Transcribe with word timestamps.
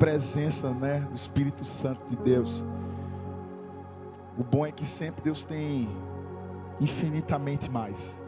presença, 0.00 0.72
né, 0.72 1.00
do 1.10 1.14
Espírito 1.14 1.62
Santo 1.66 2.06
de 2.06 2.16
Deus. 2.16 2.64
O 4.36 4.42
bom 4.42 4.64
é 4.64 4.72
que 4.72 4.86
sempre 4.86 5.22
Deus 5.22 5.44
tem 5.44 5.90
infinitamente 6.80 7.70
mais, 7.70 8.24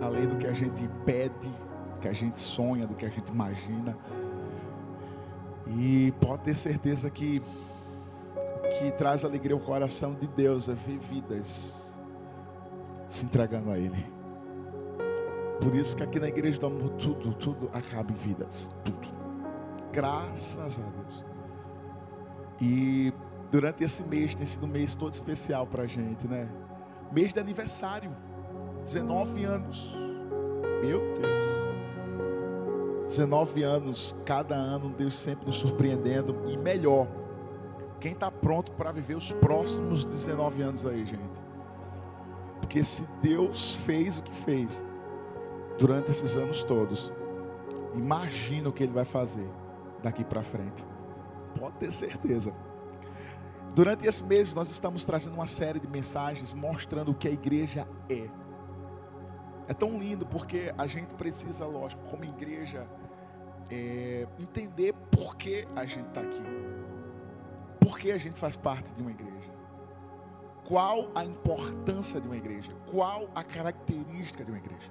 além 0.00 0.26
do 0.26 0.36
que 0.36 0.46
a 0.46 0.54
gente 0.54 0.88
pede, 1.04 1.50
do 1.94 2.00
que 2.00 2.08
a 2.08 2.14
gente 2.14 2.40
sonha, 2.40 2.86
do 2.86 2.94
que 2.94 3.04
a 3.04 3.10
gente 3.10 3.28
imagina. 3.28 3.94
E 5.66 6.14
pode 6.18 6.44
ter 6.44 6.54
certeza 6.54 7.10
que 7.10 7.42
o 8.34 8.78
que 8.78 8.90
traz 8.92 9.26
alegria 9.26 9.54
ao 9.54 9.60
coração 9.60 10.14
de 10.14 10.26
Deus 10.28 10.66
é 10.70 10.74
ver 10.74 10.98
vidas 10.98 11.94
se 13.06 13.26
entregando 13.26 13.70
a 13.70 13.78
Ele. 13.78 14.06
Por 15.60 15.74
isso 15.74 15.94
que 15.94 16.02
aqui 16.02 16.18
na 16.18 16.28
igreja 16.28 16.58
do 16.58 16.66
amor 16.68 16.88
tudo, 16.92 17.34
tudo 17.34 17.68
acaba 17.74 18.10
em 18.10 18.14
vidas, 18.14 18.72
tudo. 18.82 19.27
Graças 19.98 20.78
a 20.78 20.82
Deus. 20.82 21.24
E 22.60 23.12
durante 23.50 23.82
esse 23.82 24.04
mês 24.04 24.32
tem 24.32 24.46
sido 24.46 24.64
um 24.64 24.68
mês 24.68 24.94
todo 24.94 25.12
especial 25.12 25.66
para 25.66 25.82
a 25.82 25.86
gente, 25.88 26.28
né? 26.28 26.48
Mês 27.10 27.32
de 27.32 27.40
aniversário, 27.40 28.16
19 28.84 29.42
anos. 29.42 29.96
Meu 30.80 31.00
Deus. 31.14 31.48
19 33.06 33.64
anos, 33.64 34.14
cada 34.24 34.54
ano 34.54 34.90
Deus 34.90 35.16
sempre 35.16 35.46
nos 35.46 35.56
surpreendendo 35.56 36.48
e 36.48 36.56
melhor. 36.56 37.08
Quem 37.98 38.12
está 38.12 38.30
pronto 38.30 38.70
para 38.70 38.92
viver 38.92 39.16
os 39.16 39.32
próximos 39.32 40.04
19 40.04 40.62
anos 40.62 40.86
aí, 40.86 41.04
gente? 41.04 41.40
Porque 42.60 42.84
se 42.84 43.02
Deus 43.20 43.74
fez 43.74 44.16
o 44.18 44.22
que 44.22 44.32
fez 44.32 44.84
durante 45.76 46.12
esses 46.12 46.36
anos 46.36 46.62
todos, 46.62 47.12
imagina 47.96 48.68
o 48.68 48.72
que 48.72 48.84
Ele 48.84 48.92
vai 48.92 49.04
fazer 49.04 49.50
daqui 50.02 50.24
para 50.24 50.42
frente. 50.42 50.84
Pode 51.58 51.76
ter 51.76 51.90
certeza. 51.90 52.54
Durante 53.74 54.06
esse 54.06 54.22
mês 54.22 54.54
nós 54.54 54.70
estamos 54.70 55.04
trazendo 55.04 55.34
uma 55.34 55.46
série 55.46 55.78
de 55.78 55.86
mensagens 55.86 56.52
mostrando 56.52 57.10
o 57.10 57.14
que 57.14 57.28
a 57.28 57.30
igreja 57.30 57.86
é. 58.08 58.28
É 59.68 59.74
tão 59.74 59.98
lindo 59.98 60.26
porque 60.26 60.72
a 60.78 60.86
gente 60.86 61.14
precisa, 61.14 61.66
lógico, 61.66 62.02
como 62.08 62.24
igreja, 62.24 62.88
é, 63.70 64.26
entender 64.38 64.94
por 65.10 65.36
que 65.36 65.68
a 65.76 65.84
gente 65.84 66.08
está 66.08 66.22
aqui. 66.22 66.42
Por 67.78 67.98
que 67.98 68.10
a 68.10 68.18
gente 68.18 68.38
faz 68.38 68.56
parte 68.56 68.92
de 68.92 69.02
uma 69.02 69.10
igreja. 69.10 69.50
Qual 70.66 71.10
a 71.14 71.24
importância 71.24 72.20
de 72.20 72.26
uma 72.26 72.36
igreja? 72.36 72.72
Qual 72.90 73.28
a 73.34 73.42
característica 73.42 74.44
de 74.44 74.50
uma 74.50 74.58
igreja? 74.58 74.90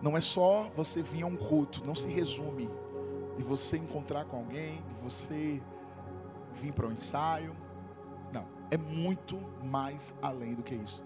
Não 0.00 0.16
é 0.16 0.20
só 0.20 0.70
você 0.74 1.02
vir 1.02 1.22
a 1.22 1.26
um 1.26 1.36
culto, 1.36 1.84
não 1.86 1.94
se 1.94 2.08
resume 2.08 2.70
de 3.38 3.44
você 3.44 3.78
encontrar 3.78 4.24
com 4.24 4.36
alguém, 4.36 4.82
de 4.82 4.94
você 4.94 5.62
vir 6.54 6.72
para 6.72 6.88
um 6.88 6.92
ensaio. 6.92 7.56
Não, 8.32 8.44
é 8.68 8.76
muito 8.76 9.38
mais 9.62 10.12
além 10.20 10.54
do 10.54 10.62
que 10.62 10.74
isso. 10.74 11.04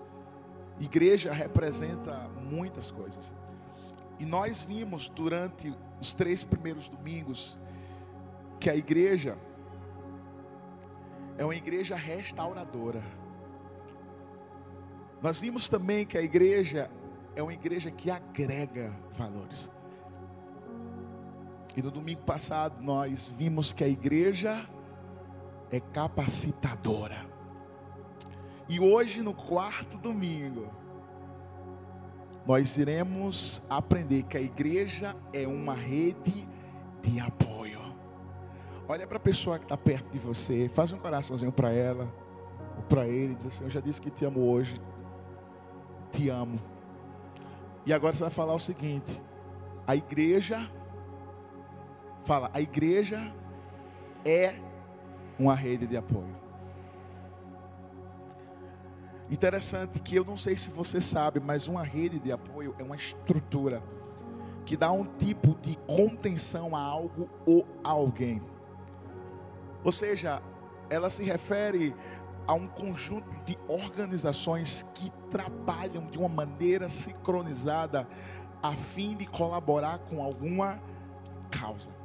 Igreja 0.80 1.30
representa 1.30 2.28
muitas 2.40 2.90
coisas. 2.90 3.34
E 4.18 4.24
nós 4.24 4.62
vimos 4.62 5.10
durante 5.10 5.72
os 6.00 6.14
três 6.14 6.42
primeiros 6.42 6.88
domingos 6.88 7.58
que 8.58 8.70
a 8.70 8.74
igreja 8.74 9.36
é 11.36 11.44
uma 11.44 11.54
igreja 11.54 11.94
restauradora. 11.94 13.02
Nós 15.20 15.38
vimos 15.38 15.68
também 15.68 16.06
que 16.06 16.16
a 16.16 16.22
igreja 16.22 16.90
é 17.36 17.42
uma 17.42 17.52
igreja 17.52 17.90
que 17.90 18.10
agrega 18.10 18.96
valores. 19.12 19.70
E 21.76 21.82
no 21.82 21.90
domingo 21.90 22.22
passado 22.22 22.82
nós 22.82 23.28
vimos 23.28 23.72
que 23.72 23.82
a 23.82 23.88
igreja 23.88 24.66
é 25.70 25.80
capacitadora. 25.80 27.26
E 28.68 28.78
hoje, 28.78 29.22
no 29.22 29.34
quarto 29.34 29.98
domingo, 29.98 30.68
nós 32.46 32.76
iremos 32.76 33.62
aprender 33.68 34.24
que 34.24 34.36
a 34.36 34.40
igreja 34.40 35.16
é 35.32 35.46
uma 35.46 35.74
rede 35.74 36.46
de 37.02 37.20
apoio. 37.20 37.80
Olha 38.88 39.06
para 39.06 39.16
a 39.16 39.20
pessoa 39.20 39.58
que 39.58 39.64
está 39.64 39.76
perto 39.76 40.10
de 40.10 40.18
você, 40.18 40.68
faz 40.68 40.92
um 40.92 40.98
coraçãozinho 40.98 41.52
para 41.52 41.72
ela, 41.72 42.12
ou 42.76 42.82
para 42.84 43.06
ele, 43.06 43.34
diz 43.34 43.46
assim: 43.46 43.64
Eu 43.64 43.70
já 43.70 43.80
disse 43.80 44.00
que 44.00 44.10
te 44.10 44.24
amo 44.24 44.40
hoje, 44.50 44.80
te 46.10 46.28
amo. 46.28 46.60
E 47.86 47.92
agora 47.92 48.12
você 48.12 48.22
vai 48.22 48.30
falar 48.30 48.54
o 48.54 48.58
seguinte: 48.58 49.20
a 49.86 49.96
igreja, 49.96 50.70
fala, 52.22 52.50
a 52.52 52.60
igreja 52.60 53.32
é 54.24 54.54
uma 55.38 55.54
rede 55.54 55.86
de 55.86 55.96
apoio. 55.96 56.40
Interessante 59.30 59.98
que 60.00 60.14
eu 60.14 60.24
não 60.24 60.36
sei 60.36 60.56
se 60.56 60.70
você 60.70 61.00
sabe, 61.00 61.40
mas 61.40 61.66
uma 61.66 61.82
rede 61.82 62.18
de 62.18 62.30
apoio 62.30 62.74
é 62.78 62.82
uma 62.82 62.96
estrutura 62.96 63.82
que 64.64 64.76
dá 64.76 64.92
um 64.92 65.04
tipo 65.04 65.56
de 65.62 65.76
contenção 65.86 66.76
a 66.76 66.80
algo 66.80 67.28
ou 67.46 67.66
a 67.82 67.90
alguém. 67.90 68.42
Ou 69.82 69.90
seja, 69.90 70.42
ela 70.88 71.10
se 71.10 71.24
refere 71.24 71.94
a 72.46 72.54
um 72.54 72.68
conjunto 72.68 73.28
de 73.44 73.58
organizações 73.66 74.84
que 74.94 75.10
trabalham 75.30 76.06
de 76.06 76.18
uma 76.18 76.28
maneira 76.28 76.88
sincronizada 76.88 78.06
a 78.62 78.72
fim 78.72 79.16
de 79.16 79.26
colaborar 79.26 79.98
com 79.98 80.22
alguma 80.22 80.80
causa. 81.50 82.01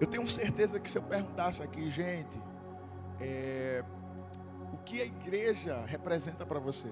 Eu 0.00 0.06
tenho 0.06 0.26
certeza 0.26 0.78
que 0.78 0.90
se 0.90 0.98
eu 0.98 1.02
perguntasse 1.02 1.62
aqui, 1.62 1.90
gente, 1.90 2.40
é, 3.20 3.82
o 4.72 4.76
que 4.78 5.02
a 5.02 5.04
igreja 5.04 5.82
representa 5.86 6.46
para 6.46 6.60
você? 6.60 6.88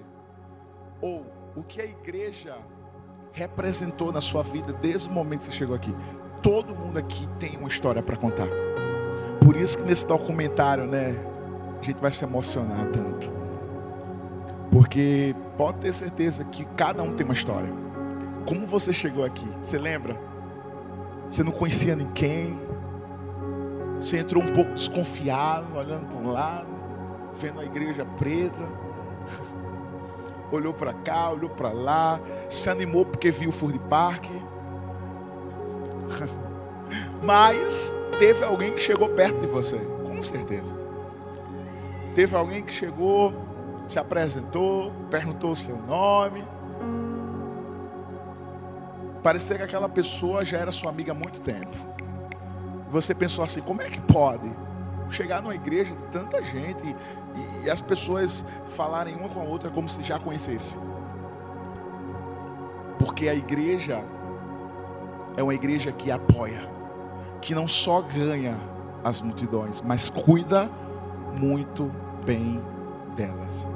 Ou 1.01 1.25
o 1.55 1.63
que 1.63 1.81
a 1.81 1.85
igreja 1.85 2.57
representou 3.31 4.11
na 4.11 4.19
sua 4.19 4.43
vida 4.43 4.73
desde 4.73 5.07
o 5.07 5.11
momento 5.11 5.39
que 5.39 5.45
você 5.45 5.51
chegou 5.53 5.75
aqui? 5.75 5.95
Todo 6.41 6.75
mundo 6.75 6.97
aqui 6.97 7.27
tem 7.39 7.57
uma 7.57 7.67
história 7.67 8.03
para 8.03 8.17
contar. 8.17 8.47
Por 9.43 9.55
isso 9.55 9.77
que 9.77 9.83
nesse 9.85 10.05
documentário, 10.05 10.85
né, 10.85 11.15
a 11.79 11.83
gente 11.83 12.01
vai 12.01 12.11
se 12.11 12.23
emocionar 12.23 12.87
tanto. 12.91 13.29
Porque 14.69 15.33
pode 15.57 15.79
ter 15.79 15.93
certeza 15.93 16.43
que 16.43 16.65
cada 16.75 17.01
um 17.01 17.15
tem 17.15 17.23
uma 17.25 17.33
história. 17.33 17.71
Como 18.45 18.67
você 18.67 18.91
chegou 18.91 19.23
aqui? 19.23 19.47
Você 19.61 19.77
lembra? 19.77 20.19
Você 21.29 21.43
não 21.43 21.51
conhecia 21.51 21.95
ninguém, 21.95 22.59
você 23.99 24.19
entrou 24.19 24.43
um 24.43 24.53
pouco 24.53 24.73
desconfiado, 24.73 25.75
olhando 25.75 26.05
para 26.05 26.17
um 26.17 26.31
lado, 26.31 26.67
vendo 27.35 27.59
a 27.59 27.65
igreja 27.65 28.05
preta. 28.05 28.69
Olhou 30.49 30.73
para 30.73 30.93
cá, 30.93 31.29
olhou 31.29 31.49
para 31.49 31.73
lá, 31.73 32.21
se 32.47 32.69
animou 32.69 33.05
porque 33.05 33.31
viu 33.31 33.49
o 33.49 33.51
Fur 33.51 33.73
de 33.73 33.79
Parque. 33.79 34.31
Mas 37.21 37.93
teve 38.17 38.45
alguém 38.45 38.71
que 38.71 38.79
chegou 38.79 39.09
perto 39.09 39.41
de 39.41 39.47
você, 39.47 39.75
com 39.75 40.23
certeza. 40.23 40.73
Teve 42.15 42.33
alguém 42.33 42.63
que 42.63 42.71
chegou, 42.71 43.33
se 43.89 43.99
apresentou, 43.99 44.93
perguntou 45.09 45.51
o 45.51 45.55
seu 45.55 45.75
nome. 45.75 46.45
Parecia 49.21 49.57
que 49.57 49.63
aquela 49.63 49.89
pessoa 49.89 50.45
já 50.45 50.59
era 50.59 50.71
sua 50.71 50.91
amiga 50.91 51.11
há 51.11 51.15
muito 51.15 51.41
tempo 51.41 51.86
você 52.89 53.13
pensou 53.13 53.43
assim: 53.43 53.61
como 53.61 53.81
é 53.81 53.89
que 53.89 53.99
pode 54.01 54.49
chegar 55.09 55.41
numa 55.41 55.55
igreja 55.55 55.95
de 55.95 56.03
tanta 56.03 56.43
gente 56.43 56.83
e, 56.85 57.65
e 57.65 57.69
as 57.69 57.81
pessoas 57.81 58.43
falarem 58.67 59.15
uma 59.15 59.29
com 59.29 59.39
a 59.39 59.43
outra 59.43 59.69
como 59.69 59.87
se 59.87 60.01
já 60.03 60.19
conhecesse? 60.19 60.77
Porque 62.99 63.29
a 63.29 63.35
igreja 63.35 64.03
é 65.35 65.43
uma 65.43 65.53
igreja 65.53 65.91
que 65.91 66.09
apoia, 66.11 66.67
que 67.41 67.53
não 67.53 67.67
só 67.67 68.01
ganha 68.01 68.57
as 69.03 69.21
multidões, 69.21 69.81
mas 69.81 70.09
cuida 70.09 70.69
muito 71.35 71.91
bem 72.25 72.61
delas. 73.15 73.69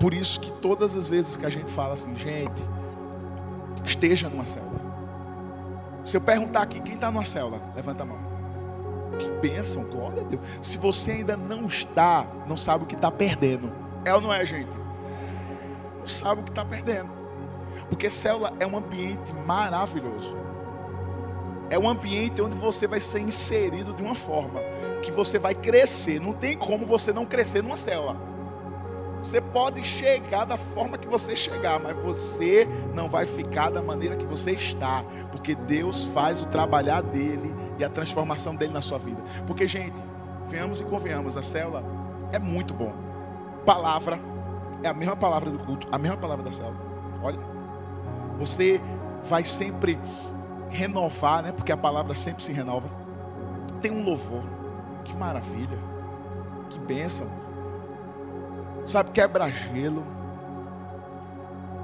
Por 0.00 0.12
isso 0.12 0.40
que 0.40 0.50
todas 0.50 0.94
as 0.96 1.06
vezes 1.06 1.36
que 1.36 1.46
a 1.46 1.50
gente 1.50 1.70
fala 1.70 1.94
assim, 1.94 2.16
gente, 2.16 2.64
esteja 3.84 4.28
numa 4.28 4.44
célula. 4.44 4.91
Se 6.04 6.16
eu 6.16 6.20
perguntar 6.20 6.62
aqui, 6.62 6.80
quem 6.80 6.94
está 6.94 7.10
numa 7.10 7.24
célula? 7.24 7.62
Levanta 7.74 8.02
a 8.02 8.06
mão. 8.06 8.18
Que 9.18 9.28
bênção, 9.46 9.84
glória 9.84 10.22
a 10.22 10.24
Deus. 10.24 10.42
Se 10.60 10.78
você 10.78 11.12
ainda 11.12 11.36
não 11.36 11.66
está, 11.66 12.26
não 12.48 12.56
sabe 12.56 12.84
o 12.84 12.86
que 12.86 12.94
está 12.94 13.10
perdendo. 13.10 13.72
É 14.04 14.12
ou 14.14 14.20
não 14.20 14.32
é, 14.32 14.44
gente? 14.44 14.76
Não 16.00 16.06
sabe 16.06 16.40
o 16.40 16.44
que 16.44 16.50
está 16.50 16.64
perdendo. 16.64 17.10
Porque 17.88 18.10
célula 18.10 18.52
é 18.58 18.66
um 18.66 18.76
ambiente 18.76 19.32
maravilhoso. 19.46 20.36
É 21.70 21.78
um 21.78 21.88
ambiente 21.88 22.42
onde 22.42 22.56
você 22.56 22.86
vai 22.86 23.00
ser 23.00 23.20
inserido 23.20 23.92
de 23.92 24.02
uma 24.02 24.14
forma 24.14 24.60
que 25.02 25.10
você 25.10 25.38
vai 25.38 25.54
crescer. 25.54 26.20
Não 26.20 26.32
tem 26.32 26.56
como 26.56 26.84
você 26.84 27.12
não 27.12 27.24
crescer 27.24 27.62
numa 27.62 27.76
célula. 27.76 28.31
Você 29.22 29.40
pode 29.40 29.84
chegar 29.84 30.44
da 30.44 30.56
forma 30.56 30.98
que 30.98 31.06
você 31.06 31.36
chegar, 31.36 31.78
mas 31.78 31.96
você 31.96 32.66
não 32.92 33.08
vai 33.08 33.24
ficar 33.24 33.70
da 33.70 33.80
maneira 33.80 34.16
que 34.16 34.24
você 34.24 34.50
está, 34.50 35.04
porque 35.30 35.54
Deus 35.54 36.06
faz 36.06 36.42
o 36.42 36.46
trabalhar 36.46 37.02
dele 37.02 37.54
e 37.78 37.84
a 37.84 37.88
transformação 37.88 38.56
dele 38.56 38.72
na 38.72 38.80
sua 38.80 38.98
vida. 38.98 39.22
Porque, 39.46 39.68
gente, 39.68 39.94
venhamos 40.48 40.80
e 40.80 40.84
convenhamos, 40.84 41.36
a 41.36 41.42
célula 41.42 41.84
é 42.32 42.38
muito 42.40 42.74
bom. 42.74 42.92
Palavra 43.64 44.18
é 44.82 44.88
a 44.88 44.94
mesma 44.94 45.14
palavra 45.14 45.50
do 45.52 45.58
culto, 45.60 45.86
a 45.92 45.98
mesma 45.98 46.16
palavra 46.16 46.44
da 46.44 46.50
célula. 46.50 46.80
Olha, 47.22 47.38
você 48.36 48.80
vai 49.22 49.44
sempre 49.44 50.00
renovar, 50.68 51.44
né? 51.44 51.52
Porque 51.52 51.70
a 51.70 51.76
palavra 51.76 52.12
sempre 52.16 52.42
se 52.42 52.52
renova. 52.52 52.90
Tem 53.80 53.92
um 53.92 54.04
louvor, 54.04 54.42
que 55.04 55.14
maravilha, 55.14 55.78
que 56.68 56.78
bênção 56.80 57.41
sabe, 58.84 59.10
quebra-gelo. 59.10 60.06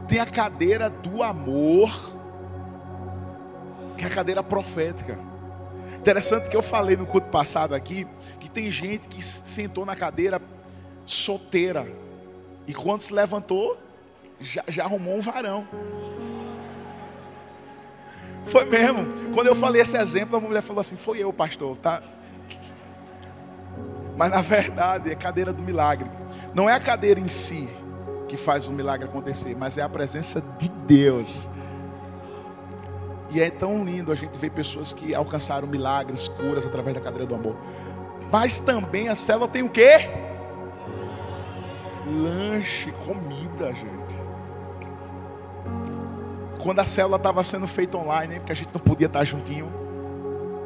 Tem 0.07 0.21
a 0.21 0.27
cadeira 0.27 0.89
do 0.89 1.23
amor, 1.23 1.91
que 3.97 4.05
é 4.05 4.07
a 4.07 4.11
cadeira 4.11 4.43
profética. 4.43 5.19
Interessante 5.99 6.49
que 6.49 6.57
eu 6.57 6.63
falei 6.63 6.97
no 6.97 7.05
culto 7.07 7.29
passado 7.29 7.75
aqui, 7.75 8.07
que 8.41 8.49
tem 8.49 8.71
gente 8.71 9.09
que 9.09 9.23
sentou 9.23 9.85
na 9.85 9.95
cadeira 9.95 10.41
solteira, 11.05 11.87
e 12.67 12.75
quando 12.75 13.01
se 13.01 13.13
levantou, 13.13 13.79
já, 14.41 14.63
já 14.69 14.85
arrumou 14.85 15.17
um 15.17 15.21
varão. 15.21 15.67
Foi 18.45 18.65
mesmo. 18.65 19.07
Quando 19.35 19.47
eu 19.47 19.57
falei 19.57 19.83
esse 19.83 19.97
exemplo, 19.97 20.37
a 20.37 20.41
mulher 20.41 20.63
falou 20.63 20.81
assim: 20.81 20.97
Foi 20.97 21.19
eu, 21.19 21.33
pastor, 21.33 21.77
tá? 21.77 22.03
Mas 24.17 24.31
na 24.31 24.43
verdade 24.43 25.11
é 25.11 25.15
cadeira 25.15 25.53
do 25.53 25.63
milagre. 25.63 26.11
Não 26.55 26.69
é 26.69 26.75
a 26.75 26.81
cadeira 26.81 27.21
em 27.21 27.29
si 27.29 27.69
que 28.29 28.37
faz 28.37 28.67
o 28.67 28.73
milagre 28.73 29.09
acontecer, 29.09 29.57
mas 29.57 29.79
é 29.79 29.83
a 29.83 29.89
presença 29.89 30.43
de 30.59 30.69
Deus. 30.69 31.49
E 33.31 33.41
é 33.41 33.51
tão 33.51 33.85
lindo 33.85 34.11
a 34.11 34.15
gente 34.15 34.39
ver 34.39 34.51
pessoas 34.51 34.93
que 34.93 35.15
alcançaram 35.15 35.67
milagres, 35.67 36.29
curas 36.29 36.65
através 36.65 36.95
da 36.95 37.01
cadeira 37.01 37.27
do 37.27 37.35
amor. 37.35 37.57
Mas 38.31 38.61
também 38.61 39.09
a 39.09 39.15
célula 39.15 39.49
tem 39.49 39.63
o 39.63 39.69
quê? 39.69 40.09
Lanche, 42.07 42.93
comida, 42.93 43.75
gente. 43.75 44.29
Quando 46.63 46.81
a 46.81 46.87
célula 46.87 47.17
estava 47.17 47.43
sendo 47.43 47.67
feita 47.67 47.97
online, 47.97 48.37
porque 48.37 48.53
a 48.53 48.57
gente 48.57 48.71
não 48.73 48.81
podia 48.81 49.07
estar 49.07 49.25
juntinho, 49.25 49.71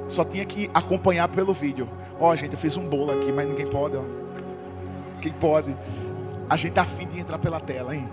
só 0.06 0.24
tinha 0.24 0.44
que 0.44 0.70
acompanhar 0.72 1.28
pelo 1.28 1.52
vídeo. 1.52 1.88
Ó, 2.18 2.30
oh, 2.30 2.36
gente, 2.36 2.52
eu 2.52 2.58
fiz 2.58 2.76
um 2.76 2.88
bolo 2.88 3.12
aqui, 3.12 3.32
mas 3.32 3.48
ninguém 3.48 3.66
pode, 3.66 3.96
ó. 3.96 4.02
Quem 5.22 5.32
pode? 5.32 5.74
A 6.50 6.56
gente 6.56 6.70
está 6.70 6.82
afim 6.82 7.06
de 7.06 7.18
entrar 7.18 7.38
pela 7.38 7.60
tela, 7.60 7.94
hein? 7.94 8.08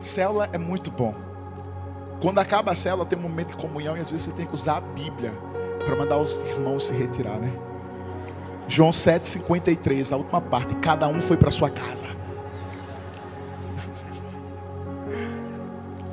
Célula 0.00 0.48
é 0.52 0.58
muito 0.58 0.90
bom. 0.90 1.14
Quando 2.20 2.38
acaba 2.38 2.72
a 2.72 2.74
célula, 2.74 3.04
tem 3.04 3.18
um 3.18 3.22
momento 3.22 3.50
de 3.50 3.56
comunhão 3.58 3.96
e 3.96 4.00
às 4.00 4.10
vezes 4.10 4.26
você 4.26 4.32
tem 4.32 4.46
que 4.46 4.54
usar 4.54 4.78
a 4.78 4.80
Bíblia 4.80 5.32
para 5.84 5.94
mandar 5.94 6.16
os 6.16 6.42
irmãos 6.44 6.86
se 6.86 6.94
retirar, 6.94 7.38
né? 7.38 7.52
João 8.66 8.90
7,53, 8.90 10.12
a 10.12 10.16
última 10.16 10.40
parte. 10.40 10.74
Cada 10.76 11.06
um 11.08 11.20
foi 11.20 11.36
para 11.36 11.50
sua 11.50 11.70
casa. 11.70 12.06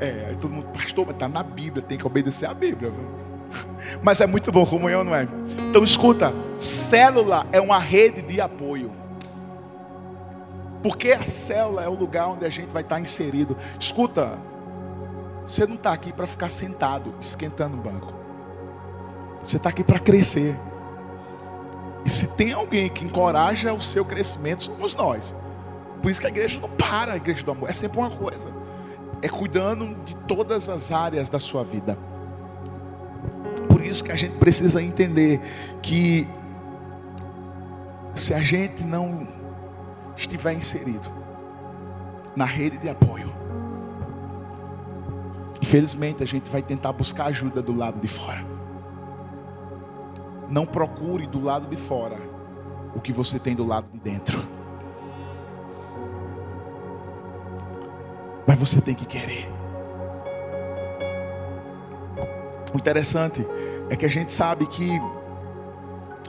É, 0.02 0.28
aí 0.30 0.36
todo 0.38 0.54
mundo, 0.54 0.70
pastor, 0.70 1.06
mas 1.06 1.16
está 1.16 1.28
na 1.28 1.44
Bíblia, 1.44 1.84
tem 1.84 1.98
que 1.98 2.08
obedecer 2.08 2.46
a 2.50 2.54
Bíblia. 2.54 2.90
Viu? 2.90 3.29
Mas 4.02 4.22
é 4.22 4.28
muito 4.28 4.52
bom, 4.52 4.66
comunhão, 4.66 5.04
não 5.04 5.16
é? 5.16 5.28
Então 5.70 5.84
escuta, 5.84 6.34
célula 6.58 7.46
é 7.52 7.60
uma 7.60 7.80
rede 7.80 8.22
de 8.22 8.40
apoio. 8.42 8.92
Porque 10.82 11.12
a 11.12 11.24
célula 11.24 11.84
é 11.84 11.90
o 11.90 11.94
lugar 11.94 12.28
onde 12.30 12.46
a 12.46 12.50
gente 12.50 12.72
vai 12.72 12.82
estar 12.82 13.00
inserido. 13.00 13.58
Escuta, 13.80 14.38
você 15.46 15.66
não 15.66 15.76
está 15.76 15.92
aqui 15.92 16.14
para 16.14 16.26
ficar 16.26 16.50
sentado, 16.50 17.14
esquentando 17.20 17.78
o 17.78 17.80
banco. 17.80 18.14
Você 19.44 19.58
está 19.58 19.70
aqui 19.70 19.84
para 19.84 20.00
crescer. 20.00 20.56
E 22.06 22.10
se 22.10 22.28
tem 22.28 22.54
alguém 22.54 22.90
que 22.90 23.04
encoraja 23.04 23.74
o 23.74 23.82
seu 23.82 24.06
crescimento, 24.06 24.64
somos 24.64 24.96
nós. 24.96 25.36
Por 26.02 26.10
isso 26.10 26.22
que 26.22 26.28
a 26.28 26.30
igreja 26.30 26.60
não 26.62 26.70
para, 26.70 27.14
a 27.14 27.18
igreja 27.18 27.44
do 27.44 27.52
amor. 27.52 27.70
É 27.70 27.74
sempre 27.74 27.98
uma 27.98 28.10
coisa. 28.10 28.54
É 29.22 29.28
cuidando 29.28 29.96
de 30.06 30.16
todas 30.16 30.70
as 30.70 30.92
áreas 30.92 31.28
da 31.28 31.42
sua 31.42 31.64
vida 31.64 31.98
por 33.80 33.86
isso 33.86 34.04
que 34.04 34.12
a 34.12 34.16
gente 34.18 34.34
precisa 34.34 34.84
entender 34.84 35.40
que 35.82 36.28
se 38.14 38.34
a 38.34 38.44
gente 38.44 38.84
não 38.84 39.26
estiver 40.18 40.52
inserido 40.52 41.10
na 42.36 42.44
rede 42.44 42.78
de 42.78 42.90
apoio, 42.90 43.34
infelizmente 45.62 46.22
a 46.22 46.26
gente 46.26 46.52
vai 46.52 46.62
tentar 46.62 46.92
buscar 46.92 47.28
ajuda 47.28 47.62
do 47.62 47.74
lado 47.74 48.02
de 48.02 48.08
fora. 48.10 48.46
Não 50.50 50.66
procure 50.66 51.26
do 51.26 51.42
lado 51.42 51.66
de 51.66 51.78
fora 51.78 52.18
o 52.94 53.00
que 53.00 53.14
você 53.14 53.40
tem 53.40 53.56
do 53.56 53.66
lado 53.66 53.90
de 53.94 54.00
dentro. 54.00 54.46
Mas 58.46 58.60
você 58.60 58.82
tem 58.82 58.94
que 58.94 59.06
querer. 59.06 59.50
Interessante 62.76 63.48
é 63.90 63.96
que 63.96 64.06
a 64.06 64.10
gente 64.10 64.32
sabe 64.32 64.66
que 64.66 64.90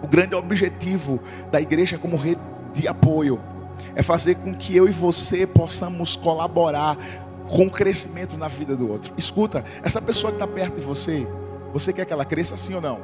o 0.02 0.06
grande 0.06 0.34
objetivo 0.34 1.20
da 1.50 1.60
igreja 1.60 1.98
como 1.98 2.16
rede 2.16 2.40
de 2.72 2.88
apoio 2.88 3.40
é 3.94 4.02
fazer 4.02 4.36
com 4.36 4.54
que 4.54 4.76
eu 4.76 4.88
e 4.88 4.92
você 4.92 5.46
possamos 5.46 6.16
colaborar 6.16 6.96
com 7.48 7.66
o 7.66 7.70
crescimento 7.70 8.36
na 8.36 8.48
vida 8.48 8.76
do 8.76 8.90
outro. 8.90 9.12
Escuta, 9.16 9.64
essa 9.82 10.00
pessoa 10.00 10.30
que 10.30 10.36
está 10.36 10.46
perto 10.46 10.76
de 10.76 10.84
você, 10.84 11.26
você 11.72 11.92
quer 11.92 12.04
que 12.04 12.12
ela 12.12 12.24
cresça 12.24 12.56
sim 12.56 12.74
ou 12.74 12.80
não? 12.80 13.00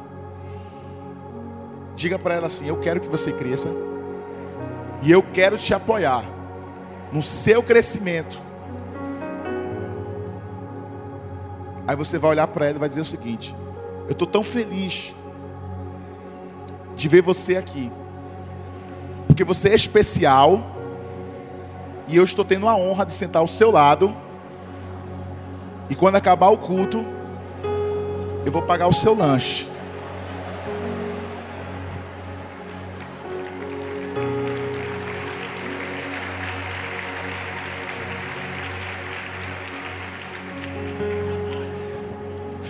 Diga 1.95 2.19
para 2.19 2.35
ela 2.35 2.47
assim: 2.47 2.69
Eu 2.69 2.79
quero 2.79 3.01
que 3.01 3.09
você 3.09 3.33
cresça 3.33 3.69
e 5.03 5.11
eu 5.11 5.23
quero 5.23 5.57
te 5.59 5.75
apoiar 5.75 6.25
no 7.13 7.23
seu 7.23 7.63
crescimento. 7.63 8.41
Aí 11.87 11.95
você 11.97 12.19
vai 12.19 12.33
olhar 12.33 12.47
para 12.49 12.67
ela 12.67 12.77
e 12.77 12.81
vai 12.81 12.89
dizer 12.89 13.01
o 13.01 13.05
seguinte: 13.05 13.55
Eu 14.07 14.13
estou 14.13 14.27
tão 14.27 14.43
feliz 14.43 15.15
de 16.95 17.09
ver 17.09 17.23
você 17.23 17.57
aqui, 17.57 17.91
porque 19.27 19.45
você 19.45 19.71
é 19.71 19.75
especial 19.75 20.65
e 22.09 22.17
eu 22.17 22.25
estou 22.25 22.45
tendo 22.45 22.69
a 22.69 22.77
honra 22.77 23.05
de 23.05 23.13
sentar 23.13 23.43
ao 23.43 23.49
seu 23.49 23.71
lado. 23.71 24.15
E 25.91 25.95
quando 25.95 26.17
acabar 26.17 26.49
o 26.49 26.59
culto, 26.59 27.05
eu 28.45 28.53
vou 28.53 28.63
pagar 28.63 28.87
o 28.87 28.93
seu 28.93 29.15
lanche. 29.15 29.69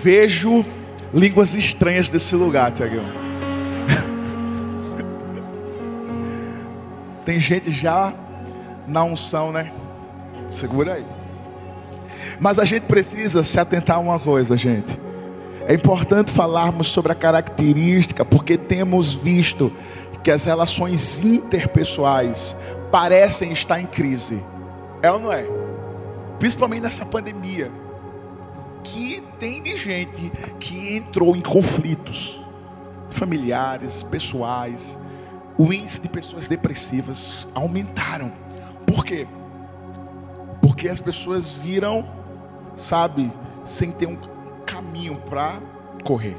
vejo 0.06 0.64
línguas 1.16 1.54
estranhas 1.54 2.10
desse 2.10 2.36
lugar, 2.36 2.70
Tiagão. 2.70 3.06
Tem 7.24 7.40
gente 7.40 7.70
já 7.70 8.12
na 8.86 9.02
unção, 9.02 9.50
né? 9.50 9.72
Segura 10.46 10.92
aí. 10.92 11.06
Mas 12.38 12.58
a 12.58 12.66
gente 12.66 12.82
precisa 12.82 13.42
se 13.42 13.58
atentar 13.58 13.96
a 13.96 13.98
uma 13.98 14.20
coisa, 14.20 14.58
gente. 14.58 15.00
É 15.66 15.72
importante 15.72 16.30
falarmos 16.30 16.88
sobre 16.88 17.12
a 17.12 17.14
característica, 17.14 18.24
porque 18.24 18.58
temos 18.58 19.14
visto 19.14 19.72
que 20.22 20.30
as 20.30 20.44
relações 20.44 21.20
interpessoais 21.20 22.56
parecem 22.92 23.52
estar 23.52 23.80
em 23.80 23.86
crise. 23.86 24.44
É 25.02 25.10
ou 25.10 25.18
não 25.18 25.32
é? 25.32 25.46
Principalmente 26.38 26.82
nessa 26.82 27.06
pandemia 27.06 27.72
que 28.84 29.15
tem 29.38 29.62
de 29.62 29.76
gente 29.76 30.30
que 30.58 30.96
entrou 30.96 31.36
em 31.36 31.40
conflitos 31.40 32.40
familiares, 33.08 34.02
pessoais. 34.02 34.98
O 35.58 35.72
índice 35.72 36.00
de 36.00 36.08
pessoas 36.08 36.48
depressivas 36.48 37.48
aumentaram. 37.54 38.32
Por 38.86 39.04
quê? 39.04 39.26
Porque 40.60 40.88
as 40.88 41.00
pessoas 41.00 41.54
viram, 41.54 42.06
sabe, 42.76 43.32
sem 43.64 43.90
ter 43.90 44.06
um 44.06 44.18
caminho 44.66 45.16
para 45.28 45.60
correr. 46.04 46.36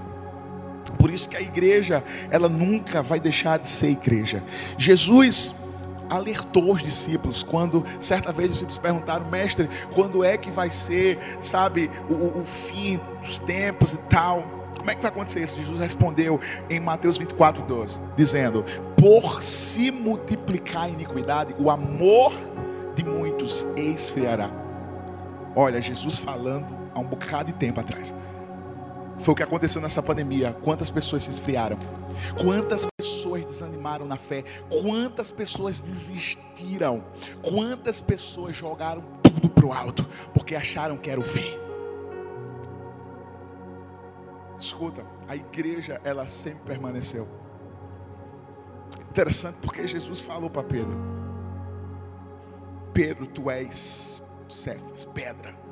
Por 0.97 1.11
isso 1.11 1.27
que 1.27 1.35
a 1.35 1.41
igreja, 1.41 2.03
ela 2.29 2.47
nunca 2.47 3.01
vai 3.01 3.19
deixar 3.19 3.57
de 3.57 3.67
ser 3.67 3.89
igreja. 3.89 4.43
Jesus 4.77 5.53
alertou 6.09 6.71
os 6.71 6.81
discípulos 6.81 7.43
quando 7.43 7.83
certa 7.99 8.31
vez 8.31 8.49
os 8.49 8.53
discípulos 8.53 8.77
perguntaram, 8.77 9.29
mestre, 9.29 9.69
quando 9.93 10.23
é 10.23 10.37
que 10.37 10.49
vai 10.49 10.69
ser, 10.69 11.19
sabe, 11.39 11.89
o, 12.09 12.39
o 12.39 12.45
fim 12.45 12.99
dos 13.21 13.39
tempos 13.39 13.93
e 13.93 13.97
tal? 13.97 14.57
Como 14.77 14.91
é 14.91 14.95
que 14.95 15.01
vai 15.01 15.11
acontecer 15.11 15.43
isso? 15.43 15.59
Jesus 15.59 15.79
respondeu 15.79 16.39
em 16.69 16.79
Mateus 16.79 17.17
24, 17.17 17.63
12, 17.63 17.99
dizendo: 18.15 18.63
Por 18.95 19.41
se 19.41 19.91
multiplicar 19.91 20.83
a 20.83 20.89
iniquidade, 20.89 21.55
o 21.59 21.69
amor 21.69 22.31
de 22.95 23.03
muitos 23.03 23.67
esfriará. 23.75 24.49
Olha, 25.55 25.81
Jesus 25.81 26.17
falando 26.17 26.67
há 26.93 26.99
um 26.99 27.03
bocado 27.03 27.51
de 27.51 27.53
tempo 27.57 27.79
atrás. 27.79 28.13
Foi 29.17 29.33
o 29.33 29.35
que 29.35 29.43
aconteceu 29.43 29.81
nessa 29.81 30.01
pandemia. 30.01 30.55
Quantas 30.63 30.89
pessoas 30.89 31.23
se 31.23 31.31
esfriaram? 31.31 31.77
Quantas 32.39 32.87
pessoas 33.17 33.45
desanimaram 33.45 34.05
na 34.05 34.15
fé? 34.15 34.43
Quantas 34.69 35.31
pessoas 35.31 35.81
desistiram? 35.81 37.03
Quantas 37.41 37.99
pessoas 37.99 38.55
jogaram 38.55 39.03
tudo 39.23 39.49
para 39.49 39.65
o 39.65 39.73
alto 39.73 40.07
porque 40.33 40.55
acharam 40.55 40.97
que 40.97 41.09
era 41.09 41.19
o 41.19 41.23
fim? 41.23 41.57
Escuta, 44.59 45.05
a 45.27 45.35
igreja 45.35 45.99
ela 46.03 46.27
sempre 46.27 46.61
permaneceu. 46.65 47.27
Interessante 49.09 49.57
porque 49.61 49.87
Jesus 49.87 50.21
falou 50.21 50.49
para 50.49 50.63
Pedro: 50.63 50.95
Pedro, 52.93 53.25
tu 53.25 53.49
és 53.49 54.21
Cefas, 54.47 55.05
pedra 55.05 55.67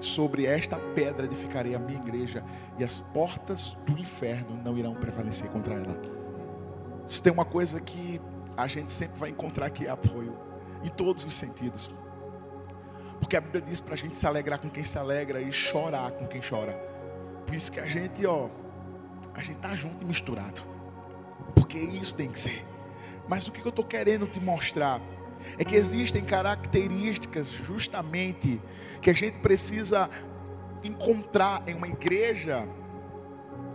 sobre 0.00 0.46
esta 0.46 0.76
pedra 0.76 1.26
edificarei 1.26 1.76
a 1.76 1.78
minha 1.78 2.00
igreja, 2.00 2.44
e 2.76 2.82
as 2.82 2.98
portas 2.98 3.76
do 3.86 3.96
inferno 3.96 4.60
não 4.62 4.76
irão 4.76 4.94
prevalecer 4.94 5.48
contra 5.48 5.74
ela. 5.74 6.21
Se 7.06 7.22
tem 7.22 7.32
uma 7.32 7.44
coisa 7.44 7.80
que 7.80 8.20
a 8.56 8.66
gente 8.66 8.92
sempre 8.92 9.18
vai 9.18 9.30
encontrar 9.30 9.70
que 9.70 9.86
é 9.86 9.90
apoio, 9.90 10.36
em 10.82 10.88
todos 10.88 11.24
os 11.24 11.34
sentidos. 11.34 11.90
Porque 13.18 13.36
a 13.36 13.40
Bíblia 13.40 13.62
diz 13.62 13.80
para 13.80 13.94
a 13.94 13.96
gente 13.96 14.16
se 14.16 14.26
alegrar 14.26 14.58
com 14.58 14.68
quem 14.68 14.84
se 14.84 14.98
alegra 14.98 15.40
e 15.40 15.52
chorar 15.52 16.10
com 16.12 16.26
quem 16.26 16.40
chora. 16.40 16.72
Por 17.46 17.54
isso 17.54 17.70
que 17.70 17.80
a 17.80 17.86
gente, 17.86 18.26
ó, 18.26 18.48
a 19.34 19.42
gente 19.42 19.58
tá 19.58 19.74
junto 19.74 20.02
e 20.02 20.04
misturado. 20.04 20.62
Porque 21.54 21.78
isso 21.78 22.14
tem 22.14 22.30
que 22.30 22.38
ser. 22.38 22.66
Mas 23.28 23.46
o 23.46 23.52
que 23.52 23.64
eu 23.64 23.68
estou 23.68 23.84
querendo 23.84 24.26
te 24.26 24.40
mostrar 24.40 25.00
é 25.58 25.64
que 25.64 25.76
existem 25.76 26.24
características 26.24 27.48
justamente 27.48 28.60
que 29.00 29.10
a 29.10 29.14
gente 29.14 29.38
precisa 29.38 30.10
encontrar 30.82 31.62
em 31.66 31.74
uma 31.74 31.88
igreja 31.88 32.66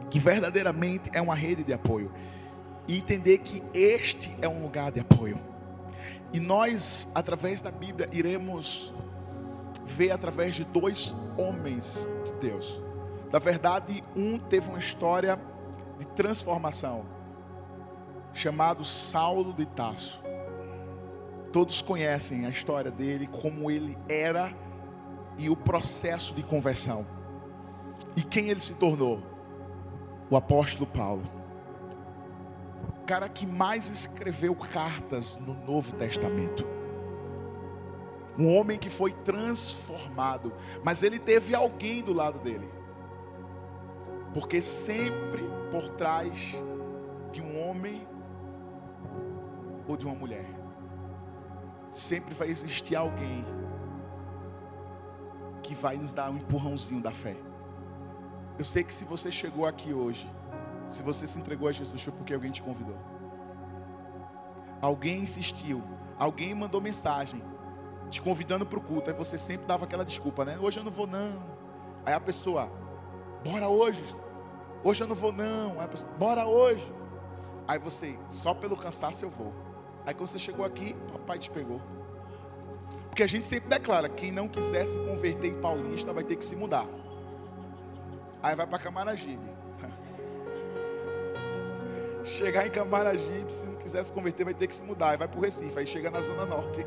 que 0.10 0.20
verdadeiramente 0.20 1.10
é 1.14 1.22
uma 1.22 1.36
rede 1.36 1.64
de 1.64 1.74
apoio 1.74 2.12
e 2.88 2.98
entender 2.98 3.40
que 3.40 3.64
este 3.74 4.36
é 4.42 4.48
um 4.48 4.62
lugar 4.62 4.92
de 4.92 5.00
apoio. 5.00 5.40
E 6.32 6.40
nós, 6.40 7.08
através 7.14 7.62
da 7.62 7.72
Bíblia, 7.72 8.10
iremos 8.12 8.94
ver 9.86 10.12
através 10.12 10.56
de 10.56 10.64
dois 10.64 11.16
homens 11.38 12.08
de 12.26 12.34
Deus. 12.34 12.82
Na 13.32 13.40
verdade, 13.40 14.04
um 14.16 14.38
teve 14.38 14.70
uma 14.70 14.80
história 14.80 15.40
de 15.98 16.06
transformação, 16.08 17.06
chamado 18.34 18.84
Saulo 18.86 19.54
de 19.54 19.66
Tasso. 19.66 20.22
Todos 21.52 21.82
conhecem 21.82 22.46
a 22.46 22.50
história 22.50 22.92
dele, 22.92 23.28
como 23.28 23.72
ele 23.72 23.98
era 24.08 24.54
e 25.38 25.50
o 25.50 25.56
processo 25.56 26.34
de 26.34 26.44
conversão. 26.44 27.06
E 28.16 28.22
quem 28.22 28.50
ele 28.50 28.60
se 28.60 28.74
tornou? 28.74 29.22
O 30.30 30.36
apóstolo 30.36 30.86
Paulo. 30.86 31.37
Cara 33.08 33.30
que 33.30 33.46
mais 33.46 33.88
escreveu 33.88 34.54
cartas 34.54 35.38
no 35.38 35.54
Novo 35.66 35.96
Testamento. 35.96 36.68
Um 38.38 38.54
homem 38.54 38.78
que 38.78 38.90
foi 38.90 39.14
transformado, 39.14 40.54
mas 40.84 41.02
ele 41.04 41.18
teve 41.18 41.56
alguém 41.56 42.04
do 42.04 42.12
lado 42.12 42.38
dele. 42.40 42.70
Porque 44.34 44.62
sempre 44.62 45.44
por 45.72 45.88
trás 45.90 46.62
de 47.32 47.42
um 47.42 47.66
homem 47.66 48.06
ou 49.88 49.96
de 49.96 50.06
uma 50.06 50.14
mulher, 50.14 50.46
sempre 51.90 52.34
vai 52.34 52.50
existir 52.50 52.98
alguém 52.98 53.46
que 55.64 55.74
vai 55.74 55.96
nos 55.96 56.12
dar 56.12 56.30
um 56.30 56.36
empurrãozinho 56.36 57.02
da 57.02 57.12
fé. 57.12 57.38
Eu 58.60 58.66
sei 58.66 58.84
que 58.84 58.94
se 58.94 59.06
você 59.06 59.32
chegou 59.32 59.66
aqui 59.66 59.94
hoje, 59.94 60.30
se 60.88 61.04
você 61.04 61.28
se 61.28 61.38
entregou 61.38 61.68
a 61.68 61.72
Jesus, 61.72 62.02
foi 62.02 62.14
porque 62.14 62.34
alguém 62.34 62.52
te 62.52 62.62
convidou. 62.62 62.96
Alguém 64.82 65.22
insistiu, 65.22 65.84
alguém 66.18 66.54
mandou 66.54 66.80
mensagem, 66.80 67.42
te 68.10 68.22
convidando 68.22 68.66
para 68.66 68.80
o 68.80 68.82
culto. 68.82 69.10
Aí 69.10 69.16
você 69.16 69.38
sempre 69.38 69.68
dava 69.68 69.86
aquela 69.86 70.06
desculpa, 70.06 70.46
né? 70.46 70.58
Hoje 70.60 70.80
eu 70.80 70.84
não 70.84 70.92
vou, 70.92 71.08
não. 71.08 71.44
Aí 72.06 72.14
a 72.14 72.20
pessoa, 72.20 72.72
bora 73.44 73.68
hoje. 73.68 74.04
Hoje 74.84 75.04
eu 75.04 75.08
não 75.08 75.16
vou, 75.16 75.32
não. 75.32 75.80
Aí 75.80 75.86
a 75.86 75.88
pessoa, 75.88 76.12
bora 76.18 76.46
hoje. 76.46 76.94
Aí 77.68 77.80
você, 77.80 78.18
só 78.30 78.54
pelo 78.54 78.78
cansaço 78.78 79.26
eu 79.26 79.30
vou. 79.30 79.54
Aí 80.06 80.14
quando 80.14 80.30
você 80.30 80.40
chegou 80.40 80.66
aqui, 80.66 80.96
papai 81.12 81.38
te 81.38 81.50
pegou. 81.50 81.82
Porque 83.10 83.24
a 83.24 83.28
gente 83.28 83.46
sempre 83.46 83.68
declara: 83.68 84.08
quem 84.08 84.32
não 84.32 84.48
quiser 84.48 84.86
se 84.86 84.98
converter 85.00 85.48
em 85.48 85.60
paulista 85.60 86.14
vai 86.14 86.24
ter 86.24 86.36
que 86.36 86.46
se 86.46 86.56
mudar. 86.56 86.86
Aí 88.42 88.56
vai 88.56 88.66
para 88.66 88.80
Camaragibe. 88.80 89.57
Chegar 92.28 92.68
em 92.68 92.70
Camaragibe, 92.70 93.54
se 93.54 93.66
não 93.66 93.76
quiser 93.76 94.04
se 94.04 94.12
converter, 94.12 94.44
vai 94.44 94.54
ter 94.54 94.68
que 94.68 94.76
se 94.76 94.84
mudar. 94.84 95.18
Vai 95.18 95.28
para 95.28 95.40
o 95.40 95.42
Recife, 95.42 95.80
aí 95.80 95.88
chega 95.88 96.12
na 96.12 96.22
Zona 96.22 96.46
Norte. 96.46 96.86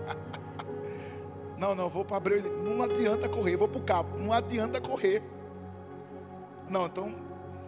não, 1.56 1.74
não, 1.74 1.88
vou 1.88 2.04
para 2.04 2.18
Abreu. 2.18 2.42
Não 2.62 2.82
adianta 2.82 3.26
correr, 3.26 3.56
vou 3.56 3.66
para 3.66 3.80
o 3.80 3.82
Cabo. 3.82 4.18
Não 4.18 4.32
adianta 4.32 4.80
correr. 4.80 5.22
Não, 6.68 6.86
então 6.86 7.14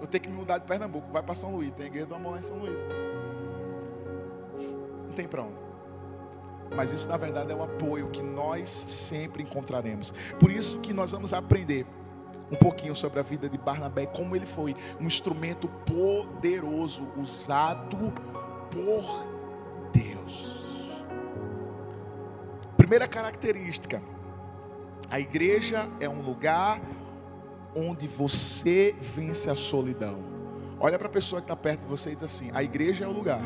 eu 0.02 0.06
tenho 0.06 0.22
que 0.22 0.28
me 0.28 0.36
mudar 0.36 0.58
de 0.58 0.66
Pernambuco. 0.66 1.10
Vai 1.10 1.22
para 1.22 1.34
São 1.34 1.56
Luís. 1.56 1.72
Tem 1.72 1.86
igreja 1.86 2.06
do 2.06 2.14
Amor 2.14 2.32
lá 2.32 2.38
em 2.40 2.42
São 2.42 2.58
Luís. 2.58 2.86
Não 5.06 5.14
tem 5.14 5.26
para 5.26 5.42
onde. 5.42 5.62
Mas 6.76 6.92
isso 6.92 7.08
na 7.08 7.16
verdade 7.16 7.52
é 7.52 7.54
o 7.54 7.62
apoio 7.62 8.10
que 8.10 8.22
nós 8.22 8.68
sempre 8.68 9.42
encontraremos. 9.42 10.12
Por 10.38 10.50
isso 10.50 10.78
que 10.80 10.92
nós 10.92 11.10
vamos 11.10 11.32
aprender 11.32 11.86
um 12.50 12.56
pouquinho 12.56 12.94
sobre 12.94 13.20
a 13.20 13.22
vida 13.22 13.48
de 13.48 13.56
Barnabé, 13.56 14.06
como 14.06 14.36
ele 14.36 14.46
foi 14.46 14.76
um 15.00 15.06
instrumento 15.06 15.68
poderoso 15.68 17.08
usado 17.16 18.12
por 18.70 19.26
Deus. 19.92 20.62
Primeira 22.76 23.08
característica: 23.08 24.02
a 25.10 25.20
igreja 25.20 25.88
é 26.00 26.08
um 26.08 26.22
lugar 26.22 26.80
onde 27.74 28.06
você 28.06 28.94
vence 29.00 29.48
a 29.48 29.54
solidão. 29.54 30.18
Olha 30.80 30.98
para 30.98 31.06
a 31.08 31.10
pessoa 31.10 31.40
que 31.40 31.44
está 31.44 31.56
perto 31.56 31.80
de 31.82 31.86
você 31.86 32.10
e 32.12 32.14
diz 32.14 32.24
assim: 32.24 32.50
a 32.52 32.62
igreja 32.62 33.04
é 33.04 33.08
o 33.08 33.12
lugar 33.12 33.42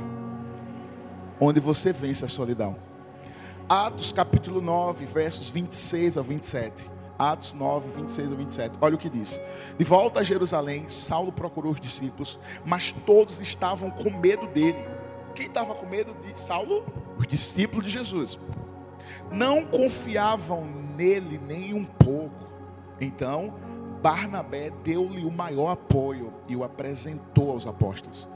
onde 1.38 1.60
você 1.60 1.92
vence 1.92 2.24
a 2.24 2.28
solidão. 2.28 2.76
Atos 3.68 4.12
capítulo 4.12 4.60
9, 4.60 5.04
versos 5.06 5.48
26 5.50 6.16
a 6.16 6.22
27. 6.22 6.95
Atos 7.18 7.54
9, 7.54 7.90
26 8.00 8.32
a 8.32 8.34
27. 8.34 8.78
Olha 8.80 8.94
o 8.94 8.98
que 8.98 9.08
diz. 9.08 9.40
De 9.78 9.84
volta 9.84 10.20
a 10.20 10.24
Jerusalém, 10.24 10.88
Saulo 10.88 11.32
procurou 11.32 11.72
os 11.72 11.80
discípulos, 11.80 12.38
mas 12.64 12.92
todos 12.92 13.40
estavam 13.40 13.90
com 13.90 14.10
medo 14.10 14.46
dele. 14.48 14.84
Quem 15.34 15.46
estava 15.46 15.74
com 15.74 15.86
medo 15.86 16.14
de 16.22 16.38
Saulo? 16.38 16.84
Os 17.18 17.26
discípulos 17.26 17.84
de 17.84 17.90
Jesus. 17.90 18.38
Não 19.30 19.64
confiavam 19.64 20.64
nele 20.96 21.38
nem 21.46 21.74
um 21.74 21.84
pouco. 21.84 22.46
Então, 23.00 23.54
Barnabé 24.02 24.70
deu-lhe 24.84 25.24
o 25.24 25.30
maior 25.30 25.70
apoio 25.70 26.32
e 26.48 26.56
o 26.56 26.64
apresentou 26.64 27.50
aos 27.50 27.66
apóstolos. 27.66 28.28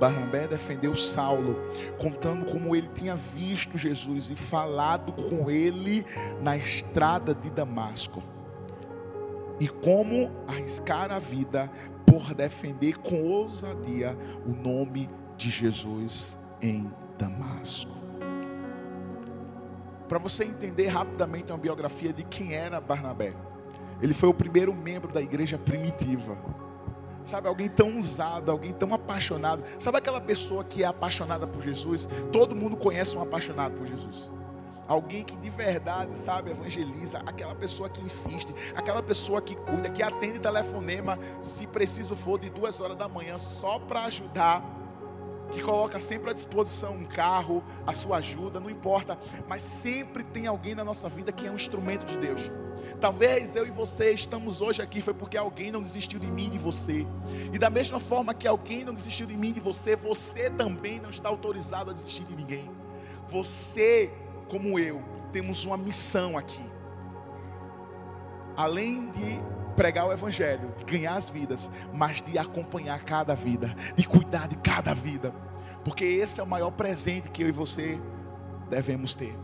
Barnabé 0.00 0.48
defendeu 0.48 0.94
Saulo, 0.94 1.56
contando 2.00 2.50
como 2.50 2.74
ele 2.74 2.88
tinha 2.94 3.14
visto 3.14 3.76
Jesus 3.76 4.30
e 4.30 4.34
falado 4.34 5.12
com 5.12 5.50
ele 5.50 6.06
na 6.40 6.56
estrada 6.56 7.34
de 7.34 7.50
Damasco. 7.50 8.22
E 9.60 9.68
como 9.68 10.30
arriscar 10.48 11.12
a 11.12 11.18
vida 11.18 11.70
por 12.06 12.32
defender 12.32 12.96
com 12.96 13.22
ousadia 13.22 14.16
o 14.46 14.52
nome 14.52 15.10
de 15.36 15.50
Jesus 15.50 16.38
em 16.62 16.90
Damasco. 17.18 17.94
Para 20.08 20.18
você 20.18 20.44
entender 20.44 20.86
rapidamente 20.86 21.52
uma 21.52 21.58
biografia 21.58 22.10
de 22.10 22.24
quem 22.24 22.54
era 22.54 22.80
Barnabé. 22.80 23.34
Ele 24.00 24.14
foi 24.14 24.30
o 24.30 24.34
primeiro 24.34 24.74
membro 24.74 25.12
da 25.12 25.20
igreja 25.20 25.58
primitiva. 25.58 26.38
Sabe, 27.30 27.46
alguém 27.46 27.68
tão 27.68 28.00
usado, 28.00 28.50
alguém 28.50 28.72
tão 28.72 28.92
apaixonado. 28.92 29.62
Sabe 29.78 29.98
aquela 29.98 30.20
pessoa 30.20 30.64
que 30.64 30.82
é 30.82 30.86
apaixonada 30.88 31.46
por 31.46 31.62
Jesus? 31.62 32.08
Todo 32.32 32.56
mundo 32.56 32.76
conhece 32.76 33.16
um 33.16 33.22
apaixonado 33.22 33.76
por 33.76 33.86
Jesus. 33.86 34.32
Alguém 34.88 35.22
que 35.22 35.36
de 35.36 35.48
verdade, 35.48 36.18
sabe, 36.18 36.50
evangeliza, 36.50 37.22
aquela 37.24 37.54
pessoa 37.54 37.88
que 37.88 38.02
insiste, 38.02 38.52
aquela 38.74 39.00
pessoa 39.00 39.40
que 39.40 39.54
cuida, 39.54 39.88
que 39.88 40.02
atende 40.02 40.40
telefonema, 40.40 41.20
se 41.40 41.68
preciso 41.68 42.16
for, 42.16 42.36
de 42.36 42.50
duas 42.50 42.80
horas 42.80 42.96
da 42.96 43.08
manhã, 43.08 43.38
só 43.38 43.78
para 43.78 44.06
ajudar, 44.06 44.64
que 45.52 45.62
coloca 45.62 46.00
sempre 46.00 46.30
à 46.30 46.32
disposição 46.32 46.94
um 46.94 47.04
carro, 47.04 47.62
a 47.86 47.92
sua 47.92 48.16
ajuda, 48.16 48.58
não 48.58 48.68
importa, 48.68 49.16
mas 49.48 49.62
sempre 49.62 50.24
tem 50.24 50.48
alguém 50.48 50.74
na 50.74 50.82
nossa 50.82 51.08
vida 51.08 51.30
que 51.30 51.46
é 51.46 51.50
um 51.52 51.54
instrumento 51.54 52.04
de 52.06 52.18
Deus 52.18 52.50
Talvez 53.00 53.56
eu 53.56 53.66
e 53.66 53.70
você 53.70 54.12
estamos 54.12 54.60
hoje 54.60 54.82
aqui 54.82 55.00
foi 55.00 55.14
porque 55.14 55.36
alguém 55.36 55.70
não 55.70 55.82
desistiu 55.82 56.18
de 56.18 56.26
mim 56.26 56.46
e 56.46 56.50
de 56.50 56.58
você. 56.58 57.06
E 57.52 57.58
da 57.58 57.70
mesma 57.70 58.00
forma 58.00 58.34
que 58.34 58.46
alguém 58.46 58.84
não 58.84 58.94
desistiu 58.94 59.26
de 59.26 59.36
mim 59.36 59.50
e 59.50 59.52
de 59.52 59.60
você, 59.60 59.96
você 59.96 60.50
também 60.50 61.00
não 61.00 61.10
está 61.10 61.28
autorizado 61.28 61.90
a 61.90 61.94
desistir 61.94 62.24
de 62.24 62.34
ninguém. 62.34 62.70
Você, 63.28 64.12
como 64.48 64.78
eu, 64.78 65.02
temos 65.32 65.64
uma 65.64 65.76
missão 65.76 66.36
aqui. 66.36 66.64
Além 68.56 69.10
de 69.10 69.40
pregar 69.76 70.06
o 70.06 70.12
evangelho, 70.12 70.74
de 70.76 70.84
ganhar 70.84 71.14
as 71.14 71.30
vidas, 71.30 71.70
mas 71.92 72.20
de 72.20 72.36
acompanhar 72.36 73.02
cada 73.02 73.34
vida, 73.34 73.74
de 73.96 74.04
cuidar 74.04 74.46
de 74.46 74.56
cada 74.56 74.94
vida. 74.94 75.32
Porque 75.84 76.04
esse 76.04 76.40
é 76.40 76.42
o 76.42 76.46
maior 76.46 76.70
presente 76.70 77.30
que 77.30 77.42
eu 77.42 77.48
e 77.48 77.52
você 77.52 77.98
devemos 78.68 79.14
ter. 79.14 79.34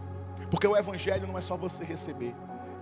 Porque 0.51 0.67
o 0.67 0.77
evangelho 0.77 1.27
não 1.27 1.39
é 1.39 1.41
só 1.41 1.57
você 1.57 1.85
receber. 1.85 2.35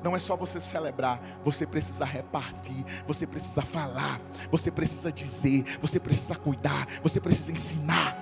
Não 0.04 0.14
é 0.14 0.18
só 0.18 0.36
você 0.36 0.60
celebrar, 0.60 1.18
você 1.42 1.66
precisa 1.66 2.04
repartir, 2.04 2.84
você 3.06 3.26
precisa 3.26 3.62
falar, 3.62 4.20
você 4.50 4.70
precisa 4.70 5.10
dizer, 5.10 5.78
você 5.80 5.98
precisa 5.98 6.34
cuidar, 6.34 6.86
você 7.02 7.18
precisa 7.18 7.50
ensinar. 7.50 8.14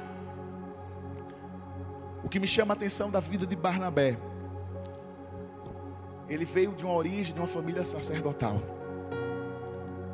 O 2.22 2.28
que 2.28 2.38
me 2.38 2.46
chama 2.46 2.72
a 2.72 2.76
atenção 2.76 3.10
da 3.10 3.18
vida 3.18 3.44
de 3.44 3.56
Barnabé, 3.56 4.16
ele 6.28 6.44
veio 6.44 6.72
de 6.72 6.84
uma 6.84 6.94
origem 6.94 7.34
de 7.34 7.40
uma 7.40 7.48
família 7.48 7.84
sacerdotal, 7.84 8.62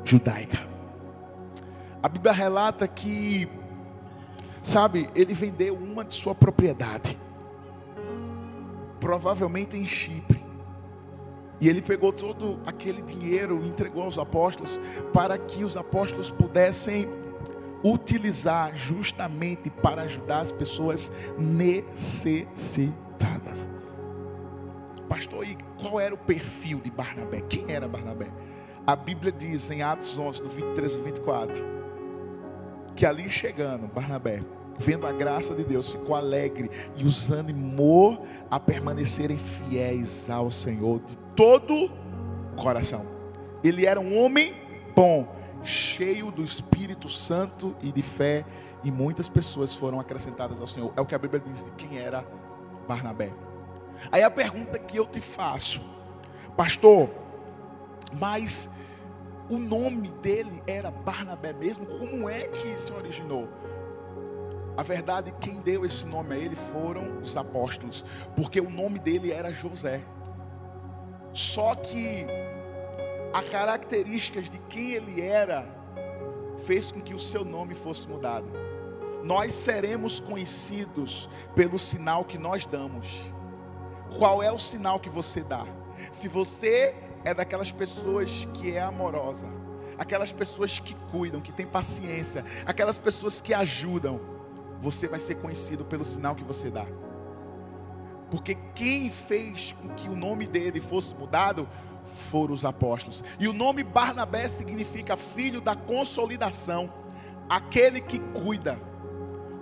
judaica. 0.03 0.67
A 2.01 2.09
Bíblia 2.09 2.33
relata 2.33 2.87
que, 2.87 3.47
sabe, 4.63 5.07
ele 5.13 5.35
vendeu 5.35 5.75
uma 5.75 6.03
de 6.03 6.15
sua 6.15 6.33
propriedade, 6.33 7.15
provavelmente 8.99 9.77
em 9.77 9.85
Chipre 9.85 10.48
e 11.61 11.67
ele 11.67 11.81
pegou 11.81 12.13
todo 12.13 12.59
aquele 12.65 13.01
dinheiro 13.01 13.61
e 13.63 13.67
entregou 13.67 14.03
aos 14.03 14.17
apóstolos 14.17 14.79
para 15.13 15.37
que 15.37 15.63
os 15.63 15.75
apóstolos 15.75 16.31
pudessem 16.31 17.07
utilizar 17.83 18.75
justamente 18.75 19.69
para 19.69 20.03
ajudar 20.03 20.39
as 20.39 20.51
pessoas 20.51 21.11
necessitadas. 21.37 23.67
Pastor, 25.07 25.47
e 25.47 25.57
qual 25.79 25.99
era 25.99 26.13
o 26.13 26.17
perfil 26.17 26.79
de 26.79 26.91
Barnabé? 26.91 27.41
Quem 27.41 27.65
era 27.69 27.87
Barnabé? 27.87 28.27
A 28.85 28.95
Bíblia 28.95 29.31
diz 29.31 29.69
em 29.69 29.81
Atos 29.81 30.17
11, 30.17 30.43
do 30.43 30.49
23 30.49 30.95
ao 30.95 31.03
24, 31.03 31.65
que 32.95 33.05
ali 33.05 33.29
chegando, 33.29 33.87
Barnabé, 33.87 34.41
vendo 34.79 35.05
a 35.05 35.11
graça 35.11 35.53
de 35.53 35.63
Deus, 35.63 35.91
ficou 35.91 36.15
alegre 36.15 36.71
e 36.95 37.03
os 37.03 37.31
animou 37.31 38.25
a 38.49 38.59
permanecerem 38.59 39.37
fiéis 39.37 40.29
ao 40.29 40.49
Senhor 40.49 41.01
de 41.01 41.17
todo 41.35 41.75
o 41.85 42.55
coração. 42.55 43.05
Ele 43.61 43.85
era 43.85 43.99
um 43.99 44.17
homem 44.17 44.55
bom, 44.95 45.35
cheio 45.61 46.31
do 46.31 46.41
Espírito 46.41 47.09
Santo 47.09 47.75
e 47.83 47.91
de 47.91 48.01
fé, 48.01 48.45
e 48.81 48.89
muitas 48.89 49.27
pessoas 49.27 49.75
foram 49.75 49.99
acrescentadas 49.99 50.61
ao 50.61 50.67
Senhor. 50.67 50.93
É 50.95 51.01
o 51.01 51.05
que 51.05 51.13
a 51.13 51.19
Bíblia 51.19 51.41
diz 51.45 51.63
de 51.63 51.71
quem 51.71 51.99
era 51.99 52.25
Barnabé. 52.87 53.31
Aí 54.09 54.23
a 54.23 54.31
pergunta 54.31 54.79
que 54.79 54.97
eu 54.97 55.05
te 55.05 55.19
faço, 55.19 55.81
pastor, 56.55 57.09
mas 58.17 58.69
o 59.49 59.57
nome 59.57 60.09
dele 60.21 60.63
era 60.65 60.89
Barnabé 60.89 61.51
mesmo? 61.51 61.85
Como 61.85 62.29
é 62.29 62.43
que 62.47 62.77
se 62.77 62.93
originou? 62.93 63.49
A 64.79 64.81
verdade, 64.81 65.33
quem 65.41 65.59
deu 65.59 65.83
esse 65.83 66.05
nome 66.05 66.33
a 66.33 66.37
ele 66.37 66.55
foram 66.55 67.19
os 67.19 67.35
apóstolos, 67.35 68.05
porque 68.33 68.61
o 68.61 68.69
nome 68.69 68.97
dele 68.97 69.29
era 69.29 69.51
José. 69.51 70.01
Só 71.33 71.75
que 71.75 72.25
as 73.33 73.49
características 73.49 74.49
de 74.49 74.57
quem 74.69 74.93
ele 74.93 75.19
era 75.19 75.67
fez 76.59 76.93
com 76.93 77.01
que 77.01 77.13
o 77.13 77.19
seu 77.19 77.43
nome 77.43 77.75
fosse 77.75 78.07
mudado. 78.07 78.47
Nós 79.21 79.51
seremos 79.51 80.21
conhecidos 80.21 81.29
pelo 81.53 81.77
sinal 81.77 82.23
que 82.23 82.37
nós 82.37 82.65
damos. 82.65 83.33
Qual 84.17 84.41
é 84.41 84.49
o 84.49 84.57
sinal 84.57 84.97
que 84.97 85.09
você 85.09 85.41
dá? 85.41 85.65
Se 86.09 86.29
você 86.29 86.95
é 87.25 87.33
daquelas 87.33 87.69
pessoas 87.69 88.47
que 88.53 88.77
é 88.77 88.81
amorosa, 88.81 89.47
aquelas 89.97 90.31
pessoas 90.31 90.79
que 90.79 90.95
cuidam, 91.11 91.41
que 91.41 91.51
têm 91.51 91.67
paciência, 91.67 92.45
aquelas 92.65 92.97
pessoas 92.97 93.41
que 93.41 93.53
ajudam, 93.53 94.38
você 94.81 95.07
vai 95.07 95.19
ser 95.19 95.35
conhecido 95.35 95.83
pelo 95.83 96.05
sinal 96.05 96.35
que 96.35 96.43
você 96.43 96.69
dá. 96.69 96.85
Porque 98.31 98.55
quem 98.75 99.09
fez 99.09 99.73
com 99.73 99.89
que 99.89 100.07
o 100.07 100.15
nome 100.15 100.47
dele 100.47 100.79
fosse 100.79 101.13
mudado 101.15 101.67
foram 102.03 102.53
os 102.53 102.63
apóstolos. 102.63 103.23
E 103.39 103.47
o 103.47 103.53
nome 103.53 103.83
Barnabé 103.83 104.47
significa 104.47 105.17
filho 105.17 105.59
da 105.59 105.75
consolidação, 105.75 106.91
aquele 107.49 108.01
que 108.01 108.19
cuida, 108.19 108.79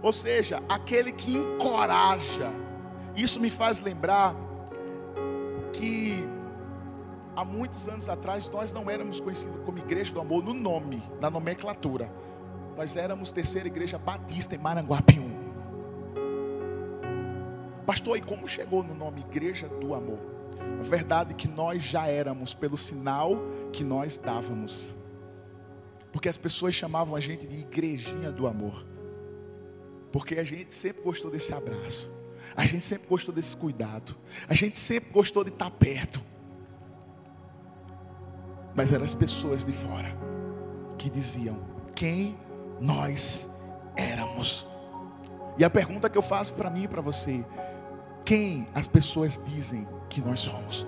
ou 0.01 0.13
seja, 0.13 0.61
aquele 0.69 1.11
que 1.11 1.35
encoraja. 1.37 2.51
Isso 3.15 3.39
me 3.39 3.49
faz 3.49 3.79
lembrar 3.79 4.35
que 5.73 6.27
há 7.35 7.43
muitos 7.43 7.87
anos 7.87 8.07
atrás 8.09 8.49
nós 8.49 8.73
não 8.73 8.89
éramos 8.89 9.19
conhecidos 9.19 9.59
como 9.65 9.79
Igreja 9.79 10.13
do 10.13 10.21
Amor 10.21 10.43
no 10.43 10.53
nome, 10.53 11.01
na 11.19 11.29
nomenclatura 11.29 12.11
nós 12.77 12.95
éramos 12.95 13.31
terceira 13.31 13.67
igreja 13.67 13.97
batista 13.97 14.53
em 14.53 14.59
Maranguapium. 14.59 15.31
Pastor, 17.87 18.17
e 18.17 18.21
como 18.21 18.47
chegou 18.47 18.83
no 18.83 18.93
nome 18.93 19.21
Igreja 19.21 19.67
do 19.67 19.95
Amor? 19.95 20.19
A 20.79 20.83
verdade 20.83 21.33
é 21.33 21.35
que 21.35 21.47
nós 21.47 21.81
já 21.81 22.05
éramos 22.07 22.53
pelo 22.53 22.77
sinal 22.77 23.35
que 23.73 23.83
nós 23.83 24.17
dávamos. 24.17 24.93
Porque 26.11 26.29
as 26.29 26.37
pessoas 26.37 26.75
chamavam 26.75 27.15
a 27.15 27.19
gente 27.19 27.47
de 27.47 27.57
igrejinha 27.57 28.31
do 28.31 28.45
amor. 28.45 28.85
Porque 30.11 30.35
a 30.35 30.43
gente 30.43 30.75
sempre 30.75 31.01
gostou 31.01 31.31
desse 31.31 31.53
abraço. 31.53 32.09
A 32.55 32.65
gente 32.65 32.83
sempre 32.83 33.07
gostou 33.07 33.33
desse 33.33 33.57
cuidado. 33.57 34.15
A 34.47 34.53
gente 34.53 34.77
sempre 34.77 35.11
gostou 35.11 35.43
de 35.43 35.49
estar 35.49 35.71
perto. 35.71 36.21
Mas 38.75 38.93
eram 38.93 39.03
as 39.03 39.13
pessoas 39.13 39.65
de 39.65 39.71
fora 39.71 40.15
que 40.97 41.09
diziam: 41.09 41.59
quem 41.95 42.37
nós 42.79 43.49
éramos. 43.95 44.65
E 45.57 45.63
a 45.63 45.69
pergunta 45.69 46.09
que 46.09 46.17
eu 46.17 46.21
faço 46.21 46.53
para 46.53 46.69
mim 46.69 46.83
e 46.83 46.87
para 46.87 47.01
você: 47.01 47.43
quem 48.23 48.67
as 48.73 48.87
pessoas 48.87 49.41
dizem 49.43 49.87
que 50.09 50.21
nós 50.21 50.39
somos? 50.39 50.85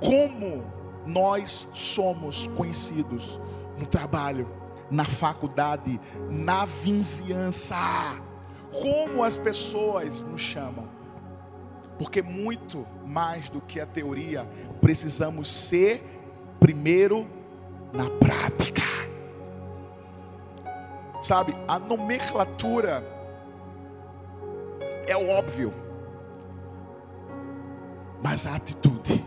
Como 0.00 0.64
nós 1.06 1.68
somos 1.74 2.46
conhecidos 2.46 3.38
no 3.78 3.86
trabalho, 3.86 4.48
na 4.90 5.04
faculdade, 5.04 6.00
na 6.30 6.64
vizinhança? 6.64 7.76
Como 8.70 9.22
as 9.22 9.36
pessoas 9.36 10.24
nos 10.24 10.40
chamam? 10.40 10.88
Porque 11.98 12.22
muito 12.22 12.86
mais 13.04 13.50
do 13.50 13.60
que 13.60 13.78
a 13.78 13.84
teoria, 13.84 14.48
precisamos 14.80 15.50
ser 15.50 16.02
primeiro 16.58 17.28
na 17.92 18.08
prática. 18.08 18.82
Sabe, 21.20 21.54
a 21.68 21.78
nomenclatura 21.78 23.04
é 25.06 25.16
óbvio, 25.16 25.72
mas 28.22 28.46
a 28.46 28.54
atitude, 28.54 29.24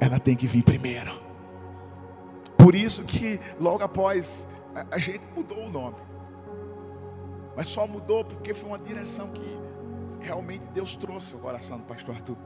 ela 0.00 0.18
tem 0.18 0.34
que 0.34 0.46
vir 0.46 0.62
primeiro. 0.62 1.12
Por 2.56 2.74
isso 2.74 3.04
que 3.04 3.40
logo 3.60 3.84
após 3.84 4.48
a, 4.90 4.98
gente 4.98 5.26
mudou 5.34 5.66
o 5.66 5.70
nome, 5.70 5.96
mas 7.56 7.68
só 7.68 7.86
mudou 7.86 8.24
porque 8.24 8.52
foi 8.52 8.70
uma 8.70 8.78
direção 8.78 9.28
que 9.28 9.58
realmente 10.20 10.66
Deus 10.68 10.96
trouxe 10.96 11.34
ao 11.34 11.40
coração 11.40 11.78
do 11.78 11.84
pastor 11.84 12.16
Arthur. 12.16 12.36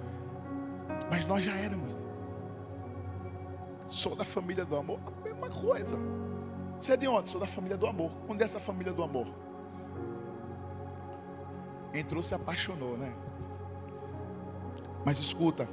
Mas 1.10 1.24
nós 1.24 1.44
já 1.44 1.54
éramos. 1.54 1.94
Sou 3.86 4.14
da 4.14 4.24
família 4.24 4.64
do 4.64 4.76
amor, 4.76 4.98
a 5.06 5.24
mesma 5.24 5.48
coisa. 5.48 5.98
Você 6.82 6.94
é 6.94 6.96
de 6.96 7.06
onde? 7.06 7.30
Sou 7.30 7.40
da 7.40 7.46
família 7.46 7.76
do 7.76 7.86
amor. 7.86 8.10
Onde 8.28 8.42
é 8.42 8.44
essa 8.44 8.58
família 8.58 8.92
do 8.92 9.04
amor? 9.04 9.28
Entrou, 11.94 12.20
se 12.20 12.34
apaixonou, 12.34 12.98
né? 12.98 13.14
Mas 15.04 15.20
escuta, 15.20 15.68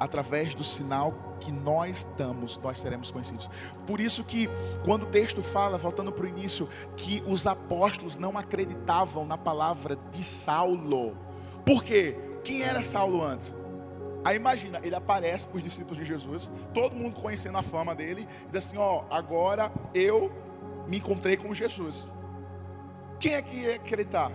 através 0.00 0.56
do 0.56 0.64
sinal 0.64 1.14
que 1.38 1.52
nós 1.52 2.08
damos, 2.18 2.58
nós 2.58 2.80
seremos 2.80 3.12
conhecidos. 3.12 3.48
Por 3.86 4.00
isso 4.00 4.24
que 4.24 4.48
quando 4.84 5.04
o 5.04 5.06
texto 5.06 5.40
fala, 5.40 5.78
voltando 5.78 6.10
para 6.10 6.24
o 6.24 6.28
início, 6.28 6.68
que 6.96 7.22
os 7.28 7.46
apóstolos 7.46 8.18
não 8.18 8.36
acreditavam 8.36 9.24
na 9.24 9.38
palavra 9.38 9.96
de 10.10 10.24
Saulo. 10.24 11.16
Por 11.64 11.84
quê? 11.84 12.18
Quem 12.42 12.62
era 12.62 12.82
Saulo 12.82 13.22
antes? 13.22 13.54
Aí 14.24 14.36
imagina, 14.36 14.80
ele 14.82 14.94
aparece 14.94 15.46
para 15.46 15.58
os 15.58 15.62
discípulos 15.62 15.98
de 15.98 16.04
Jesus, 16.04 16.50
todo 16.72 16.96
mundo 16.96 17.20
conhecendo 17.20 17.58
a 17.58 17.62
fama 17.62 17.94
dele, 17.94 18.26
e 18.44 18.46
diz 18.46 18.66
assim: 18.66 18.78
Ó, 18.78 19.04
agora 19.10 19.70
eu 19.92 20.32
me 20.86 20.96
encontrei 20.96 21.36
com 21.36 21.52
Jesus. 21.52 22.12
Quem 23.20 23.34
é 23.34 23.42
que 23.42 23.56
ia 23.56 23.76
acreditar? 23.76 24.32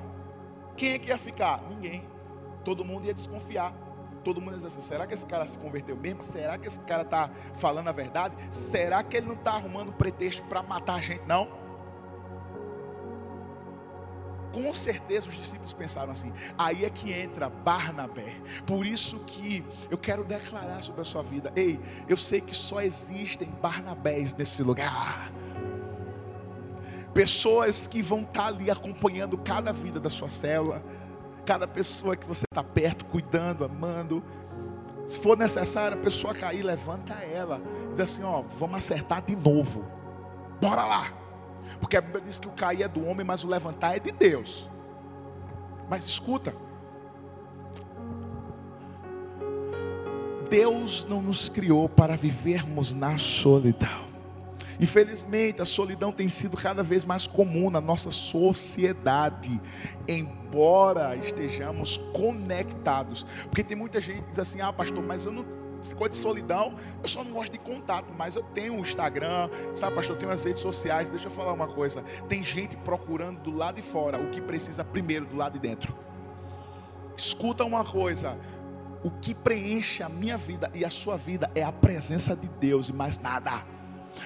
Quem 0.77 0.93
é 0.93 0.99
que 0.99 1.09
ia 1.09 1.17
ficar? 1.17 1.61
Ninguém. 1.69 2.07
Todo 2.63 2.85
mundo 2.85 3.05
ia 3.05 3.13
desconfiar. 3.13 3.73
todo 4.23 4.39
mundo 4.39 4.55
diz 4.55 4.65
assim: 4.65 4.81
será 4.81 5.07
que 5.07 5.13
esse 5.13 5.25
cara 5.25 5.45
se 5.47 5.57
converteu 5.57 5.95
mesmo? 5.95 6.21
Será 6.21 6.57
que 6.57 6.67
esse 6.67 6.79
cara 6.81 7.03
está 7.03 7.29
falando 7.55 7.87
a 7.87 7.91
verdade? 7.91 8.35
Será 8.49 9.01
que 9.03 9.17
ele 9.17 9.27
não 9.27 9.35
está 9.35 9.53
arrumando 9.53 9.91
pretexto 9.91 10.43
para 10.43 10.61
matar 10.61 10.95
a 10.95 11.01
gente? 11.01 11.25
Não. 11.25 11.47
Com 14.51 14.73
certeza 14.73 15.29
os 15.29 15.35
discípulos 15.35 15.73
pensaram 15.73 16.11
assim. 16.11 16.33
Aí 16.57 16.83
é 16.83 16.89
que 16.89 17.13
entra 17.13 17.49
Barnabé. 17.49 18.35
Por 18.65 18.85
isso 18.85 19.19
que 19.19 19.63
eu 19.89 19.97
quero 19.97 20.23
declarar 20.23 20.81
sobre 20.81 21.01
a 21.01 21.03
sua 21.03 21.21
vida. 21.21 21.51
Ei, 21.55 21.79
eu 22.07 22.17
sei 22.17 22.41
que 22.41 22.55
só 22.55 22.81
existem 22.81 23.47
Barnabés 23.61 24.33
nesse 24.33 24.63
lugar. 24.63 25.31
Pessoas 27.13 27.85
que 27.87 28.01
vão 28.01 28.21
estar 28.21 28.43
tá 28.43 28.47
ali 28.47 28.71
acompanhando 28.71 29.37
cada 29.37 29.71
vida 29.71 29.99
da 29.99 30.09
sua 30.09 30.29
célula, 30.29 30.83
cada 31.45 31.67
pessoa 31.67 32.15
que 32.15 32.27
você 32.27 32.45
está 32.49 32.63
perto, 32.63 33.05
cuidando, 33.05 33.63
amando. 33.63 34.23
Se 35.07 35.19
for 35.19 35.35
necessário 35.35 35.97
a 35.97 35.99
pessoa 35.99 36.33
cair, 36.33 36.63
levanta 36.63 37.13
ela. 37.13 37.61
Diz 37.91 38.01
assim: 38.01 38.23
ó, 38.23 38.41
vamos 38.41 38.77
acertar 38.77 39.23
de 39.23 39.35
novo. 39.35 39.85
Bora 40.61 40.85
lá. 40.85 41.18
Porque 41.79 41.97
a 41.97 42.01
Bíblia 42.01 42.21
diz 42.21 42.39
que 42.39 42.47
o 42.47 42.51
cair 42.51 42.83
é 42.83 42.87
do 42.87 43.05
homem, 43.05 43.25
mas 43.25 43.43
o 43.43 43.47
levantar 43.47 43.95
é 43.95 43.99
de 43.99 44.11
Deus. 44.11 44.69
Mas 45.89 46.05
escuta. 46.05 46.53
Deus 50.49 51.05
não 51.07 51.21
nos 51.21 51.47
criou 51.47 51.87
para 51.87 52.15
vivermos 52.15 52.93
na 52.93 53.17
solidão. 53.17 54.09
Infelizmente, 54.79 55.61
a 55.61 55.65
solidão 55.65 56.11
tem 56.11 56.29
sido 56.29 56.55
cada 56.55 56.81
vez 56.81 57.03
mais 57.03 57.27
comum 57.27 57.69
na 57.69 57.81
nossa 57.81 58.11
sociedade, 58.11 59.61
embora 60.07 61.17
estejamos 61.17 61.97
conectados. 62.13 63.25
Porque 63.43 63.63
tem 63.63 63.75
muita 63.75 63.99
gente 63.99 64.21
que 64.21 64.29
diz 64.29 64.39
assim: 64.39 64.61
ah, 64.61 64.71
pastor, 64.71 65.03
mas 65.03 65.25
eu 65.25 65.33
não 65.33 65.58
coisa 65.95 66.09
de 66.09 66.15
solidão, 66.15 66.75
eu 67.01 67.07
só 67.07 67.23
não 67.23 67.31
gosto 67.31 67.51
de 67.51 67.57
contato, 67.59 68.13
mas 68.17 68.35
eu 68.35 68.43
tenho 68.43 68.75
o 68.75 68.79
Instagram, 68.79 69.49
sabe, 69.73 69.95
pastor, 69.95 70.15
eu 70.15 70.19
tenho 70.19 70.31
as 70.31 70.43
redes 70.43 70.61
sociais. 70.61 71.09
Deixa 71.09 71.27
eu 71.27 71.31
falar 71.31 71.53
uma 71.53 71.67
coisa: 71.67 72.03
tem 72.27 72.43
gente 72.43 72.75
procurando 72.77 73.39
do 73.41 73.55
lado 73.55 73.75
de 73.75 73.81
fora 73.81 74.19
o 74.19 74.29
que 74.29 74.41
precisa 74.41 74.83
primeiro 74.83 75.25
do 75.25 75.35
lado 75.35 75.53
de 75.53 75.59
dentro. 75.59 75.95
Escuta 77.17 77.63
uma 77.63 77.83
coisa: 77.83 78.37
o 79.03 79.09
que 79.09 79.33
preenche 79.33 80.03
a 80.03 80.09
minha 80.09 80.37
vida 80.37 80.69
e 80.73 80.83
a 80.83 80.89
sua 80.89 81.17
vida 81.17 81.49
é 81.55 81.63
a 81.63 81.71
presença 81.71 82.35
de 82.35 82.47
Deus 82.47 82.89
e 82.89 82.93
mais 82.93 83.19
nada. 83.19 83.63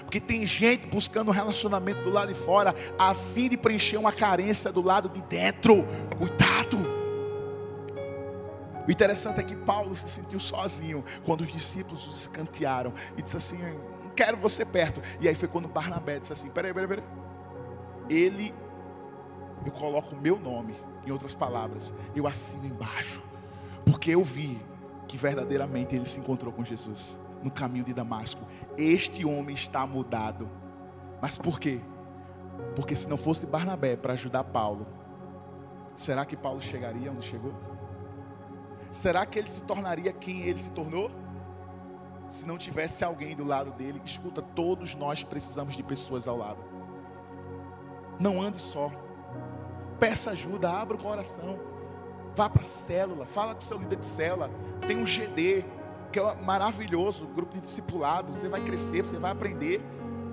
Porque 0.01 0.19
tem 0.19 0.45
gente 0.45 0.87
buscando 0.87 1.29
um 1.29 1.31
relacionamento 1.31 2.03
do 2.03 2.09
lado 2.09 2.33
de 2.33 2.39
fora, 2.39 2.75
a 2.97 3.13
fim 3.13 3.49
de 3.49 3.57
preencher 3.57 3.97
uma 3.97 4.11
carência 4.11 4.71
do 4.71 4.81
lado 4.81 5.09
de 5.09 5.21
dentro. 5.23 5.85
Cuidado! 6.17 6.92
O 8.87 8.91
interessante 8.91 9.39
é 9.39 9.43
que 9.43 9.55
Paulo 9.55 9.95
se 9.95 10.07
sentiu 10.07 10.39
sozinho 10.39 11.03
quando 11.25 11.41
os 11.41 11.51
discípulos 11.51 12.05
os 12.07 12.21
escantearam 12.21 12.93
e 13.17 13.21
disse 13.21 13.37
assim: 13.37 13.57
Não 14.03 14.11
quero 14.15 14.37
você 14.37 14.65
perto. 14.65 15.01
E 15.19 15.27
aí 15.27 15.35
foi 15.35 15.47
quando 15.47 15.67
Barnabé 15.67 16.19
disse 16.19 16.33
assim: 16.33 16.49
Peraí, 16.49 16.73
peraí, 16.73 16.87
peraí. 16.87 17.05
Ele, 18.09 18.53
eu 19.65 19.71
coloco 19.71 20.13
o 20.13 20.19
meu 20.19 20.37
nome, 20.37 20.75
em 21.05 21.11
outras 21.11 21.33
palavras, 21.33 21.93
eu 22.15 22.27
assino 22.27 22.65
embaixo, 22.65 23.23
porque 23.85 24.11
eu 24.11 24.23
vi 24.23 24.61
que 25.07 25.17
verdadeiramente 25.17 25.95
ele 25.95 26.05
se 26.05 26.19
encontrou 26.19 26.51
com 26.51 26.65
Jesus 26.65 27.19
no 27.43 27.51
caminho 27.51 27.83
de 27.83 27.93
Damasco. 27.93 28.45
Este 28.77 29.25
homem 29.25 29.53
está 29.53 29.85
mudado. 29.85 30.49
Mas 31.21 31.37
por 31.37 31.59
quê? 31.59 31.79
Porque 32.75 32.95
se 32.95 33.07
não 33.09 33.17
fosse 33.17 33.45
Barnabé 33.45 33.95
para 33.95 34.13
ajudar 34.13 34.43
Paulo, 34.45 34.87
será 35.95 36.25
que 36.25 36.35
Paulo 36.35 36.61
chegaria 36.61 37.11
onde 37.11 37.25
chegou? 37.25 37.53
Será 38.93 39.25
que 39.25 39.39
ele 39.39 39.49
se 39.49 39.59
tornaria 39.61 40.13
quem 40.13 40.43
ele 40.43 40.59
se 40.59 40.69
tornou? 40.69 41.09
Se 42.27 42.45
não 42.45 42.59
tivesse 42.59 43.03
alguém 43.03 43.35
do 43.35 43.43
lado 43.43 43.71
dele, 43.71 43.99
escuta, 44.05 44.39
todos 44.39 44.93
nós 44.93 45.23
precisamos 45.23 45.75
de 45.75 45.81
pessoas 45.81 46.27
ao 46.27 46.37
lado. 46.37 46.63
Não 48.19 48.39
ande 48.39 48.61
só. 48.61 48.91
Peça 49.99 50.29
ajuda, 50.29 50.69
abra 50.69 50.95
o 50.95 51.01
coração. 51.01 51.59
Vá 52.35 52.47
para 52.47 52.61
a 52.61 52.65
célula, 52.65 53.25
fala 53.25 53.55
com 53.55 53.61
seu 53.61 53.79
líder 53.79 53.95
de 53.95 54.05
célula. 54.05 54.51
Tem 54.87 54.95
um 54.95 55.05
GD, 55.05 55.65
que 56.11 56.19
é 56.19 56.35
maravilhoso, 56.35 57.25
grupo 57.25 57.55
de 57.55 57.61
discipulado. 57.61 58.31
Você 58.31 58.47
vai 58.47 58.61
crescer, 58.61 59.01
você 59.01 59.17
vai 59.17 59.31
aprender. 59.31 59.81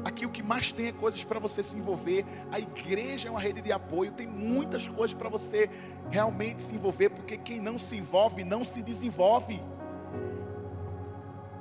Aqui 0.05 0.25
o 0.25 0.31
que 0.31 0.43
mais 0.43 0.73
tem 0.73 0.87
é 0.87 0.93
coisas 0.93 1.23
para 1.25 1.39
você 1.39 1.63
se 1.63 1.77
envolver. 1.77 2.25
A 2.51 2.59
igreja 2.59 3.29
é 3.29 3.31
uma 3.31 3.41
rede 3.41 3.61
de 3.61 3.71
apoio, 3.71 4.11
tem 4.13 4.27
muitas 4.27 4.89
coisas 4.89 5.13
para 5.15 5.29
você 5.29 5.71
realmente 6.11 6.63
se 6.63 6.75
envolver, 6.75 7.11
porque 7.11 7.37
quem 7.37 7.61
não 7.61 7.77
se 7.77 7.97
envolve 7.97 8.43
não 8.43 8.65
se 8.65 8.83
desenvolve. 8.83 9.63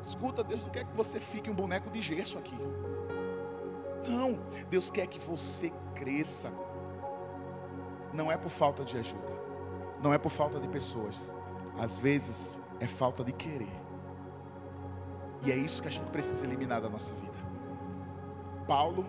Escuta, 0.02 0.44
Deus 0.44 0.64
não 0.64 0.70
quer 0.70 0.86
que 0.86 0.96
você 0.96 1.20
fique 1.20 1.50
um 1.50 1.54
boneco 1.54 1.90
de 1.90 2.02
gesso 2.02 2.38
aqui. 2.38 2.58
Não, 4.08 4.40
Deus 4.70 4.90
quer 4.90 5.06
que 5.08 5.20
você 5.20 5.74
cresça. 5.94 6.52
Não 8.14 8.32
é 8.32 8.38
por 8.38 8.50
falta 8.50 8.84
de 8.84 8.98
ajuda, 8.98 9.34
não 10.02 10.14
é 10.14 10.18
por 10.18 10.30
falta 10.30 10.60
de 10.60 10.68
pessoas. 10.68 11.36
Às 11.78 11.98
vezes 11.98 12.60
é 12.80 12.88
falta 12.88 13.24
de 13.24 13.34
querer. 13.34 13.80
E 15.42 15.52
é 15.52 15.56
isso 15.56 15.82
que 15.82 15.88
a 15.88 15.92
gente 15.92 16.10
precisa 16.10 16.46
eliminar 16.46 16.82
da 16.82 16.90
nossa 16.90 17.14
vida. 17.14 17.39
Paulo 18.70 19.04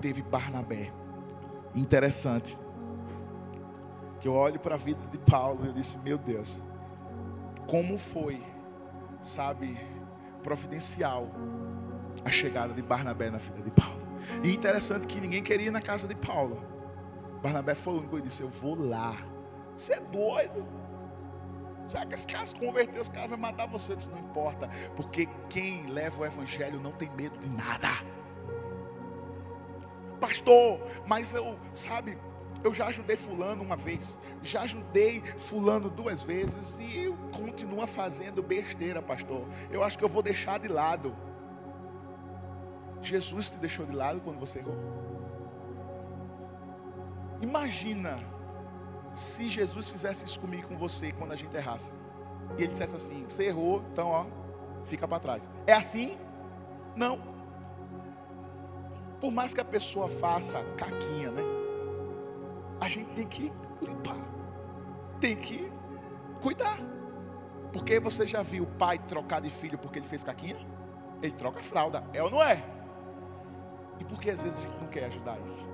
teve 0.00 0.22
Barnabé. 0.22 0.90
Interessante. 1.74 2.58
Que 4.18 4.26
eu 4.26 4.32
olho 4.32 4.58
para 4.58 4.74
a 4.74 4.78
vida 4.78 5.06
de 5.08 5.18
Paulo 5.18 5.66
e 5.66 5.68
eu 5.68 5.72
disse: 5.74 5.98
Meu 5.98 6.16
Deus, 6.16 6.64
como 7.68 7.98
foi, 7.98 8.42
sabe, 9.20 9.78
providencial 10.42 11.28
a 12.24 12.30
chegada 12.30 12.72
de 12.72 12.80
Barnabé 12.80 13.28
na 13.28 13.36
vida 13.36 13.60
de 13.60 13.70
Paulo. 13.70 14.00
E 14.42 14.54
interessante 14.54 15.06
que 15.06 15.20
ninguém 15.20 15.42
queria 15.42 15.66
ir 15.66 15.70
na 15.70 15.82
casa 15.82 16.08
de 16.08 16.14
Paulo. 16.14 16.64
Barnabé 17.42 17.74
foi 17.74 17.92
o 17.92 17.98
único 17.98 18.16
que 18.16 18.22
disse: 18.22 18.42
Eu 18.42 18.48
vou 18.48 18.74
lá. 18.74 19.14
Você 19.76 19.92
é 19.92 20.00
doido? 20.00 20.66
Será 21.84 22.06
que 22.06 22.14
esse 22.14 22.26
cara 22.26 22.46
se 22.46 22.54
converter, 22.54 22.98
os 22.98 23.10
caras 23.10 23.28
vão 23.28 23.38
matar 23.38 23.66
você? 23.66 23.92
Isso 23.92 24.10
não 24.10 24.20
importa, 24.20 24.70
porque 24.96 25.28
quem 25.50 25.84
leva 25.86 26.22
o 26.22 26.24
evangelho 26.24 26.80
não 26.80 26.92
tem 26.92 27.10
medo 27.10 27.38
de 27.38 27.50
nada 27.50 27.90
pastor, 30.22 30.80
mas 31.04 31.34
eu, 31.34 31.58
sabe, 31.72 32.16
eu 32.62 32.72
já 32.72 32.86
ajudei 32.86 33.16
fulano 33.16 33.60
uma 33.60 33.74
vez, 33.74 34.16
já 34.40 34.62
ajudei 34.62 35.20
fulano 35.36 35.90
duas 35.90 36.22
vezes 36.22 36.78
e 36.78 37.12
continua 37.36 37.88
fazendo 37.88 38.40
besteira, 38.40 39.02
pastor. 39.02 39.44
Eu 39.68 39.82
acho 39.82 39.98
que 39.98 40.04
eu 40.04 40.08
vou 40.08 40.22
deixar 40.22 40.60
de 40.60 40.68
lado. 40.68 41.12
Jesus 43.02 43.50
te 43.50 43.58
deixou 43.58 43.84
de 43.84 43.96
lado 43.96 44.20
quando 44.20 44.38
você 44.38 44.60
errou. 44.60 44.76
Imagina 47.40 48.20
se 49.10 49.48
Jesus 49.48 49.90
fizesse 49.90 50.24
isso 50.24 50.38
comigo 50.38 50.68
com 50.68 50.76
você 50.76 51.10
quando 51.10 51.32
a 51.32 51.36
gente 51.36 51.56
errasse. 51.56 51.96
E 52.56 52.62
ele 52.62 52.68
dissesse 52.68 52.94
assim: 52.94 53.24
"Você 53.28 53.46
errou, 53.46 53.84
então 53.92 54.06
ó, 54.06 54.26
fica 54.84 55.08
para 55.08 55.18
trás". 55.18 55.50
É 55.66 55.72
assim? 55.72 56.16
Não 56.94 57.31
por 59.22 59.30
mais 59.30 59.54
que 59.54 59.60
a 59.60 59.64
pessoa 59.64 60.08
faça 60.08 60.60
caquinha, 60.76 61.30
né? 61.30 61.42
A 62.80 62.88
gente 62.88 63.14
tem 63.14 63.24
que 63.24 63.52
limpar, 63.80 64.18
tem 65.20 65.36
que 65.36 65.70
cuidar. 66.40 66.76
Porque 67.72 68.00
você 68.00 68.26
já 68.26 68.42
viu 68.42 68.64
o 68.64 68.66
pai 68.66 68.98
trocar 68.98 69.40
de 69.40 69.48
filho 69.48 69.78
porque 69.78 70.00
ele 70.00 70.06
fez 70.08 70.24
caquinha? 70.24 70.56
Ele 71.22 71.32
troca 71.34 71.62
fralda, 71.62 72.02
é 72.12 72.20
ou 72.20 72.32
não 72.32 72.42
é? 72.42 72.64
E 74.00 74.04
por 74.04 74.20
que 74.20 74.28
às 74.28 74.42
vezes 74.42 74.58
a 74.58 74.60
gente 74.60 74.76
não 74.80 74.88
quer 74.88 75.04
ajudar 75.04 75.38
isso? 75.44 75.64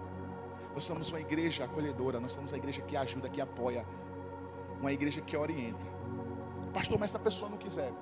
Nós 0.74 0.84
somos 0.84 1.08
uma 1.08 1.18
igreja 1.18 1.64
acolhedora, 1.64 2.20
nós 2.20 2.32
somos 2.32 2.52
uma 2.52 2.58
igreja 2.58 2.82
que 2.82 2.98
ajuda, 2.98 3.30
que 3.30 3.40
apoia, 3.40 3.86
uma 4.78 4.92
igreja 4.92 5.22
que 5.22 5.34
orienta. 5.34 5.86
Pastor, 6.74 6.98
mas 6.98 7.12
essa 7.12 7.18
pessoa 7.18 7.50
não 7.50 7.56
quiser 7.56 7.94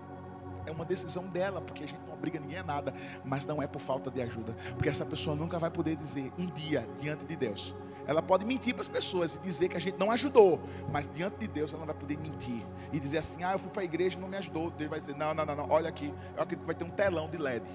é 0.66 0.72
uma 0.72 0.84
decisão 0.84 1.26
dela, 1.28 1.60
porque 1.60 1.84
a 1.84 1.86
gente 1.86 2.00
obriga 2.16 2.40
ninguém 2.40 2.58
a 2.58 2.62
nada, 2.62 2.92
mas 3.24 3.46
não 3.46 3.62
é 3.62 3.66
por 3.66 3.80
falta 3.80 4.10
de 4.10 4.20
ajuda, 4.20 4.54
porque 4.74 4.88
essa 4.88 5.04
pessoa 5.04 5.36
nunca 5.36 5.58
vai 5.58 5.70
poder 5.70 5.96
dizer 5.96 6.32
um 6.38 6.46
dia 6.46 6.86
diante 6.98 7.24
de 7.24 7.36
Deus. 7.36 7.74
Ela 8.06 8.22
pode 8.22 8.44
mentir 8.44 8.72
para 8.72 8.82
as 8.82 8.88
pessoas 8.88 9.34
e 9.36 9.40
dizer 9.40 9.68
que 9.68 9.76
a 9.76 9.80
gente 9.80 9.98
não 9.98 10.10
ajudou, 10.12 10.60
mas 10.92 11.08
diante 11.08 11.38
de 11.38 11.48
Deus 11.48 11.72
ela 11.72 11.80
não 11.80 11.86
vai 11.86 11.96
poder 11.96 12.16
mentir 12.16 12.64
e 12.92 13.00
dizer 13.00 13.18
assim: 13.18 13.42
ah, 13.42 13.52
eu 13.52 13.58
fui 13.58 13.70
para 13.70 13.82
a 13.82 13.84
igreja 13.84 14.16
e 14.16 14.20
não 14.20 14.28
me 14.28 14.36
ajudou. 14.36 14.70
Deus 14.70 14.88
vai 14.88 15.00
dizer: 15.00 15.16
não, 15.16 15.34
não, 15.34 15.44
não, 15.44 15.56
não, 15.56 15.70
olha 15.70 15.88
aqui, 15.88 16.14
eu 16.36 16.42
acredito 16.42 16.60
que 16.60 16.66
vai 16.66 16.74
ter 16.74 16.84
um 16.84 16.90
telão 16.90 17.28
de 17.28 17.36
LED. 17.36 17.68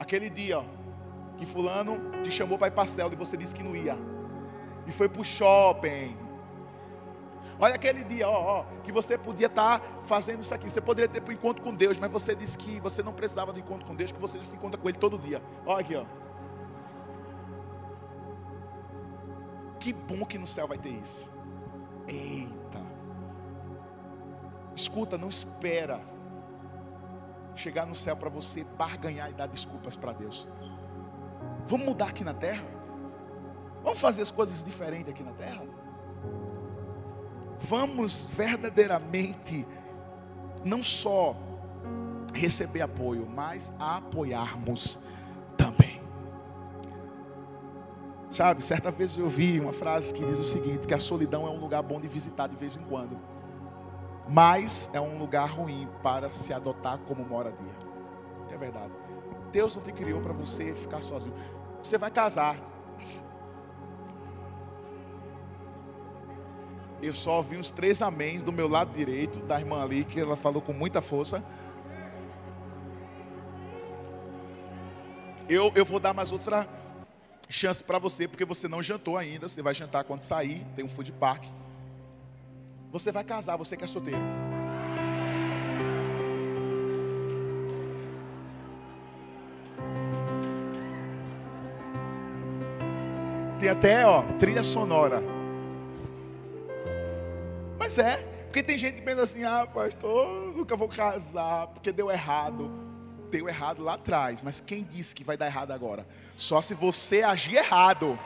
Aquele 0.00 0.30
dia, 0.30 0.58
ó, 0.58 0.64
que 1.36 1.44
Fulano 1.44 1.98
te 2.22 2.30
chamou 2.30 2.56
para 2.56 2.68
ir 2.68 2.70
para 2.70 2.84
a 2.84 3.12
e 3.12 3.16
você 3.16 3.36
disse 3.36 3.54
que 3.54 3.62
não 3.62 3.76
ia, 3.76 3.96
e 4.86 4.92
foi 4.92 5.08
para 5.08 5.20
o 5.20 5.24
shopping 5.24 6.25
Olha 7.58 7.74
aquele 7.74 8.04
dia, 8.04 8.28
ó, 8.28 8.60
ó, 8.60 8.64
que 8.82 8.92
você 8.92 9.16
podia 9.16 9.46
estar 9.46 9.80
tá 9.80 9.86
fazendo 10.02 10.42
isso 10.42 10.54
aqui. 10.54 10.70
Você 10.70 10.80
poderia 10.80 11.08
ter 11.08 11.22
um 11.26 11.32
encontro 11.32 11.62
com 11.62 11.74
Deus, 11.74 11.96
mas 11.98 12.10
você 12.10 12.34
disse 12.34 12.58
que 12.58 12.80
você 12.80 13.02
não 13.02 13.12
precisava 13.12 13.52
de 13.52 13.60
encontro 13.60 13.86
com 13.86 13.94
Deus, 13.94 14.12
que 14.12 14.20
você 14.20 14.42
se 14.44 14.54
encontra 14.54 14.78
com 14.78 14.88
Ele 14.88 14.98
todo 14.98 15.18
dia. 15.18 15.42
Olha 15.64 15.80
aqui, 15.80 15.96
ó. 15.96 16.04
Que 19.78 19.92
bom 19.92 20.24
que 20.24 20.38
no 20.38 20.46
céu 20.46 20.68
vai 20.68 20.78
ter 20.78 20.90
isso. 20.90 21.28
Eita. 22.06 22.84
Escuta, 24.74 25.16
não 25.16 25.28
espera 25.28 26.00
chegar 27.54 27.86
no 27.86 27.94
céu 27.94 28.14
para 28.14 28.28
você 28.28 28.64
barganhar 28.64 29.30
e 29.30 29.32
dar 29.32 29.46
desculpas 29.46 29.96
para 29.96 30.12
Deus. 30.12 30.46
Vamos 31.64 31.86
mudar 31.86 32.08
aqui 32.08 32.22
na 32.22 32.34
terra? 32.34 32.64
Vamos 33.82 33.98
fazer 33.98 34.22
as 34.22 34.30
coisas 34.30 34.62
diferentes 34.62 35.08
aqui 35.08 35.22
na 35.22 35.32
terra? 35.32 35.62
Vamos 37.58 38.26
verdadeiramente 38.26 39.66
não 40.64 40.82
só 40.82 41.36
receber 42.34 42.82
apoio, 42.82 43.26
mas 43.26 43.72
apoiarmos 43.78 44.98
também. 45.56 46.00
Sabe, 48.28 48.64
certa 48.64 48.90
vez 48.90 49.16
eu 49.16 49.24
ouvi 49.24 49.58
uma 49.58 49.72
frase 49.72 50.12
que 50.12 50.24
diz 50.24 50.38
o 50.38 50.44
seguinte: 50.44 50.86
que 50.86 50.94
a 50.94 50.98
solidão 50.98 51.46
é 51.46 51.50
um 51.50 51.58
lugar 51.58 51.82
bom 51.82 52.00
de 52.00 52.08
visitar 52.08 52.46
de 52.46 52.56
vez 52.56 52.76
em 52.76 52.82
quando 52.82 53.18
mas 54.28 54.90
é 54.92 55.00
um 55.00 55.18
lugar 55.18 55.48
ruim 55.48 55.88
para 56.02 56.30
se 56.30 56.52
adotar 56.52 56.98
como 56.98 57.24
moradia. 57.24 57.74
É 58.50 58.56
verdade. 58.56 58.92
Deus 59.52 59.76
não 59.76 59.82
te 59.82 59.92
criou 59.92 60.20
para 60.20 60.32
você 60.32 60.74
ficar 60.74 61.00
sozinho. 61.00 61.34
Você 61.82 61.96
vai 61.96 62.10
casar. 62.10 62.58
Eu 67.02 67.12
só 67.12 67.36
ouvi 67.36 67.56
uns 67.56 67.70
três 67.70 68.00
améns 68.00 68.42
do 68.42 68.52
meu 68.52 68.68
lado 68.68 68.92
direito, 68.94 69.38
da 69.40 69.60
irmã 69.60 69.82
ali, 69.82 70.04
que 70.04 70.18
ela 70.18 70.36
falou 70.36 70.62
com 70.62 70.72
muita 70.72 71.00
força. 71.00 71.44
Eu, 75.48 75.70
eu 75.74 75.84
vou 75.84 76.00
dar 76.00 76.12
mais 76.14 76.32
outra 76.32 76.66
chance 77.48 77.84
para 77.84 77.98
você, 77.98 78.26
porque 78.26 78.44
você 78.44 78.66
não 78.66 78.82
jantou 78.82 79.16
ainda. 79.16 79.48
Você 79.48 79.62
vai 79.62 79.74
jantar 79.74 80.04
quando 80.04 80.22
sair. 80.22 80.66
Tem 80.74 80.84
um 80.84 80.88
food 80.88 81.12
park. 81.12 81.44
Você 82.90 83.12
vai 83.12 83.22
casar, 83.22 83.56
você 83.56 83.76
que 83.76 83.84
é 83.84 83.86
solteiro. 83.86 84.20
Tem 93.60 93.68
até, 93.68 94.06
ó, 94.06 94.22
trilha 94.38 94.62
sonora. 94.62 95.35
Mas 97.86 97.98
é, 97.98 98.16
porque 98.46 98.64
tem 98.64 98.76
gente 98.76 98.96
que 98.96 99.02
pensa 99.02 99.22
assim: 99.22 99.44
ah, 99.44 99.64
pastor, 99.64 100.52
nunca 100.56 100.74
vou 100.74 100.88
casar, 100.88 101.68
porque 101.68 101.92
deu 101.92 102.10
errado. 102.10 102.68
Deu 103.30 103.48
errado 103.48 103.80
lá 103.80 103.94
atrás, 103.94 104.42
mas 104.42 104.60
quem 104.60 104.82
disse 104.82 105.14
que 105.14 105.22
vai 105.22 105.36
dar 105.36 105.46
errado 105.46 105.70
agora? 105.70 106.04
Só 106.36 106.60
se 106.60 106.74
você 106.74 107.22
agir 107.22 107.54
errado. 107.54 108.18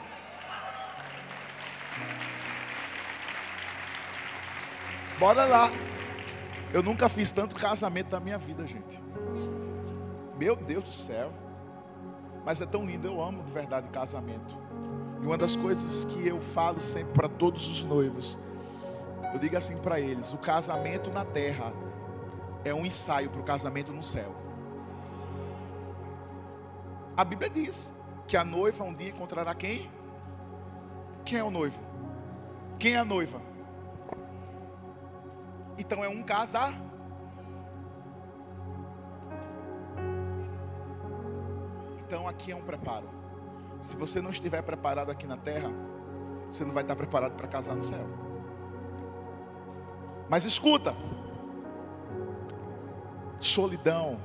Bora 5.18 5.44
lá. 5.44 5.70
Eu 6.72 6.82
nunca 6.82 7.06
fiz 7.10 7.30
tanto 7.30 7.54
casamento 7.54 8.12
na 8.12 8.20
minha 8.20 8.38
vida, 8.38 8.66
gente. 8.66 8.98
Meu 10.38 10.56
Deus 10.56 10.84
do 10.84 10.92
céu. 10.92 11.34
Mas 12.46 12.62
é 12.62 12.66
tão 12.66 12.86
lindo, 12.86 13.06
eu 13.06 13.20
amo 13.20 13.42
de 13.42 13.52
verdade 13.52 13.90
casamento. 13.90 14.56
E 15.20 15.26
uma 15.26 15.36
das 15.36 15.54
coisas 15.54 16.06
que 16.06 16.26
eu 16.26 16.40
falo 16.40 16.80
sempre 16.80 17.12
para 17.12 17.28
todos 17.28 17.68
os 17.68 17.84
noivos, 17.84 18.38
eu 19.32 19.38
digo 19.38 19.56
assim 19.56 19.76
para 19.76 20.00
eles: 20.00 20.32
o 20.32 20.38
casamento 20.38 21.10
na 21.10 21.24
terra 21.24 21.72
é 22.64 22.74
um 22.74 22.84
ensaio 22.84 23.30
para 23.30 23.40
o 23.40 23.44
casamento 23.44 23.92
no 23.92 24.02
céu. 24.02 24.34
A 27.16 27.24
Bíblia 27.24 27.50
diz 27.50 27.94
que 28.26 28.36
a 28.36 28.44
noiva 28.44 28.84
um 28.84 28.94
dia 28.94 29.10
encontrará 29.10 29.54
quem? 29.54 29.90
Quem 31.24 31.38
é 31.38 31.44
o 31.44 31.50
noivo? 31.50 31.80
Quem 32.78 32.94
é 32.94 32.98
a 32.98 33.04
noiva? 33.04 33.40
Então 35.76 36.04
é 36.04 36.08
um 36.08 36.22
casar. 36.22 36.74
Então 41.98 42.26
aqui 42.26 42.52
é 42.52 42.56
um 42.56 42.62
preparo. 42.62 43.08
Se 43.80 43.96
você 43.96 44.20
não 44.20 44.30
estiver 44.30 44.62
preparado 44.62 45.10
aqui 45.10 45.26
na 45.26 45.36
terra, 45.36 45.70
você 46.50 46.64
não 46.64 46.72
vai 46.72 46.82
estar 46.82 46.96
preparado 46.96 47.34
para 47.34 47.48
casar 47.48 47.74
no 47.74 47.82
céu. 47.82 48.29
Mas 50.30 50.46
escuta, 50.46 50.96
solidão 53.38 54.18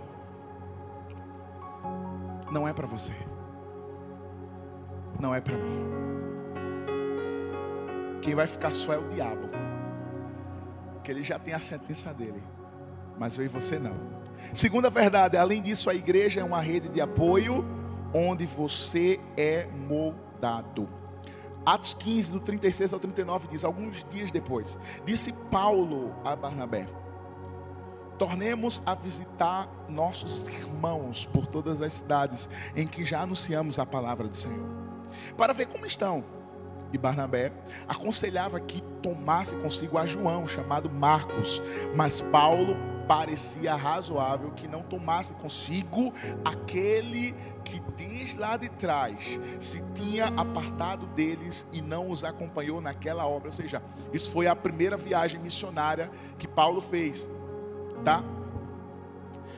não 2.49 2.65
é 2.65 2.71
para 2.71 2.87
você, 2.87 3.13
não 5.19 5.35
é 5.35 5.41
para 5.41 5.57
mim. 5.57 5.85
Quem 8.21 8.33
vai 8.33 8.47
ficar 8.47 8.71
só 8.71 8.93
é 8.93 8.97
o 8.97 9.09
diabo 9.09 9.49
porque 11.05 11.11
ele 11.11 11.21
já 11.21 11.37
tem 11.37 11.53
a 11.53 11.59
sentença 11.59 12.11
dele. 12.11 12.41
Mas 13.15 13.37
eu 13.37 13.45
e 13.45 13.47
você 13.47 13.77
não. 13.77 13.95
Segunda 14.51 14.89
verdade, 14.89 15.37
além 15.37 15.61
disso, 15.61 15.87
a 15.87 15.93
igreja 15.93 16.41
é 16.41 16.43
uma 16.43 16.59
rede 16.59 16.89
de 16.89 16.99
apoio 16.99 17.63
onde 18.11 18.47
você 18.47 19.19
é 19.37 19.67
moldado. 19.67 20.89
Atos 21.65 21.95
15, 21.95 22.31
do 22.31 22.39
36 22.39 22.93
ao 22.93 22.99
39, 22.99 23.47
diz: 23.47 23.63
Alguns 23.63 24.05
dias 24.09 24.31
depois, 24.31 24.79
disse 25.03 25.33
Paulo 25.49 26.13
a 26.23 26.35
Barnabé: 26.35 26.87
Tornemos 28.17 28.83
a 28.85 28.93
visitar 28.93 29.67
nossos 29.89 30.47
irmãos 30.47 31.25
por 31.25 31.47
todas 31.47 31.81
as 31.81 31.93
cidades 31.93 32.47
em 32.75 32.85
que 32.85 33.03
já 33.03 33.21
anunciamos 33.21 33.79
a 33.79 33.85
palavra 33.85 34.27
do 34.27 34.37
Senhor, 34.37 34.69
para 35.35 35.53
ver 35.53 35.67
como 35.67 35.85
estão. 35.85 36.23
E 36.93 36.97
Barnabé, 36.97 37.51
aconselhava 37.87 38.59
que 38.59 38.79
tomasse 39.01 39.55
consigo 39.55 39.97
a 39.97 40.05
João, 40.05 40.47
chamado 40.47 40.89
Marcos, 40.89 41.61
mas 41.95 42.21
Paulo 42.21 42.77
parecia 43.07 43.75
razoável 43.75 44.51
que 44.51 44.67
não 44.67 44.81
tomasse 44.81 45.33
consigo 45.33 46.13
aquele 46.43 47.33
que 47.63 47.79
desde 47.97 48.37
lá 48.37 48.57
de 48.57 48.69
trás 48.69 49.39
se 49.59 49.81
tinha 49.93 50.27
apartado 50.27 51.05
deles 51.07 51.67
e 51.73 51.81
não 51.81 52.09
os 52.09 52.23
acompanhou 52.23 52.79
naquela 52.79 53.27
obra. 53.27 53.49
Ou 53.49 53.51
seja, 53.51 53.81
isso 54.13 54.31
foi 54.31 54.47
a 54.47 54.55
primeira 54.55 54.97
viagem 54.97 55.39
missionária 55.39 56.11
que 56.37 56.47
Paulo 56.47 56.81
fez, 56.81 57.29
tá? 58.03 58.23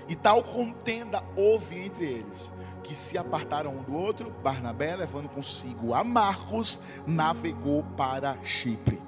E 0.07 0.15
tal 0.15 0.41
contenda 0.41 1.21
houve 1.35 1.77
entre 1.77 2.05
eles 2.05 2.53
que 2.81 2.95
se 2.95 3.17
apartaram 3.17 3.75
um 3.75 3.83
do 3.83 3.93
outro, 3.93 4.33
Barnabé, 4.41 4.95
levando 4.95 5.27
consigo 5.27 5.93
a 5.93 6.05
Marcos, 6.05 6.79
navegou 7.05 7.83
para 7.97 8.37
Chipre. 8.41 9.01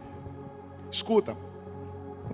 Escuta, 0.91 1.37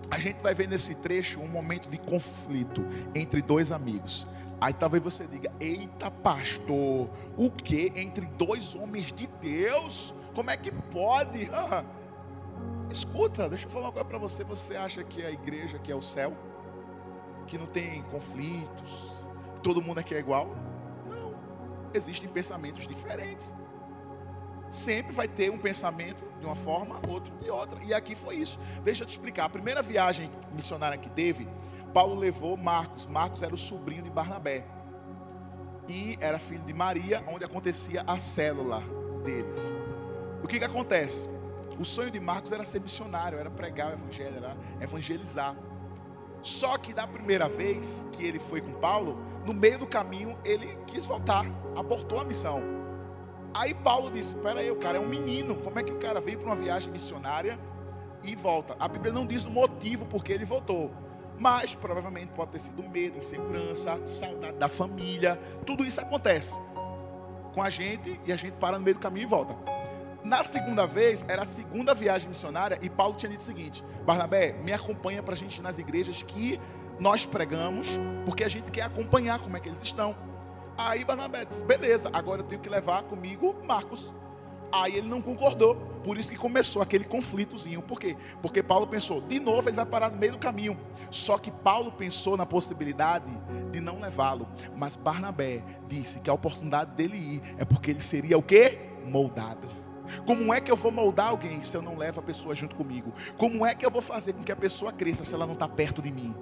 a 0.09 0.19
gente 0.19 0.41
vai 0.41 0.53
ver 0.53 0.67
nesse 0.67 0.95
trecho 0.95 1.39
um 1.39 1.47
momento 1.47 1.89
de 1.89 1.97
conflito 1.97 2.85
entre 3.13 3.41
dois 3.41 3.71
amigos. 3.71 4.27
Aí 4.59 4.73
talvez 4.73 5.03
você 5.03 5.27
diga: 5.27 5.51
Eita, 5.59 6.09
pastor, 6.09 7.09
o 7.37 7.51
que 7.51 7.91
entre 7.95 8.25
dois 8.25 8.75
homens 8.75 9.11
de 9.11 9.27
Deus? 9.41 10.13
Como 10.33 10.49
é 10.49 10.57
que 10.57 10.71
pode? 10.71 11.49
Escuta, 12.89 13.49
deixa 13.49 13.65
eu 13.65 13.69
falar 13.69 13.87
uma 13.87 13.93
coisa 13.93 14.07
para 14.07 14.17
você. 14.17 14.43
Você 14.43 14.75
acha 14.75 15.03
que 15.03 15.25
a 15.25 15.31
igreja 15.31 15.77
aqui 15.77 15.91
é 15.91 15.95
o 15.95 16.01
céu? 16.01 16.33
Que 17.47 17.57
não 17.57 17.67
tem 17.67 18.01
conflitos? 18.03 19.11
Todo 19.61 19.81
mundo 19.81 19.99
aqui 19.99 20.13
é 20.13 20.19
igual? 20.19 20.55
existem 21.95 22.29
pensamentos 22.29 22.87
diferentes. 22.87 23.55
Sempre 24.69 25.13
vai 25.13 25.27
ter 25.27 25.51
um 25.51 25.57
pensamento 25.57 26.23
de 26.39 26.45
uma 26.45 26.55
forma, 26.55 26.99
outro 27.07 27.33
de 27.37 27.49
outra. 27.49 27.79
E 27.83 27.93
aqui 27.93 28.15
foi 28.15 28.35
isso. 28.35 28.59
Deixa 28.83 29.03
eu 29.03 29.07
te 29.07 29.11
explicar. 29.11 29.45
A 29.45 29.49
primeira 29.49 29.81
viagem 29.81 30.29
missionária 30.51 30.97
que 30.97 31.09
teve, 31.09 31.47
Paulo 31.93 32.15
levou 32.15 32.57
Marcos. 32.57 33.05
Marcos 33.05 33.41
era 33.41 33.53
o 33.53 33.57
sobrinho 33.57 34.01
de 34.01 34.09
Barnabé. 34.09 34.65
E 35.87 36.17
era 36.19 36.39
filho 36.39 36.63
de 36.63 36.73
Maria, 36.73 37.23
onde 37.27 37.45
acontecia 37.45 38.03
a 38.07 38.17
célula 38.17 38.83
deles. 39.23 39.71
O 40.43 40.47
que, 40.47 40.59
que 40.59 40.65
acontece? 40.65 41.29
O 41.79 41.85
sonho 41.85 42.09
de 42.09 42.19
Marcos 42.19 42.51
era 42.51 42.63
ser 42.63 42.79
missionário, 42.79 43.37
era 43.37 43.49
pregar 43.49 43.91
o 43.91 43.93
evangelho, 43.93 44.37
era 44.37 44.57
evangelizar. 44.79 45.55
Só 46.41 46.77
que 46.77 46.93
da 46.93 47.07
primeira 47.07 47.49
vez 47.49 48.07
que 48.13 48.23
ele 48.23 48.39
foi 48.39 48.61
com 48.61 48.71
Paulo, 48.73 49.19
no 49.45 49.53
meio 49.53 49.79
do 49.79 49.87
caminho 49.87 50.37
ele 50.45 50.77
quis 50.85 51.05
voltar, 51.05 51.45
abortou 51.75 52.19
a 52.19 52.23
missão. 52.23 52.61
Aí 53.55 53.73
Paulo 53.73 54.11
disse: 54.11 54.35
Pera 54.35 54.59
aí, 54.59 54.69
o 54.69 54.75
cara 54.75 54.97
é 54.97 54.99
um 54.99 55.07
menino, 55.07 55.55
como 55.55 55.79
é 55.79 55.83
que 55.83 55.91
o 55.91 55.97
cara 55.97 56.19
vem 56.19 56.37
para 56.37 56.45
uma 56.45 56.55
viagem 56.57 56.91
missionária 56.91 57.57
e 58.21 58.35
volta? 58.35 58.75
A 58.77 58.85
Bíblia 58.85 59.13
não 59.13 59.25
diz 59.25 59.45
o 59.45 59.49
motivo 59.49 60.05
porque 60.05 60.33
ele 60.33 60.43
voltou, 60.43 60.91
mas 61.39 61.73
provavelmente 61.73 62.33
pode 62.33 62.51
ter 62.51 62.59
sido 62.59 62.83
medo, 62.83 63.17
insegurança, 63.17 64.05
saudade 64.05 64.57
da 64.57 64.67
família, 64.67 65.39
tudo 65.65 65.85
isso 65.85 66.01
acontece 66.01 66.59
com 67.53 67.63
a 67.63 67.69
gente 67.69 68.19
e 68.25 68.33
a 68.33 68.35
gente 68.35 68.57
para 68.57 68.77
no 68.77 68.83
meio 68.83 68.95
do 68.95 68.99
caminho 68.99 69.23
e 69.23 69.29
volta. 69.29 69.55
Na 70.21 70.43
segunda 70.43 70.85
vez, 70.85 71.25
era 71.29 71.43
a 71.43 71.45
segunda 71.45 71.93
viagem 71.93 72.27
missionária, 72.27 72.77
e 72.81 72.89
Paulo 72.89 73.15
tinha 73.15 73.29
dito 73.29 73.39
o 73.39 73.43
seguinte: 73.43 73.85
Barnabé, 74.05 74.51
me 74.51 74.73
acompanha 74.73 75.23
para 75.23 75.33
a 75.33 75.37
gente 75.37 75.59
ir 75.59 75.61
nas 75.61 75.77
igrejas 75.77 76.21
que 76.21 76.59
nós 76.99 77.25
pregamos, 77.25 77.97
porque 78.25 78.43
a 78.43 78.49
gente 78.49 78.69
quer 78.69 78.81
acompanhar 78.81 79.39
como 79.39 79.55
é 79.55 79.61
que 79.61 79.69
eles 79.69 79.81
estão. 79.81 80.13
Aí 80.77 81.03
Barnabé 81.03 81.45
disse: 81.45 81.63
beleza, 81.63 82.09
agora 82.11 82.41
eu 82.41 82.45
tenho 82.45 82.61
que 82.61 82.69
levar 82.69 83.03
comigo 83.03 83.55
Marcos. 83.65 84.13
Aí 84.71 84.97
ele 84.97 85.07
não 85.07 85.21
concordou, 85.21 85.75
Por 86.03 86.17
isso 86.17 86.29
que 86.29 86.37
começou 86.37 86.81
aquele 86.81 87.05
conflitozinho. 87.05 87.81
Por 87.81 87.99
quê? 87.99 88.17
Porque 88.41 88.61
Paulo 88.61 88.85
pensou, 88.85 89.21
de 89.21 89.39
novo 89.39 89.69
ele 89.69 89.75
vai 89.75 89.85
parar 89.85 90.11
no 90.11 90.17
meio 90.17 90.33
do 90.33 90.37
caminho. 90.37 90.77
Só 91.09 91.37
que 91.37 91.49
Paulo 91.49 91.91
pensou 91.91 92.35
na 92.35 92.45
possibilidade 92.45 93.31
de 93.71 93.79
não 93.79 93.99
levá-lo. 93.99 94.47
Mas 94.75 94.95
Barnabé 94.95 95.63
disse 95.87 96.19
que 96.19 96.29
a 96.29 96.33
oportunidade 96.33 96.91
dele 96.91 97.17
ir 97.17 97.41
é 97.57 97.65
porque 97.65 97.91
ele 97.91 98.01
seria 98.01 98.37
o 98.37 98.43
quê? 98.43 98.89
Moldado. 99.05 99.67
Como 100.25 100.53
é 100.53 100.61
que 100.61 100.71
eu 100.71 100.75
vou 100.75 100.91
moldar 100.91 101.29
alguém 101.29 101.61
se 101.61 101.75
eu 101.75 101.81
não 101.81 101.95
levo 101.95 102.19
a 102.19 102.23
pessoa 102.23 102.53
junto 102.53 102.75
comigo? 102.75 103.13
Como 103.37 103.65
é 103.65 103.73
que 103.73 103.85
eu 103.85 103.91
vou 103.91 104.01
fazer 104.01 104.33
com 104.33 104.43
que 104.43 104.51
a 104.51 104.55
pessoa 104.55 104.91
cresça 104.91 105.23
se 105.23 105.33
ela 105.33 105.47
não 105.47 105.53
está 105.53 105.67
perto 105.67 106.01
de 106.01 106.11
mim? 106.11 106.35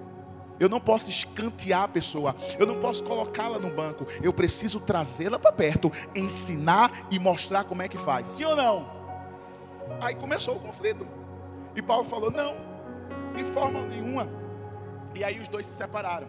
Eu 0.59 0.69
não 0.69 0.79
posso 0.79 1.09
escantear 1.09 1.83
a 1.83 1.87
pessoa, 1.87 2.35
eu 2.59 2.65
não 2.65 2.79
posso 2.79 3.03
colocá-la 3.03 3.59
no 3.59 3.69
banco, 3.69 4.05
eu 4.21 4.31
preciso 4.31 4.79
trazê-la 4.79 5.39
para 5.39 5.51
perto, 5.51 5.91
ensinar 6.15 7.07
e 7.09 7.19
mostrar 7.19 7.63
como 7.63 7.81
é 7.81 7.87
que 7.87 7.97
faz. 7.97 8.27
Sim 8.27 8.45
ou 8.45 8.55
não? 8.55 8.87
Aí 9.99 10.15
começou 10.15 10.55
o 10.55 10.59
conflito. 10.59 11.07
E 11.75 11.81
Paulo 11.81 12.03
falou: 12.03 12.31
"Não, 12.31 12.55
de 13.35 13.43
forma 13.45 13.81
nenhuma". 13.81 14.29
E 15.15 15.23
aí 15.23 15.39
os 15.39 15.47
dois 15.47 15.65
se 15.65 15.73
separaram, 15.73 16.27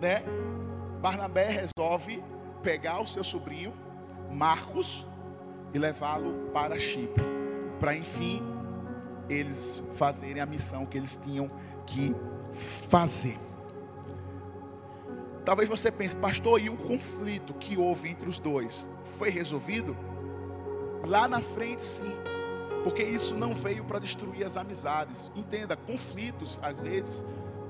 né? 0.00 0.22
Barnabé 1.00 1.48
resolve 1.48 2.22
pegar 2.62 3.00
o 3.00 3.06
seu 3.06 3.22
sobrinho 3.22 3.74
Marcos 4.30 5.06
e 5.72 5.78
levá-lo 5.78 6.50
para 6.52 6.78
Chipre, 6.78 7.24
para 7.78 7.94
enfim 7.94 8.42
eles 9.28 9.82
fazerem 9.94 10.42
a 10.42 10.46
missão 10.46 10.84
que 10.84 10.98
eles 10.98 11.16
tinham 11.16 11.50
que 11.86 12.14
fazer. 12.54 13.38
Talvez 15.44 15.68
você 15.68 15.90
pense, 15.90 16.16
pastor, 16.16 16.60
e 16.60 16.70
o 16.70 16.76
conflito 16.76 17.52
que 17.54 17.76
houve 17.76 18.08
entre 18.08 18.28
os 18.28 18.38
dois 18.38 18.88
foi 19.18 19.28
resolvido? 19.28 19.94
Lá 21.06 21.28
na 21.28 21.40
frente, 21.40 21.84
sim, 21.84 22.14
porque 22.82 23.02
isso 23.02 23.34
não 23.34 23.52
veio 23.52 23.84
para 23.84 23.98
destruir 23.98 24.44
as 24.44 24.56
amizades. 24.56 25.30
Entenda, 25.36 25.76
conflitos, 25.76 26.58
às 26.62 26.80
vezes, 26.80 27.22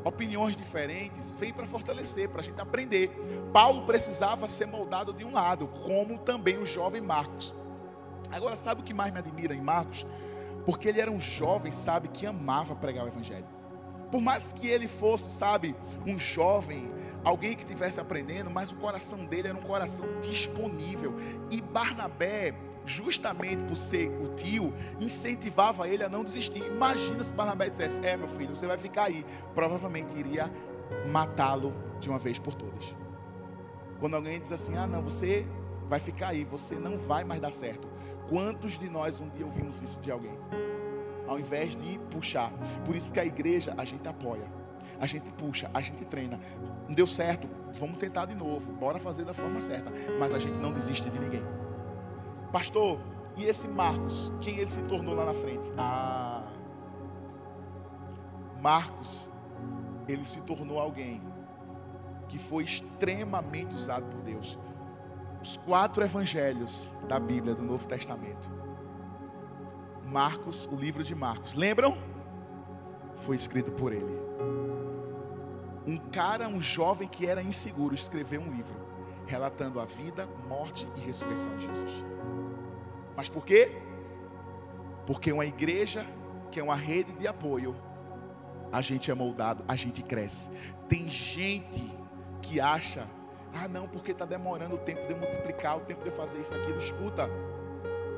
opiniões 0.05 0.55
diferentes, 0.55 1.33
vêm 1.33 1.53
para 1.53 1.67
fortalecer, 1.67 2.29
para 2.29 2.41
a 2.41 2.45
gente 2.45 2.61
aprender. 2.61 3.11
Paulo 3.53 3.87
precisava 3.87 4.47
ser 4.47 4.67
moldado 4.67 5.13
de 5.13 5.25
um 5.25 5.33
lado, 5.33 5.67
como 5.67 6.19
também 6.19 6.59
o 6.59 6.67
jovem 6.67 7.01
Marcos. 7.01 7.55
Agora, 8.31 8.55
sabe 8.55 8.83
o 8.83 8.85
que 8.85 8.95
mais 8.95 9.13
me 9.13 9.19
admira 9.19 9.55
em 9.55 9.61
Marcos? 9.61 10.07
Porque 10.65 10.89
ele 10.89 11.01
era 11.01 11.11
um 11.11 11.21
jovem, 11.21 11.73
sabe, 11.73 12.09
que 12.09 12.25
amava 12.27 12.77
pregar 12.77 13.05
o 13.05 13.09
Evangelho. 13.09 13.47
Por 14.15 14.23
mais 14.23 14.53
que 14.53 14.69
ele 14.69 14.87
fosse, 14.87 15.29
sabe, 15.29 15.75
um 16.07 16.21
jovem, 16.21 16.89
alguém 17.25 17.57
que 17.57 17.65
estivesse 17.65 17.99
aprendendo, 17.99 18.49
mas 18.49 18.71
o 18.71 18.77
coração 18.77 19.25
dele 19.25 19.49
era 19.49 19.59
um 19.59 19.61
coração 19.61 20.07
disponível. 20.21 21.17
E 21.51 21.61
Barnabé, 21.61 22.55
justamente 22.87 23.65
por 23.65 23.77
ser 23.77 24.11
o 24.23 24.33
tio, 24.37 24.73
incentivava 25.01 25.89
ele 25.89 26.05
a 26.05 26.09
não 26.09 26.23
desistir. 26.23 26.65
Imagina 26.65 27.25
se 27.25 27.35
Barnabé 27.35 27.69
dissesse: 27.69 28.07
É, 28.07 28.17
meu 28.17 28.29
filho, 28.29 28.55
você 28.55 28.69
vai 28.69 28.79
ficar 28.79 29.07
aí. 29.07 29.27
Provavelmente 29.53 30.17
iria 30.17 30.49
matá-lo 31.11 31.75
de 31.99 32.09
uma 32.09 32.19
vez 32.21 32.39
por 32.39 32.55
todas. 32.55 32.95
Quando 33.99 34.15
alguém 34.15 34.41
diz 34.41 34.53
assim: 34.53 34.77
Ah, 34.77 34.87
não, 34.87 35.03
você 35.03 35.45
vai 35.89 35.99
ficar 35.99 36.29
aí, 36.29 36.45
você 36.45 36.77
não 36.77 36.97
vai 36.97 37.25
mais 37.25 37.41
dar 37.41 37.51
certo. 37.51 37.89
Quantos 38.29 38.79
de 38.79 38.89
nós 38.89 39.21
um 39.21 39.29
dia 39.29 39.45
ouvimos 39.45 39.83
isso 39.83 40.01
de 40.01 40.13
alguém? 40.13 40.39
Ao 41.27 41.39
invés 41.39 41.77
de 41.77 41.99
puxar. 42.11 42.53
Por 42.85 42.95
isso 42.95 43.13
que 43.13 43.21
a 43.21 43.25
igreja 43.25 43.75
a 43.77 43.85
gente 43.85 44.09
apoia, 44.09 44.45
a 45.01 45.07
gente 45.07 45.31
puxa, 45.33 45.71
a 45.73 45.81
gente 45.81 46.05
treina. 46.05 46.39
Não 46.89 46.95
deu 46.95 47.07
certo, 47.07 47.49
vamos 47.75 47.99
tentar 47.99 48.27
de 48.27 48.35
novo, 48.35 48.73
bora 48.73 48.99
fazer 48.99 49.25
da 49.25 49.35
forma 49.35 49.61
certa, 49.61 49.93
mas 50.19 50.33
a 50.33 50.39
gente 50.39 50.59
não 50.59 50.73
desiste 50.73 51.09
de 51.11 51.19
ninguém. 51.19 51.43
Pastor, 52.53 53.01
e 53.37 53.45
esse 53.45 53.67
Marcos, 53.67 54.33
quem 54.41 54.59
ele 54.59 54.71
se 54.71 54.83
tornou 54.83 55.15
lá 55.15 55.25
na 55.25 55.35
frente? 55.35 55.71
Ah, 55.77 56.45
Marcos, 58.61 59.31
ele 60.07 60.25
se 60.25 60.41
tornou 60.43 60.79
alguém 60.79 61.21
que 62.29 62.39
foi 62.39 62.65
extremamente 62.65 63.75
usado 63.75 64.07
por 64.07 64.21
Deus. 64.23 64.59
Os 65.43 65.57
quatro 65.59 66.03
evangelhos 66.03 66.91
da 67.09 67.21
Bíblia 67.21 67.55
do 67.55 67.63
Novo 67.63 67.87
Testamento 67.87 68.64
Marcos, 70.15 70.69
o 70.71 70.77
livro 70.77 71.03
de 71.03 71.13
Marcos. 71.13 71.55
Lembram? 71.55 71.99
Foi 73.17 73.35
escrito 73.35 73.73
por 73.73 73.93
ele. 73.93 74.17
Um 75.85 75.97
cara, 75.97 76.47
um 76.47 76.63
jovem 76.63 77.09
que 77.09 77.27
era 77.27 77.43
inseguro, 77.43 77.97
escreveu 77.97 78.41
um 78.41 78.49
livro 78.49 78.77
relatando 79.27 79.81
a 79.81 79.85
vida, 79.85 80.29
morte 80.49 80.87
e 80.95 81.01
ressurreição 81.01 81.57
de 81.57 81.67
Jesus. 81.67 82.05
Mas 83.17 83.29
por 83.29 83.45
quê? 83.45 83.73
Porque 85.05 85.33
uma 85.33 85.47
igreja 85.47 86.07
que 86.53 86.61
é 86.61 86.63
uma 86.63 86.77
rede 86.77 87.13
de 87.15 87.27
apoio, 87.27 87.75
a 88.71 88.81
gente 88.81 89.11
é 89.11 89.15
moldado, 89.15 89.65
a 89.67 89.75
gente 89.75 90.01
cresce. 90.01 90.49
Tem 90.89 91.11
gente 91.11 91.85
que 92.41 92.61
acha, 92.61 93.09
ah 93.53 93.67
não, 93.67 93.89
porque 93.89 94.13
está 94.13 94.25
demorando 94.25 94.77
o 94.77 94.79
tempo 94.79 95.09
de 95.09 95.15
multiplicar, 95.17 95.77
o 95.77 95.81
tempo 95.81 96.05
de 96.05 96.13
fazer 96.13 96.41
isso, 96.41 96.55
aquilo. 96.55 96.79
Escuta, 96.79 97.29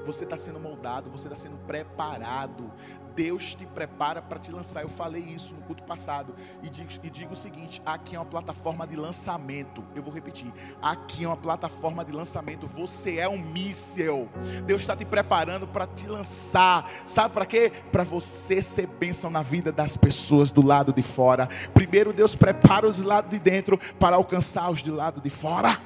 você 0.07 0.25
está 0.25 0.37
sendo 0.37 0.61
moldado, 0.61 1.11
você 1.11 1.27
está 1.27 1.37
sendo 1.37 1.59
preparado. 1.67 2.73
Deus 3.17 3.55
te 3.55 3.65
prepara 3.65 4.21
para 4.21 4.39
te 4.39 4.53
lançar. 4.53 4.83
Eu 4.83 4.91
falei 4.91 5.23
isso 5.23 5.55
no 5.55 5.63
culto 5.63 5.83
passado. 5.83 6.35
E 6.63 6.69
digo, 6.69 6.91
e 7.03 7.11
digo 7.11 7.33
o 7.33 7.37
seguinte: 7.37 7.83
aqui 7.85 8.15
é 8.15 8.19
uma 8.19 8.27
plataforma 8.27 8.87
de 8.87 8.95
lançamento. 8.95 9.83
Eu 9.95 10.03
vou 10.03 10.13
repetir. 10.13 10.53
Aqui 10.83 11.25
é 11.25 11.27
uma 11.27 11.37
plataforma 11.37 12.05
de 12.05 12.13
lançamento. 12.13 12.67
Você 12.67 13.17
é 13.17 13.27
um 13.27 13.39
míssel. 13.39 14.29
Deus 14.67 14.83
está 14.83 14.95
te 14.95 15.07
preparando 15.07 15.67
para 15.67 15.87
te 15.87 16.07
lançar. 16.07 16.91
Sabe 17.07 17.33
para 17.33 17.47
quê? 17.47 17.73
Para 17.91 18.05
você 18.05 18.61
ser 18.61 18.87
bênção 18.87 19.31
na 19.31 19.41
vida 19.41 19.73
das 19.73 19.97
pessoas 19.97 20.51
do 20.51 20.65
lado 20.65 20.93
de 20.93 21.03
fora. 21.03 21.49
Primeiro, 21.73 22.13
Deus 22.13 22.37
prepara 22.37 22.87
os 22.87 22.99
do 22.99 23.09
lado 23.09 23.31
de 23.31 23.39
dentro 23.39 23.79
para 23.99 24.17
alcançar 24.17 24.71
os 24.71 24.83
do 24.83 24.95
lado 24.95 25.23
de 25.23 25.31
fora. 25.31 25.81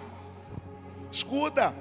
Escuta, 1.10 1.74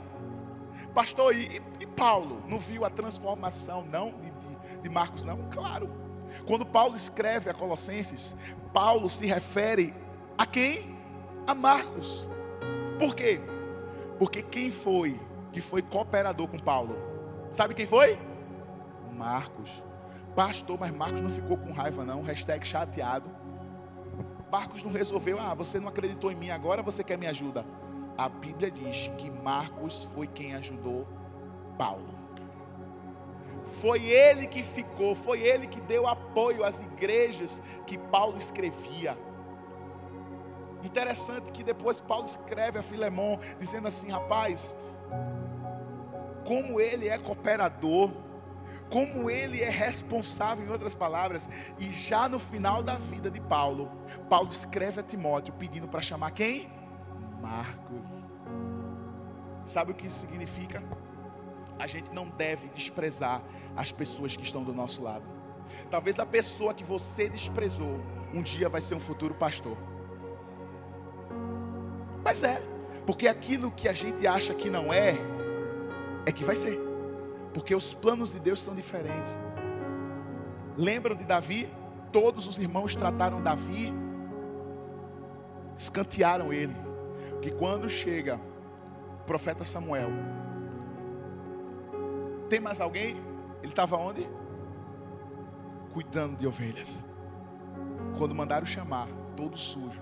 pastor, 0.94 1.36
e, 1.36 1.62
Paulo 2.00 2.42
não 2.48 2.58
viu 2.58 2.86
a 2.86 2.90
transformação, 2.90 3.86
não, 3.92 4.12
de, 4.12 4.32
de, 4.32 4.82
de 4.84 4.90
Marcos, 4.90 5.26
não? 5.26 5.50
Claro. 5.52 5.90
Quando 6.48 6.66
Paulo 6.66 6.96
escreve 6.96 7.50
a 7.50 7.54
Colossenses, 7.54 8.36
Paulo 8.74 9.10
se 9.10 9.26
refere 9.26 9.94
a 10.38 10.46
quem? 10.46 10.98
A 11.46 11.54
Marcos. 11.54 12.26
Por 12.98 13.14
quê? 13.14 13.42
Porque 14.18 14.42
quem 14.42 14.72
foi 14.72 15.20
que 15.52 15.60
foi 15.60 15.82
cooperador 15.82 16.48
com 16.48 16.58
Paulo? 16.58 16.96
Sabe 17.52 17.74
quem 17.74 17.86
foi? 17.86 18.18
Marcos. 19.14 19.84
Pastor, 20.34 20.80
mas 20.80 20.92
Marcos 20.92 21.20
não 21.20 21.30
ficou 21.30 21.58
com 21.58 21.74
raiva, 21.74 22.06
não. 22.06 22.22
Hashtag 22.22 22.66
chateado. 22.66 23.30
Marcos 24.50 24.84
não 24.84 24.92
resolveu, 24.92 25.38
ah, 25.40 25.54
você 25.54 25.80
não 25.80 25.90
acreditou 25.90 26.32
em 26.32 26.36
mim, 26.36 26.50
agora 26.50 26.82
você 26.82 27.04
quer 27.04 27.18
me 27.18 27.28
ajuda. 27.28 27.66
A 28.18 28.30
Bíblia 28.30 28.72
diz 28.72 29.10
que 29.18 29.30
Marcos 29.30 30.06
foi 30.06 30.28
quem 30.28 30.56
ajudou 30.56 31.06
Paulo. 31.80 32.10
Foi 33.82 34.04
ele 34.10 34.46
que 34.48 34.62
ficou, 34.62 35.16
foi 35.16 35.40
ele 35.42 35.66
que 35.66 35.80
deu 35.80 36.06
apoio 36.06 36.66
às 36.66 36.82
igrejas 36.82 37.64
que 37.88 37.98
Paulo 37.98 38.38
escrevia. 38.38 39.18
Interessante 40.84 41.52
que 41.52 41.64
depois 41.64 42.02
Paulo 42.02 42.26
escreve 42.26 42.80
a 42.80 42.84
Filemão, 42.84 43.40
dizendo 43.58 43.88
assim: 43.88 44.10
rapaz, 44.10 44.76
como 46.46 46.82
ele 46.82 47.08
é 47.08 47.18
cooperador, 47.18 48.12
como 48.90 49.30
ele 49.30 49.62
é 49.62 49.70
responsável, 49.70 50.66
em 50.66 50.70
outras 50.70 50.96
palavras, 50.96 51.48
e 51.78 51.90
já 51.92 52.28
no 52.28 52.40
final 52.40 52.84
da 52.84 52.96
vida 52.96 53.32
de 53.32 53.40
Paulo, 53.40 53.90
Paulo 54.30 54.50
escreve 54.50 55.00
a 55.00 55.04
Timóteo 55.04 55.54
pedindo 55.54 55.88
para 55.88 56.02
chamar 56.02 56.32
quem? 56.32 56.70
Marcos. 57.42 58.10
Sabe 59.64 59.92
o 59.92 59.96
que 59.96 60.08
isso 60.08 60.20
significa? 60.20 60.84
A 61.80 61.88
gente 61.88 62.14
não 62.14 62.28
deve 62.28 62.68
desprezar 62.68 63.42
as 63.76 63.92
pessoas 63.92 64.36
que 64.36 64.44
estão 64.44 64.64
do 64.64 64.74
nosso 64.74 65.02
lado. 65.02 65.26
Talvez 65.90 66.20
a 66.20 66.26
pessoa 66.26 66.74
que 66.74 66.84
você 66.84 67.30
desprezou 67.30 68.02
um 68.34 68.42
dia 68.42 68.68
vai 68.68 68.82
ser 68.82 68.96
um 68.96 69.00
futuro 69.00 69.34
pastor. 69.34 69.78
Mas 72.24 72.44
é, 72.44 72.62
porque 73.06 73.28
aquilo 73.28 73.72
que 73.72 73.88
a 73.88 73.94
gente 73.94 74.28
acha 74.28 74.54
que 74.54 74.70
não 74.70 74.92
é, 74.92 75.16
é 76.26 76.32
que 76.32 76.44
vai 76.44 76.56
ser. 76.56 76.80
Porque 77.54 77.74
os 77.74 77.94
planos 77.94 78.34
de 78.34 78.40
Deus 78.40 78.62
são 78.62 78.76
diferentes. 78.76 79.40
Lembram 80.78 81.16
de 81.16 81.24
Davi? 81.24 81.70
Todos 82.12 82.46
os 82.48 82.58
irmãos 82.58 82.96
trataram 82.96 83.42
Davi, 83.42 83.94
escantearam 85.78 86.52
ele. 86.52 86.76
Que 87.42 87.52
quando 87.52 87.88
chega 87.88 88.40
o 89.22 89.24
profeta 89.26 89.64
Samuel, 89.64 90.10
tem 92.50 92.60
mais 92.60 92.82
alguém? 92.82 93.16
Ele 93.62 93.72
estava 93.72 93.96
onde? 93.96 94.28
Cuidando 95.94 96.36
de 96.36 96.48
ovelhas. 96.48 97.04
Quando 98.18 98.34
mandaram 98.34 98.66
chamar, 98.66 99.08
todo 99.36 99.58
sujo, 99.58 100.02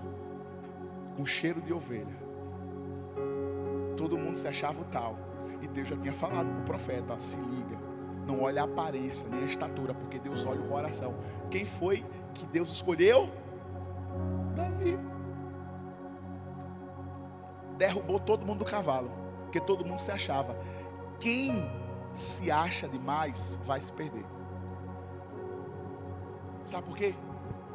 com 1.16 1.24
cheiro 1.26 1.60
de 1.60 1.72
ovelha. 1.72 2.16
Todo 3.96 4.18
mundo 4.18 4.36
se 4.36 4.48
achava 4.48 4.80
o 4.80 4.84
tal. 4.84 5.16
E 5.60 5.68
Deus 5.68 5.88
já 5.88 5.96
tinha 5.96 6.12
falado 6.12 6.48
para 6.48 6.60
o 6.60 6.64
profeta: 6.64 7.18
se 7.18 7.36
liga, 7.36 7.76
não 8.26 8.42
olha 8.42 8.62
a 8.62 8.64
aparência, 8.64 9.28
nem 9.28 9.42
a 9.42 9.46
estatura, 9.46 9.92
porque 9.92 10.18
Deus 10.18 10.46
olha 10.46 10.60
o 10.60 10.68
coração. 10.68 11.14
Quem 11.50 11.64
foi 11.64 12.04
que 12.34 12.46
Deus 12.46 12.70
escolheu? 12.70 13.28
Davi. 14.54 14.98
Derrubou 17.76 18.18
todo 18.18 18.46
mundo 18.46 18.60
do 18.60 18.64
cavalo, 18.64 19.10
porque 19.42 19.60
todo 19.60 19.84
mundo 19.84 19.98
se 19.98 20.10
achava. 20.10 20.56
Quem 21.20 21.68
se 22.18 22.50
acha 22.50 22.88
demais 22.88 23.58
vai 23.64 23.80
se 23.80 23.92
perder. 23.92 24.24
Sabe 26.64 26.86
por 26.86 26.96
quê? 26.96 27.14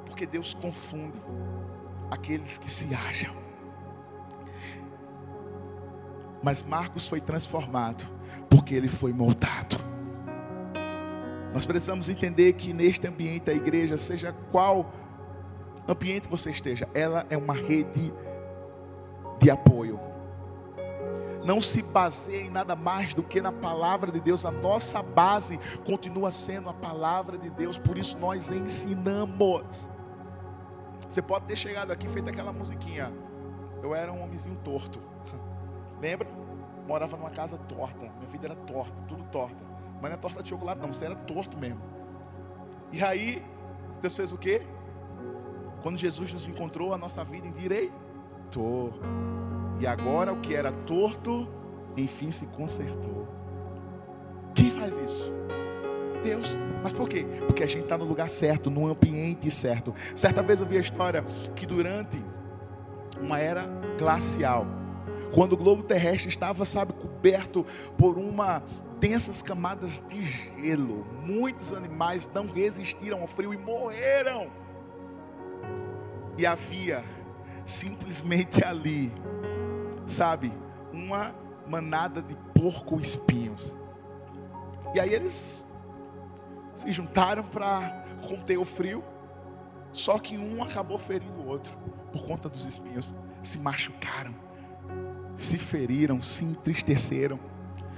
Porque 0.06 0.26
Deus 0.26 0.54
confunde 0.54 1.20
aqueles 2.12 2.58
que 2.58 2.70
se 2.70 2.94
acham. 2.94 3.34
Mas 6.44 6.62
Marcos 6.62 7.08
foi 7.08 7.22
transformado 7.22 8.06
porque 8.50 8.76
ele 8.76 8.90
foi 8.90 9.14
moldado. 9.14 9.78
Nós 11.54 11.66
precisamos 11.66 12.10
entender 12.10 12.54
que 12.54 12.74
neste 12.74 13.08
ambiente 13.08 13.50
a 13.50 13.54
igreja, 13.54 13.98
seja 13.98 14.34
qual 14.52 14.92
ambiente 15.88 16.28
você 16.28 16.52
esteja, 16.52 16.88
ela 16.94 17.26
é 17.30 17.38
uma 17.38 17.54
rede 17.54 18.14
de 19.40 19.50
apoio. 19.50 20.00
Não 21.46 21.60
se 21.60 21.82
baseia 21.82 22.42
em 22.42 22.50
nada 22.50 22.76
mais 22.76 23.14
do 23.14 23.22
que 23.22 23.42
na 23.42 23.52
palavra 23.52 24.12
de 24.12 24.20
Deus. 24.20 24.46
A 24.46 24.52
nossa 24.52 25.02
base 25.02 25.60
continua 25.86 26.32
sendo 26.32 26.70
a 26.70 26.74
palavra 26.74 27.38
de 27.38 27.50
Deus, 27.50 27.78
por 27.78 27.98
isso 27.98 28.18
nós 28.18 28.50
ensinamos. 28.50 29.92
Você 31.10 31.22
pode 31.22 31.46
ter 31.46 31.56
chegado 31.56 31.92
aqui 31.92 32.08
feito 32.08 32.30
aquela 32.30 32.54
musiquinha. 32.54 33.14
Eu 33.82 33.94
era 33.94 34.12
um 34.12 34.24
homenzinho 34.24 34.58
torto. 34.64 35.00
Lembra? 36.02 36.28
Morava 36.88 37.18
numa 37.18 37.30
casa 37.30 37.58
torta. 37.58 38.00
Minha 38.00 38.28
vida 38.28 38.48
era 38.48 38.56
torta, 38.56 38.94
tudo 39.08 39.24
torta. 39.26 39.64
Mas 40.02 40.12
não 40.12 40.18
é 40.18 40.18
torta 40.18 40.42
de 40.42 40.50
chocolate, 40.50 40.82
não. 40.82 40.92
Você 40.92 41.06
era 41.06 41.16
torto 41.16 41.58
mesmo. 41.58 41.82
E 42.92 43.04
aí, 43.04 43.44
Deus 44.02 44.16
fez 44.16 44.32
o 44.32 44.38
quê? 44.38 44.62
Quando 45.82 45.98
Jesus 45.98 46.32
nos 46.32 46.48
encontrou, 46.48 46.94
a 46.94 46.98
nossa 46.98 47.24
vida 47.24 47.48
endireitou. 47.48 48.94
E 49.84 49.86
agora 49.86 50.32
o 50.32 50.38
que 50.38 50.56
era 50.56 50.72
torto, 50.72 51.46
enfim 51.98 52.32
se 52.32 52.46
consertou. 52.46 53.28
Quem 54.56 54.72
faz 54.72 54.98
isso? 54.98 55.30
Deus. 56.24 56.56
Mas 56.82 56.94
por 56.94 57.10
quê? 57.10 57.26
Porque 57.46 57.64
a 57.64 57.68
gente 57.68 57.84
está 57.84 57.98
no 57.98 58.06
lugar 58.06 58.30
certo, 58.30 58.72
no 58.72 58.88
ambiente 58.88 59.52
certo. 59.52 59.94
Certa 60.16 60.42
vez 60.42 60.62
eu 60.62 60.66
vi 60.66 60.78
a 60.78 60.80
história 60.80 61.26
que 61.54 61.66
durante 61.66 62.24
uma 63.20 63.40
era 63.40 63.68
glacial, 64.00 64.66
quando 65.34 65.52
o 65.52 65.58
globo 65.58 65.84
terrestre 65.84 66.30
estava, 66.30 66.64
sabe, 66.64 66.94
coberto 66.94 67.66
por 67.98 68.18
uma 68.18 68.64
densas 69.02 69.42
camadas 69.42 70.02
de 70.08 70.26
gelo. 70.26 71.06
Muitos 71.26 71.74
animais 71.74 72.32
não 72.34 72.48
resistiram 72.48 73.20
ao 73.20 73.28
frio 73.28 73.54
e 73.54 73.58
morreram. 73.58 74.48
E 76.38 76.46
havia 76.46 77.04
simplesmente 77.66 78.64
ali, 78.64 79.12
sabe, 80.06 80.54
uma 80.92 81.34
manada 81.68 82.22
de 82.22 82.36
porco 82.54 83.00
espinhos. 83.00 83.74
E 84.94 85.00
aí 85.00 85.14
eles 85.14 85.68
se 86.76 86.92
juntaram 86.92 87.44
para 87.44 88.06
conter 88.28 88.58
o 88.58 88.66
frio. 88.66 89.04
Só 89.92 90.18
que 90.18 90.38
um 90.38 90.64
acabou 90.64 90.98
ferindo 90.98 91.40
o 91.42 91.48
outro 91.48 91.78
por 92.12 92.26
conta 92.26 92.50
dos 92.50 92.66
espinhos. 92.66 93.16
Se 93.42 93.58
machucaram, 93.58 94.34
se 95.36 95.58
feriram, 95.58 96.22
se 96.22 96.44
entristeceram. 96.46 97.40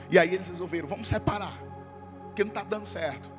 E 0.10 0.20
aí 0.20 0.34
eles 0.34 0.47
resolveram, 0.47 0.88
vamos 0.88 1.08
separar, 1.08 1.58
porque 2.26 2.43
não 2.43 2.49
está 2.49 2.64
dando 2.64 2.86
certo. 2.86 3.32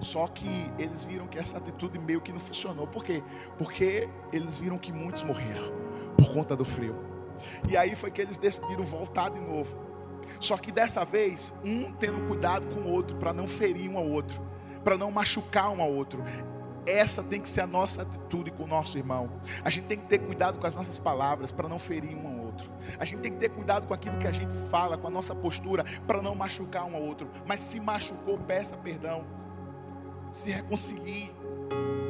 Só 0.00 0.26
que 0.26 0.48
eles 0.78 1.04
viram 1.04 1.28
que 1.28 1.38
essa 1.38 1.58
atitude 1.58 1.98
meio 1.98 2.20
que 2.20 2.32
não 2.32 2.40
funcionou. 2.40 2.86
Por 2.86 3.04
quê? 3.04 3.22
Porque 3.56 4.08
eles 4.32 4.58
viram 4.58 4.76
que 4.78 4.92
muitos 4.92 5.22
morreram 5.22 5.72
por 6.16 6.32
conta 6.32 6.56
do 6.56 6.64
frio. 6.64 7.11
E 7.68 7.76
aí 7.76 7.94
foi 7.94 8.10
que 8.10 8.20
eles 8.20 8.38
decidiram 8.38 8.84
voltar 8.84 9.30
de 9.30 9.40
novo. 9.40 9.76
Só 10.40 10.56
que 10.56 10.72
dessa 10.72 11.04
vez, 11.04 11.54
um 11.64 11.92
tendo 11.92 12.26
cuidado 12.26 12.74
com 12.74 12.82
o 12.82 12.90
outro 12.90 13.16
para 13.16 13.32
não 13.32 13.46
ferir 13.46 13.90
um 13.90 13.98
ao 13.98 14.06
outro, 14.06 14.40
para 14.82 14.96
não 14.96 15.10
machucar 15.10 15.70
um 15.70 15.80
ao 15.80 15.92
outro. 15.92 16.22
Essa 16.84 17.22
tem 17.22 17.40
que 17.40 17.48
ser 17.48 17.60
a 17.60 17.66
nossa 17.66 18.02
atitude 18.02 18.50
com 18.50 18.64
o 18.64 18.66
nosso 18.66 18.98
irmão. 18.98 19.30
A 19.64 19.70
gente 19.70 19.86
tem 19.86 19.96
que 19.96 20.06
ter 20.06 20.18
cuidado 20.18 20.58
com 20.58 20.66
as 20.66 20.74
nossas 20.74 20.98
palavras 20.98 21.52
para 21.52 21.68
não 21.68 21.78
ferir 21.78 22.16
um 22.16 22.26
ao 22.26 22.46
outro. 22.46 22.68
A 22.98 23.04
gente 23.04 23.20
tem 23.20 23.32
que 23.32 23.38
ter 23.38 23.50
cuidado 23.50 23.86
com 23.86 23.94
aquilo 23.94 24.18
que 24.18 24.26
a 24.26 24.32
gente 24.32 24.52
fala, 24.68 24.98
com 24.98 25.06
a 25.06 25.10
nossa 25.10 25.32
postura, 25.32 25.84
para 26.08 26.20
não 26.20 26.34
machucar 26.34 26.84
um 26.84 26.96
ao 26.96 27.02
outro. 27.02 27.30
Mas 27.46 27.60
se 27.60 27.78
machucou, 27.78 28.36
peça 28.36 28.76
perdão. 28.76 29.24
Se 30.32 30.50
reconcilie. 30.50 31.32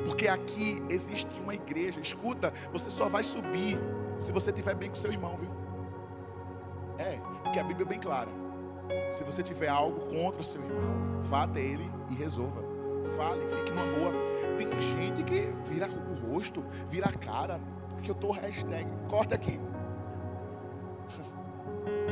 Porque 0.07 0.27
aqui 0.27 0.83
existe 0.89 1.29
uma 1.41 1.55
igreja. 1.55 2.01
Escuta, 2.01 2.53
você 2.73 2.91
só 2.91 3.11
vai 3.11 3.23
subir 3.23 3.79
se 4.23 4.33
você 4.33 4.51
estiver 4.51 4.75
bem 4.75 4.89
com 4.89 4.95
seu 4.95 5.13
irmão, 5.13 5.37
viu? 5.37 5.51
É, 6.99 7.19
porque 7.43 7.59
a 7.59 7.65
Bíblia 7.65 7.85
é 7.85 7.89
bem 7.89 8.01
clara. 8.01 8.31
Se 9.11 9.25
você 9.25 9.43
tiver 9.43 9.69
algo 9.69 10.01
contra 10.07 10.41
o 10.41 10.45
seu 10.45 10.63
irmão, 10.63 11.21
vá 11.21 11.45
até 11.45 11.61
ele 11.61 11.91
e 12.09 12.15
resolva. 12.15 12.63
Fale, 13.17 13.41
fique 13.49 13.71
numa 13.71 13.85
boa. 13.85 14.13
Tem 14.57 14.81
gente 14.81 15.23
que 15.25 15.53
vira 15.65 15.89
o 15.89 16.33
rosto, 16.33 16.65
vira 16.89 17.09
a 17.09 17.13
cara, 17.13 17.61
porque 17.91 18.11
eu 18.11 18.15
estou 18.15 18.31
hashtag. 18.31 18.89
Corta 19.09 19.35
aqui. 19.35 19.59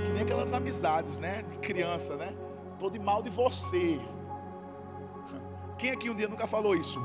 Que 0.04 0.10
nem 0.10 0.22
aquelas 0.22 0.52
amizades, 0.52 1.18
né? 1.18 1.42
De 1.42 1.58
criança, 1.58 2.16
né? 2.16 2.34
Tô 2.78 2.90
de 2.90 2.98
mal 2.98 3.22
de 3.22 3.30
você. 3.30 4.00
Quem 5.78 5.90
aqui 5.90 6.10
um 6.10 6.14
dia 6.14 6.26
nunca 6.26 6.46
falou 6.46 6.74
isso? 6.74 7.00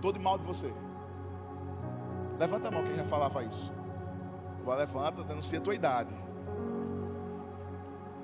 Tô 0.00 0.12
de 0.12 0.20
mal 0.20 0.38
de 0.38 0.44
você. 0.44 0.72
Levanta 2.38 2.68
a 2.68 2.70
mão 2.70 2.84
quem 2.84 2.94
já 2.94 3.04
falava 3.04 3.42
isso. 3.44 3.72
Vai 4.64 4.78
levanta, 4.78 5.24
denuncia 5.24 5.58
a 5.58 5.62
tua 5.62 5.74
idade. 5.74 6.14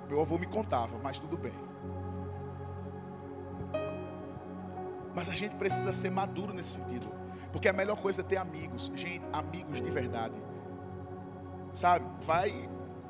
Meu 0.08 0.20
avô 0.20 0.38
me 0.38 0.46
contava, 0.46 0.98
mas 1.02 1.18
tudo 1.18 1.36
bem. 1.36 1.52
Mas 5.14 5.28
a 5.28 5.34
gente 5.34 5.56
precisa 5.56 5.92
ser 5.92 6.10
maduro 6.10 6.52
nesse 6.52 6.70
sentido. 6.70 7.08
Porque 7.50 7.68
a 7.68 7.72
melhor 7.72 8.00
coisa 8.00 8.20
é 8.20 8.24
ter 8.24 8.36
amigos. 8.36 8.90
Gente, 8.94 9.26
amigos 9.32 9.80
de 9.80 9.90
verdade. 9.90 10.34
Sabe? 11.72 12.06
Vai 12.24 12.68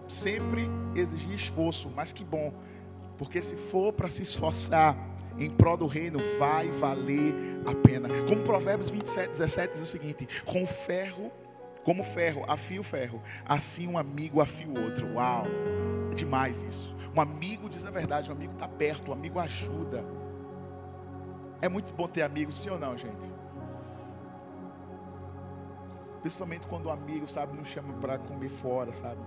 sempre 0.08 0.68
exigir 0.94 1.34
esforço, 1.34 1.90
mas 1.94 2.12
que 2.12 2.24
bom. 2.24 2.52
Porque 3.16 3.42
se 3.42 3.56
for 3.56 3.92
para 3.92 4.08
se 4.08 4.22
esforçar 4.22 4.96
em 5.38 5.50
prol 5.50 5.76
do 5.76 5.86
reino, 5.86 6.18
vai 6.38 6.70
valer 6.70 7.34
a 7.66 7.74
pena. 7.74 8.08
Como 8.26 8.42
Provérbios 8.42 8.90
27, 8.90 9.28
17 9.30 9.72
diz 9.74 9.82
o 9.82 9.86
seguinte: 9.86 10.28
com 10.44 10.64
ferro, 10.66 11.30
como 11.88 12.02
ferro, 12.02 12.44
afia 12.46 12.78
o 12.78 12.84
ferro, 12.84 13.22
assim 13.46 13.88
um 13.88 13.96
amigo 13.96 14.42
afia 14.42 14.68
o 14.68 14.78
outro. 14.78 15.14
Uau, 15.14 15.46
é 16.12 16.14
demais 16.14 16.62
isso. 16.62 16.94
Um 17.16 17.18
amigo 17.18 17.66
diz 17.66 17.86
a 17.86 17.90
verdade, 17.90 18.28
um 18.30 18.34
amigo 18.34 18.52
está 18.52 18.68
perto, 18.68 19.08
um 19.08 19.14
amigo 19.14 19.38
ajuda. 19.38 20.04
É 21.62 21.66
muito 21.66 21.94
bom 21.94 22.06
ter 22.06 22.20
amigos, 22.20 22.58
sim 22.58 22.68
ou 22.68 22.78
não, 22.78 22.94
gente? 22.94 23.32
Principalmente 26.20 26.66
quando 26.66 26.84
o 26.84 26.90
amigo, 26.90 27.26
sabe, 27.26 27.56
nos 27.56 27.68
chama 27.68 27.94
para 27.94 28.18
comer 28.18 28.50
fora, 28.50 28.92
sabe? 28.92 29.22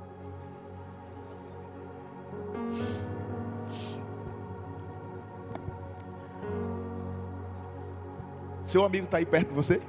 Seu 8.61 8.85
amigo 8.85 9.05
está 9.05 9.17
aí 9.17 9.25
perto 9.25 9.47
de 9.47 9.55
você? 9.55 9.81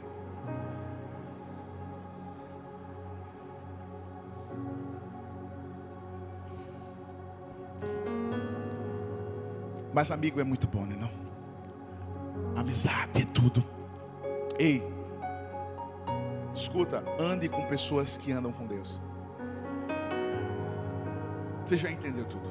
Mas 9.93 10.11
amigo 10.11 10.41
é 10.41 10.45
muito 10.45 10.67
bom, 10.67 10.85
né 10.85 10.97
não? 10.99 11.11
Amizade 12.57 13.23
é 13.23 13.25
tudo. 13.25 13.65
Ei, 14.59 14.83
escuta, 16.55 17.05
ande 17.19 17.49
com 17.49 17.67
pessoas 17.67 18.17
que 18.17 18.33
andam 18.33 18.53
com 18.53 18.67
Deus. 18.67 19.01
Você 21.65 21.77
já 21.77 21.91
entendeu 21.91 22.25
tudo. 22.25 22.51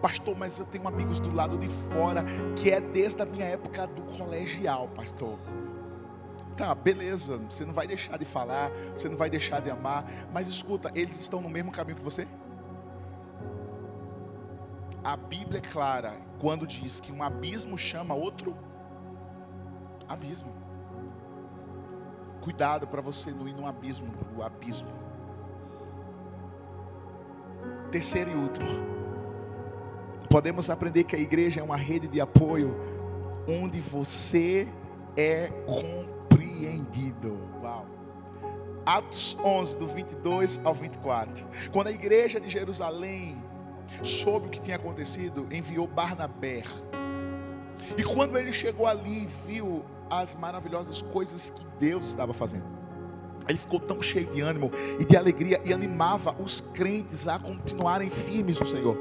Pastor, 0.00 0.36
mas 0.36 0.58
eu 0.58 0.64
tenho 0.64 0.86
amigos 0.88 1.20
do 1.20 1.32
lado 1.34 1.56
de 1.56 1.68
fora 1.68 2.24
que 2.56 2.70
é 2.70 2.80
desde 2.80 3.22
a 3.22 3.26
minha 3.26 3.44
época 3.44 3.86
do 3.86 4.02
colegial, 4.02 4.88
pastor. 4.88 5.38
Tá, 6.56 6.74
beleza, 6.74 7.38
você 7.48 7.64
não 7.64 7.72
vai 7.72 7.86
deixar 7.86 8.18
de 8.18 8.24
falar, 8.24 8.70
você 8.94 9.08
não 9.08 9.16
vai 9.16 9.30
deixar 9.30 9.60
de 9.60 9.70
amar, 9.70 10.04
mas 10.32 10.46
escuta, 10.48 10.90
eles 10.94 11.18
estão 11.18 11.40
no 11.40 11.48
mesmo 11.48 11.70
caminho 11.70 11.96
que 11.96 12.02
você? 12.02 12.26
A 15.04 15.16
Bíblia 15.16 15.58
é 15.58 15.60
clara 15.60 16.14
quando 16.38 16.64
diz 16.66 17.00
que 17.00 17.10
um 17.10 17.22
abismo 17.22 17.76
chama 17.76 18.14
outro 18.14 18.56
abismo. 20.08 20.52
Cuidado 22.40 22.86
para 22.86 23.00
você 23.00 23.32
não 23.32 23.48
ir 23.48 23.54
num 23.54 23.66
abismo, 23.66 24.08
no 24.32 24.42
abismo. 24.42 24.90
Terceiro 27.90 28.30
e 28.30 28.34
último. 28.34 28.66
podemos 30.30 30.70
aprender 30.70 31.04
que 31.04 31.14
a 31.14 31.18
igreja 31.18 31.60
é 31.60 31.62
uma 31.62 31.76
rede 31.76 32.08
de 32.08 32.20
apoio 32.20 32.74
onde 33.46 33.80
você 33.80 34.66
é 35.16 35.48
compreendido. 35.66 37.38
Uau. 37.60 37.86
Atos 38.86 39.36
11, 39.44 39.78
do 39.78 39.86
22 39.86 40.60
ao 40.64 40.74
24. 40.74 41.46
Quando 41.70 41.88
a 41.88 41.92
igreja 41.92 42.40
de 42.40 42.48
Jerusalém 42.48 43.42
soube 44.02 44.46
o 44.46 44.50
que 44.50 44.60
tinha 44.60 44.76
acontecido, 44.76 45.46
enviou 45.50 45.86
Barnabé. 45.86 46.62
E 47.96 48.02
quando 48.02 48.38
ele 48.38 48.52
chegou 48.52 48.86
ali, 48.86 49.28
viu 49.46 49.84
as 50.08 50.34
maravilhosas 50.34 51.02
coisas 51.02 51.50
que 51.50 51.64
Deus 51.78 52.08
estava 52.08 52.32
fazendo. 52.32 52.64
Ele 53.48 53.58
ficou 53.58 53.80
tão 53.80 54.00
cheio 54.00 54.26
de 54.26 54.40
ânimo 54.40 54.70
e 55.00 55.04
de 55.04 55.16
alegria 55.16 55.60
e 55.64 55.72
animava 55.72 56.34
os 56.38 56.60
crentes 56.60 57.26
a 57.26 57.38
continuarem 57.38 58.08
firmes 58.08 58.58
no 58.58 58.66
Senhor. 58.66 58.96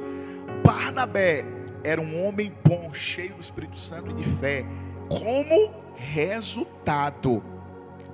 Barnabé 0.63 1.45
era 1.83 2.01
um 2.01 2.25
homem 2.25 2.53
bom, 2.67 2.93
cheio 2.93 3.35
do 3.35 3.41
Espírito 3.41 3.79
Santo 3.79 4.11
e 4.11 4.13
de 4.13 4.23
fé. 4.23 4.65
Como 5.09 5.73
resultado, 5.95 7.43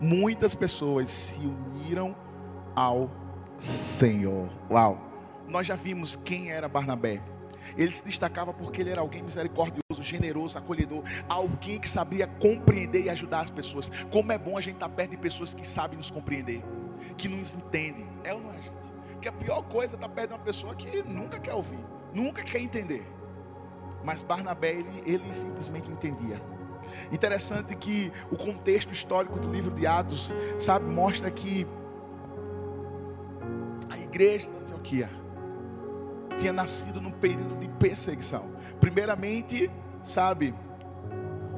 muitas 0.01 0.53
pessoas 0.53 1.09
se 1.09 1.39
uniram 1.39 2.15
ao 2.75 3.09
Senhor. 3.57 4.49
Uau! 4.69 5.06
Nós 5.47 5.65
já 5.65 5.75
vimos 5.75 6.15
quem 6.15 6.51
era 6.51 6.67
Barnabé. 6.67 7.21
Ele 7.77 7.91
se 7.91 8.03
destacava 8.03 8.53
porque 8.53 8.81
ele 8.81 8.89
era 8.89 9.01
alguém 9.01 9.21
misericordioso, 9.21 10.01
generoso, 10.01 10.57
acolhedor, 10.57 11.03
alguém 11.27 11.79
que 11.79 11.89
sabia 11.89 12.27
compreender 12.27 13.05
e 13.05 13.09
ajudar 13.09 13.41
as 13.41 13.49
pessoas. 13.49 13.89
Como 14.11 14.31
é 14.31 14.37
bom 14.37 14.57
a 14.57 14.61
gente 14.61 14.75
estar 14.75 14.89
perto 14.89 15.11
de 15.11 15.17
pessoas 15.17 15.53
que 15.53 15.67
sabem 15.67 15.97
nos 15.97 16.11
compreender, 16.11 16.63
que 17.17 17.27
nos 17.27 17.55
entendem. 17.55 18.07
É 18.23 18.33
ou 18.33 18.41
não 18.41 18.51
é, 18.51 18.61
gente? 18.61 18.91
Porque 19.13 19.27
a 19.27 19.31
pior 19.31 19.63
coisa 19.63 19.95
é 19.95 19.97
estar 19.97 20.09
perto 20.09 20.29
de 20.29 20.35
uma 20.35 20.43
pessoa 20.43 20.75
que 20.75 21.03
nunca 21.03 21.39
quer 21.39 21.53
ouvir, 21.53 21.79
nunca 22.13 22.43
quer 22.43 22.59
entender. 22.59 23.05
Mas 24.03 24.21
Barnabé, 24.21 24.71
ele, 24.71 25.03
ele 25.05 25.33
simplesmente 25.33 25.89
entendia. 25.91 26.41
Interessante 27.11 27.75
que 27.75 28.11
o 28.31 28.37
contexto 28.37 28.93
histórico 28.93 29.39
do 29.39 29.49
livro 29.49 29.73
de 29.73 29.85
Atos, 29.85 30.33
sabe, 30.57 30.85
mostra 30.85 31.29
que 31.29 31.67
a 33.89 33.97
igreja 33.97 34.49
da 34.49 34.59
Antioquia 34.59 35.09
tinha 36.37 36.53
nascido 36.53 37.01
num 37.01 37.11
período 37.11 37.55
de 37.57 37.67
perseguição. 37.67 38.45
Primeiramente, 38.79 39.69
sabe, 40.03 40.53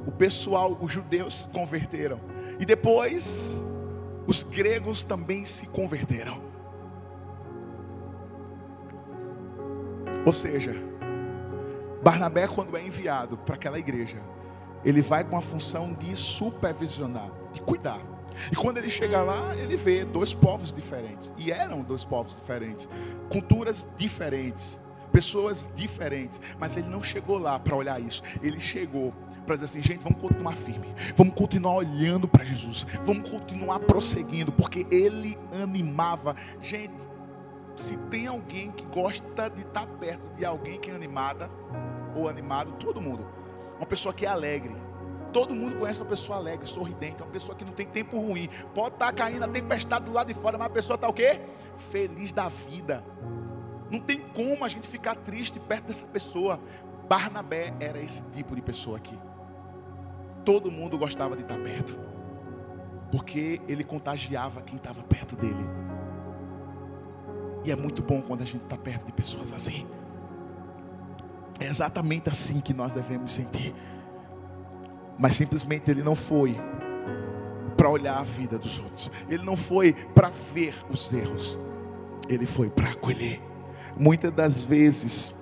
o 0.05 0.11
pessoal, 0.11 0.77
os 0.81 0.91
judeus 0.91 1.41
se 1.41 1.47
converteram. 1.49 2.19
E 2.59 2.65
depois, 2.65 3.67
os 4.25 4.43
gregos 4.43 5.03
também 5.03 5.45
se 5.45 5.67
converteram. 5.67 6.41
Ou 10.25 10.33
seja, 10.33 10.75
Barnabé, 12.01 12.47
quando 12.47 12.75
é 12.77 12.85
enviado 12.85 13.37
para 13.37 13.55
aquela 13.55 13.79
igreja, 13.79 14.21
ele 14.83 15.01
vai 15.01 15.23
com 15.23 15.37
a 15.37 15.41
função 15.41 15.93
de 15.93 16.15
supervisionar, 16.15 17.29
de 17.51 17.61
cuidar. 17.61 18.01
E 18.51 18.55
quando 18.55 18.77
ele 18.77 18.89
chega 18.89 19.21
lá, 19.21 19.55
ele 19.55 19.75
vê 19.75 20.03
dois 20.05 20.33
povos 20.33 20.73
diferentes. 20.73 21.33
E 21.37 21.51
eram 21.51 21.81
dois 21.81 22.03
povos 22.03 22.37
diferentes, 22.37 22.87
culturas 23.29 23.87
diferentes, 23.97 24.81
pessoas 25.11 25.69
diferentes. 25.75 26.39
Mas 26.59 26.77
ele 26.77 26.89
não 26.89 27.03
chegou 27.03 27.37
lá 27.37 27.59
para 27.59 27.75
olhar 27.75 28.01
isso. 28.01 28.21
Ele 28.41 28.59
chegou 28.59 29.13
para 29.45 29.55
dizer 29.55 29.65
assim: 29.65 29.81
gente, 29.81 30.03
vamos 30.03 30.21
continuar 30.21 30.55
firme, 30.55 30.93
vamos 31.15 31.33
continuar 31.33 31.75
olhando 31.75 32.27
para 32.27 32.43
Jesus, 32.43 32.85
vamos 33.03 33.29
continuar 33.29 33.79
prosseguindo, 33.79 34.51
porque 34.51 34.85
ele 34.91 35.37
animava. 35.61 36.35
Gente, 36.61 36.93
se 37.75 37.97
tem 37.97 38.27
alguém 38.27 38.71
que 38.71 38.83
gosta 38.85 39.49
de 39.49 39.61
estar 39.61 39.87
perto 39.87 40.37
de 40.37 40.45
alguém 40.45 40.79
que 40.79 40.91
é 40.91 40.95
animada 40.95 41.49
ou 42.15 42.29
animado, 42.29 42.73
todo 42.73 43.01
mundo. 43.01 43.25
Uma 43.77 43.85
pessoa 43.85 44.13
que 44.13 44.25
é 44.25 44.29
alegre 44.29 44.75
Todo 45.31 45.55
mundo 45.55 45.77
conhece 45.77 46.01
uma 46.01 46.09
pessoa 46.09 46.37
alegre, 46.37 46.65
sorridente, 46.67 47.21
uma 47.21 47.31
pessoa 47.31 47.55
que 47.55 47.63
não 47.63 47.71
tem 47.71 47.85
tempo 47.85 48.19
ruim. 48.19 48.49
Pode 48.73 48.95
estar 48.95 49.13
caindo 49.13 49.43
a 49.43 49.47
tempestade 49.47 50.05
do 50.05 50.11
lado 50.11 50.27
de 50.27 50.33
fora, 50.33 50.57
mas 50.57 50.67
a 50.67 50.71
pessoa 50.71 50.95
está 50.95 51.07
o 51.07 51.13
quê? 51.13 51.39
Feliz 51.75 52.31
da 52.31 52.47
vida. 52.47 53.03
Não 53.89 53.99
tem 53.99 54.19
como 54.35 54.63
a 54.63 54.69
gente 54.69 54.87
ficar 54.87 55.15
triste 55.15 55.59
perto 55.59 55.85
dessa 55.85 56.05
pessoa. 56.05 56.59
Barnabé 57.07 57.73
era 57.79 57.99
esse 57.99 58.21
tipo 58.31 58.55
de 58.55 58.61
pessoa 58.61 58.97
aqui. 58.97 59.17
Todo 60.45 60.71
mundo 60.71 60.97
gostava 60.97 61.35
de 61.35 61.41
estar 61.41 61.57
perto. 61.57 61.97
Porque 63.11 63.59
ele 63.67 63.83
contagiava 63.83 64.61
quem 64.61 64.77
estava 64.77 65.01
perto 65.03 65.35
dele. 65.35 65.65
E 67.63 67.71
é 67.71 67.75
muito 67.75 68.01
bom 68.01 68.21
quando 68.21 68.41
a 68.41 68.45
gente 68.45 68.63
está 68.63 68.77
perto 68.77 69.05
de 69.05 69.11
pessoas 69.11 69.51
assim. 69.51 69.87
É 71.59 71.65
exatamente 71.65 72.29
assim 72.29 72.61
que 72.61 72.73
nós 72.73 72.93
devemos 72.93 73.33
sentir. 73.33 73.75
Mas 75.19 75.35
simplesmente 75.35 75.91
ele 75.91 76.01
não 76.01 76.15
foi 76.15 76.57
para 77.75 77.89
olhar 77.89 78.17
a 78.17 78.23
vida 78.23 78.57
dos 78.57 78.79
outros. 78.79 79.11
Ele 79.29 79.43
não 79.43 79.57
foi 79.57 79.93
para 80.15 80.31
ver 80.53 80.73
os 80.89 81.11
erros. 81.11 81.59
Ele 82.29 82.45
foi 82.45 82.69
para 82.69 82.91
acolher. 82.91 83.41
Muitas 83.97 84.31
das 84.31 84.63
vezes 84.63 85.35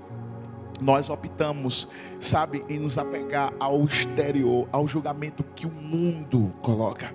nós 0.82 1.10
optamos, 1.10 1.88
sabe, 2.20 2.66
em 2.68 2.80
nos 2.80 2.98
apegar 2.98 3.54
ao 3.60 3.84
exterior, 3.86 4.68
ao 4.72 4.88
julgamento 4.88 5.44
que 5.56 5.66
o 5.66 5.72
mundo 5.72 6.52
coloca, 6.62 7.12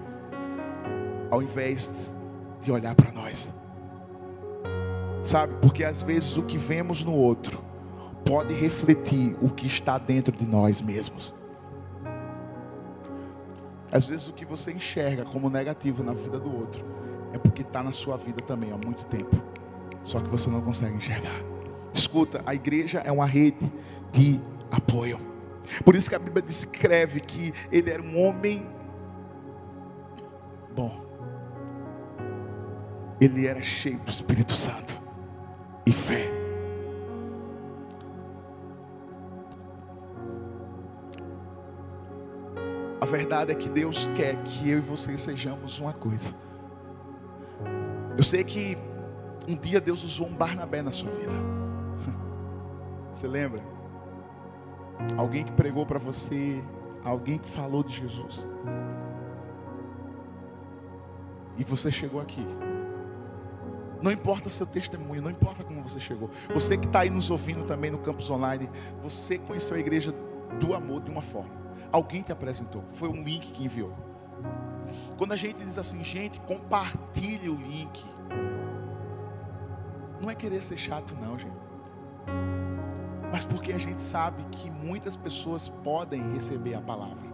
ao 1.31 1.43
invés 1.43 2.17
de 2.61 2.71
olhar 2.71 2.95
para 2.95 3.13
nós. 3.13 3.51
Sabe, 5.25 5.55
porque 5.61 5.85
às 5.85 6.03
vezes 6.03 6.37
o 6.37 6.43
que 6.43 6.59
vemos 6.59 7.05
no 7.05 7.15
outro 7.15 7.63
pode 8.25 8.55
refletir 8.55 9.37
o 9.41 9.49
que 9.49 9.67
está 9.67 9.99
dentro 9.99 10.37
de 10.37 10.45
nós 10.45 10.81
mesmos. 10.81 11.33
Às 13.93 14.07
vezes 14.07 14.26
o 14.26 14.32
que 14.32 14.47
você 14.47 14.72
enxerga 14.72 15.22
como 15.22 15.51
negativo 15.51 16.03
na 16.03 16.14
vida 16.14 16.40
do 16.40 16.51
outro 16.51 16.82
é 17.34 17.38
porque 17.38 17.61
está 17.61 17.82
na 17.82 17.93
sua 17.93 18.16
vida 18.16 18.43
também 18.43 18.72
há 18.72 18.76
muito 18.76 19.05
tempo. 19.05 19.36
Só 20.03 20.18
que 20.18 20.28
você 20.28 20.49
não 20.49 20.62
consegue 20.62 20.97
enxergar. 20.97 21.43
Escuta, 21.93 22.43
a 22.47 22.55
igreja 22.55 23.01
é 23.01 23.12
uma 23.12 23.26
rede 23.26 23.70
de 24.11 24.40
apoio. 24.70 25.20
Por 25.84 25.95
isso 25.95 26.09
que 26.09 26.14
a 26.14 26.18
Bíblia 26.18 26.43
descreve 26.43 27.20
que 27.20 27.53
ele 27.70 27.90
era 27.90 28.03
um 28.03 28.18
homem 28.18 28.66
bom. 30.74 31.05
Ele 33.20 33.47
era 33.47 33.61
cheio 33.62 33.99
do 33.99 34.11
Espírito 34.11 34.55
Santo 34.55 34.99
e 35.84 35.93
fé. 35.93 36.32
A 43.03 43.05
verdade 43.05 43.50
é 43.50 43.55
que 43.57 43.68
Deus 43.68 44.07
quer 44.14 44.40
que 44.44 44.70
eu 44.70 44.78
e 44.78 44.80
você 44.80 45.18
sejamos 45.18 45.80
uma 45.80 45.92
coisa. 45.92 46.32
Eu 48.16 48.22
sei 48.22 48.44
que 48.44 48.78
um 49.48 49.57
dia 49.57 49.80
Deus 49.80 50.05
usou 50.05 50.28
um 50.28 50.32
Barnabé 50.32 50.82
na 50.82 50.92
sua 50.92 51.11
vida. 51.11 51.32
Você 53.11 53.26
lembra? 53.26 53.61
Alguém 55.16 55.42
que 55.42 55.50
pregou 55.50 55.84
para 55.84 55.98
você, 55.98 56.62
alguém 57.05 57.38
que 57.38 57.48
falou 57.48 57.82
de 57.82 57.96
Jesus. 57.96 58.46
E 61.59 61.64
você 61.64 61.90
chegou 61.90 62.20
aqui. 62.20 62.46
Não 64.00 64.12
importa 64.12 64.48
seu 64.48 64.64
testemunho, 64.64 65.20
não 65.20 65.30
importa 65.30 65.64
como 65.64 65.82
você 65.82 65.98
chegou. 65.98 66.30
Você 66.55 66.78
que 66.78 66.86
está 66.86 67.00
aí 67.00 67.11
nos 67.11 67.30
ouvindo 67.30 67.64
também 67.64 67.90
no 67.90 67.98
campus 67.98 68.30
online, 68.30 68.70
você 69.03 69.38
conheceu 69.38 69.76
a 69.76 69.80
igreja 69.80 70.14
do 70.61 70.72
amor 70.72 71.03
de 71.03 71.11
uma 71.11 71.20
forma. 71.20 71.62
Alguém 71.93 72.22
te 72.22 72.32
apresentou. 72.32 72.82
Foi 72.88 73.09
um 73.09 73.22
link 73.22 73.53
que 73.53 73.64
enviou. 73.64 73.95
Quando 75.18 75.32
a 75.32 75.36
gente 75.36 75.59
diz 75.59 75.78
assim, 75.78 76.03
gente, 76.03 76.40
compartilhe 76.40 77.49
o 77.49 77.55
link. 77.55 78.05
Não 80.20 80.30
é 80.30 80.34
querer 80.34 80.62
ser 80.62 80.76
chato, 80.76 81.14
não, 81.20 81.38
gente. 81.38 81.62
Mas 83.32 83.45
porque 83.45 83.72
a 83.72 83.78
gente 83.78 84.03
sabe 84.03 84.45
que 84.51 84.70
muitas 84.70 85.16
pessoas 85.16 85.68
podem 85.68 86.32
receber 86.32 86.74
a 86.74 86.80
palavra. 86.80 87.30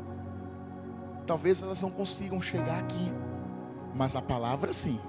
Talvez 1.27 1.63
elas 1.63 1.83
não 1.83 1.91
consigam 1.91 2.41
chegar 2.41 2.79
aqui, 2.79 3.13
mas 3.95 4.17
a 4.17 4.23
palavra 4.23 4.73
sim. 4.73 5.01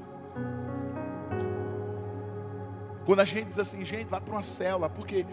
Quando 3.06 3.22
a 3.22 3.26
gente 3.26 3.47
diz 3.47 3.60
assim, 3.60 3.84
gente, 3.86 4.08
vai 4.08 4.20
para 4.20 4.34
uma 4.34 4.41
célula, 4.41 4.89
porque 4.89 5.26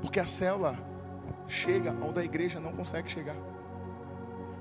porque 0.00 0.20
a 0.20 0.26
célula 0.26 0.78
chega 1.48 1.92
onde 2.02 2.20
a 2.20 2.24
igreja 2.24 2.60
não 2.60 2.72
consegue 2.72 3.10
chegar. 3.10 3.36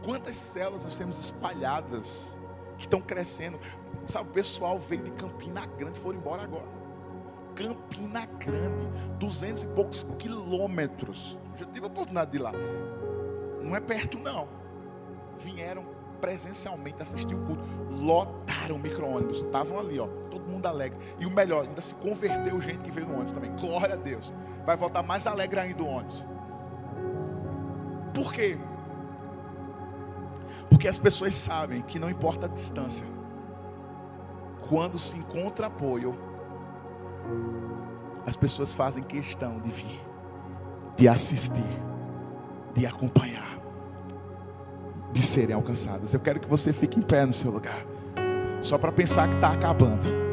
Quantas 0.04 0.38
células 0.38 0.84
nós 0.84 0.98
temos 0.98 1.18
espalhadas 1.18 2.38
que 2.78 2.84
estão 2.84 3.02
crescendo? 3.02 3.60
Sabe, 4.06 4.30
o 4.30 4.34
pessoal 4.34 4.78
veio 4.78 5.04
de 5.04 5.12
Campina 5.12 5.66
Grande, 5.66 6.00
foram 6.00 6.20
embora 6.20 6.44
agora. 6.44 6.76
Campina 7.56 8.26
Grande, 8.38 8.86
duzentos 9.18 9.64
e 9.64 9.68
poucos 9.68 10.06
quilômetros. 10.20 11.40
Já 11.56 11.66
tive 11.66 11.86
a 11.86 11.88
oportunidade 11.88 12.32
de 12.32 12.38
ir 12.38 12.42
lá. 12.42 12.52
Não 13.64 13.76
é 13.76 13.80
perto, 13.80 14.20
não. 14.20 14.48
Vieram 15.40 15.86
presencialmente 16.22 17.02
assistir 17.02 17.34
o 17.34 17.46
culto. 17.46 17.64
Lotaram 17.90 18.76
o 18.76 18.80
micro-ônibus. 18.80 19.38
Estavam 19.38 19.80
ali, 19.80 20.00
ó. 20.00 20.08
Todo 20.30 20.46
mundo 20.46 20.66
alegre. 20.68 21.00
E 21.18 21.26
o 21.26 21.32
melhor, 21.32 21.66
ainda 21.66 21.82
se 21.82 21.96
converteu 21.96 22.60
gente 22.62 22.84
que 22.84 22.92
veio 22.92 23.08
no 23.08 23.14
ônibus 23.14 23.34
também. 23.34 23.52
Glória 23.56 23.96
a 23.96 23.98
Deus. 23.98 24.34
Vai 24.66 24.76
voltar 24.76 25.02
mais 25.02 25.26
alegre 25.26 25.60
ainda 25.60 25.82
o 25.82 25.88
ônibus. 25.88 26.26
Por 28.16 28.32
quê? 28.32 28.58
Porque 30.70 30.88
as 30.88 30.98
pessoas 30.98 31.36
sabem 31.36 31.82
que 31.82 32.00
não 32.00 32.10
importa 32.10 32.46
a 32.46 32.50
distância. 32.50 33.06
Quando 34.70 34.98
se 34.98 35.18
encontra 35.18 35.68
apoio, 35.68 36.18
as 38.26 38.36
pessoas 38.36 38.74
fazem 38.74 39.04
questão 39.04 39.60
de 39.60 39.70
vir, 39.70 40.02
de 40.96 41.08
assistir, 41.10 41.62
de 42.74 42.86
acompanhar, 42.86 43.60
de 45.12 45.22
serem 45.22 45.54
alcançadas. 45.54 46.14
Eu 46.14 46.20
quero 46.22 46.40
que 46.40 46.48
você 46.48 46.72
fique 46.72 46.98
em 46.98 47.04
pé 47.04 47.26
no 47.26 47.34
seu 47.34 47.52
lugar, 47.52 47.86
só 48.62 48.78
para 48.78 48.92
pensar 48.94 49.28
que 49.28 49.36
está 49.36 49.52
acabando. 49.52 50.25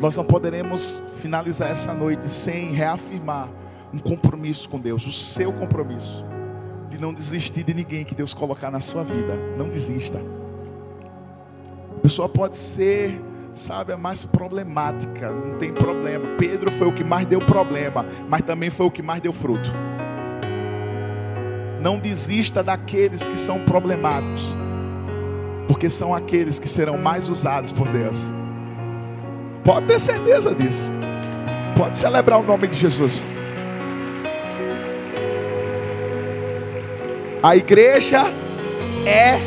Nós 0.00 0.16
não 0.16 0.24
poderemos 0.24 1.02
finalizar 1.16 1.70
essa 1.70 1.94
noite 1.94 2.28
sem 2.28 2.72
reafirmar 2.72 3.48
um 3.92 3.98
compromisso 3.98 4.68
com 4.68 4.78
Deus, 4.78 5.06
o 5.06 5.12
seu 5.12 5.52
compromisso 5.52 6.24
de 6.90 6.98
não 6.98 7.12
desistir 7.12 7.62
de 7.62 7.74
ninguém 7.74 8.04
que 8.04 8.14
Deus 8.14 8.32
colocar 8.32 8.70
na 8.70 8.80
sua 8.80 9.04
vida. 9.04 9.36
Não 9.56 9.68
desista. 9.68 10.20
A 11.96 12.00
pessoa 12.00 12.28
pode 12.28 12.56
ser, 12.56 13.20
sabe, 13.52 13.92
a 13.92 13.96
mais 13.96 14.24
problemática, 14.24 15.30
não 15.30 15.58
tem 15.58 15.72
problema. 15.72 16.36
Pedro 16.38 16.70
foi 16.70 16.86
o 16.86 16.92
que 16.92 17.04
mais 17.04 17.26
deu 17.26 17.40
problema, 17.40 18.06
mas 18.28 18.42
também 18.42 18.70
foi 18.70 18.86
o 18.86 18.90
que 18.90 19.02
mais 19.02 19.20
deu 19.20 19.32
fruto. 19.32 19.72
Não 21.80 21.98
desista 21.98 22.62
daqueles 22.62 23.28
que 23.28 23.38
são 23.38 23.60
problemáticos, 23.60 24.56
porque 25.68 25.90
são 25.90 26.14
aqueles 26.14 26.58
que 26.58 26.68
serão 26.68 26.98
mais 26.98 27.28
usados 27.28 27.72
por 27.72 27.88
Deus. 27.88 28.32
Pode 29.66 29.86
ter 29.86 29.98
certeza 29.98 30.54
disso. 30.54 30.92
Pode 31.76 31.98
celebrar 31.98 32.38
o 32.38 32.44
nome 32.44 32.68
de 32.68 32.78
Jesus. 32.78 33.26
A 37.42 37.56
igreja 37.56 38.26
é 39.04 39.40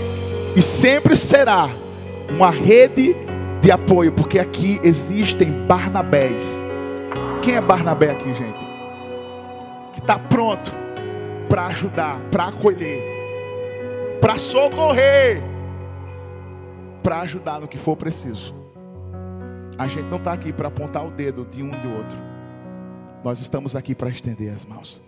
e 0.58 0.62
sempre 0.62 1.16
será 1.16 1.70
uma 2.30 2.50
rede 2.50 3.16
de 3.62 3.72
apoio, 3.72 4.12
porque 4.12 4.38
aqui 4.38 4.78
existem 4.84 5.66
Barnabés. 5.66 6.62
Quem 7.42 7.56
é 7.56 7.62
Barnabé 7.62 8.12
aqui, 8.12 8.34
gente? 8.34 8.66
Que 9.94 10.02
está 10.02 10.20
pronto 10.20 10.72
para 11.48 11.68
ajudar, 11.68 12.20
para 12.30 12.50
acolher, 12.50 13.02
para 14.20 14.38
socorrer, 14.38 15.42
para 17.02 17.22
ajudar 17.22 17.62
no 17.62 17.70
que 17.70 17.78
for 17.78 17.96
preciso. 17.96 18.60
A 19.80 19.88
gente 19.88 20.08
não 20.08 20.18
está 20.18 20.34
aqui 20.34 20.52
para 20.52 20.68
apontar 20.68 21.08
o 21.08 21.10
dedo 21.10 21.48
de 21.50 21.64
um 21.64 21.70
e 21.70 21.78
do 21.78 21.90
outro. 21.94 22.18
Nós 23.24 23.40
estamos 23.40 23.78
aqui 23.78 23.96
para 23.96 24.10
estender 24.10 24.54
as 24.54 24.66
mãos. 24.66 25.00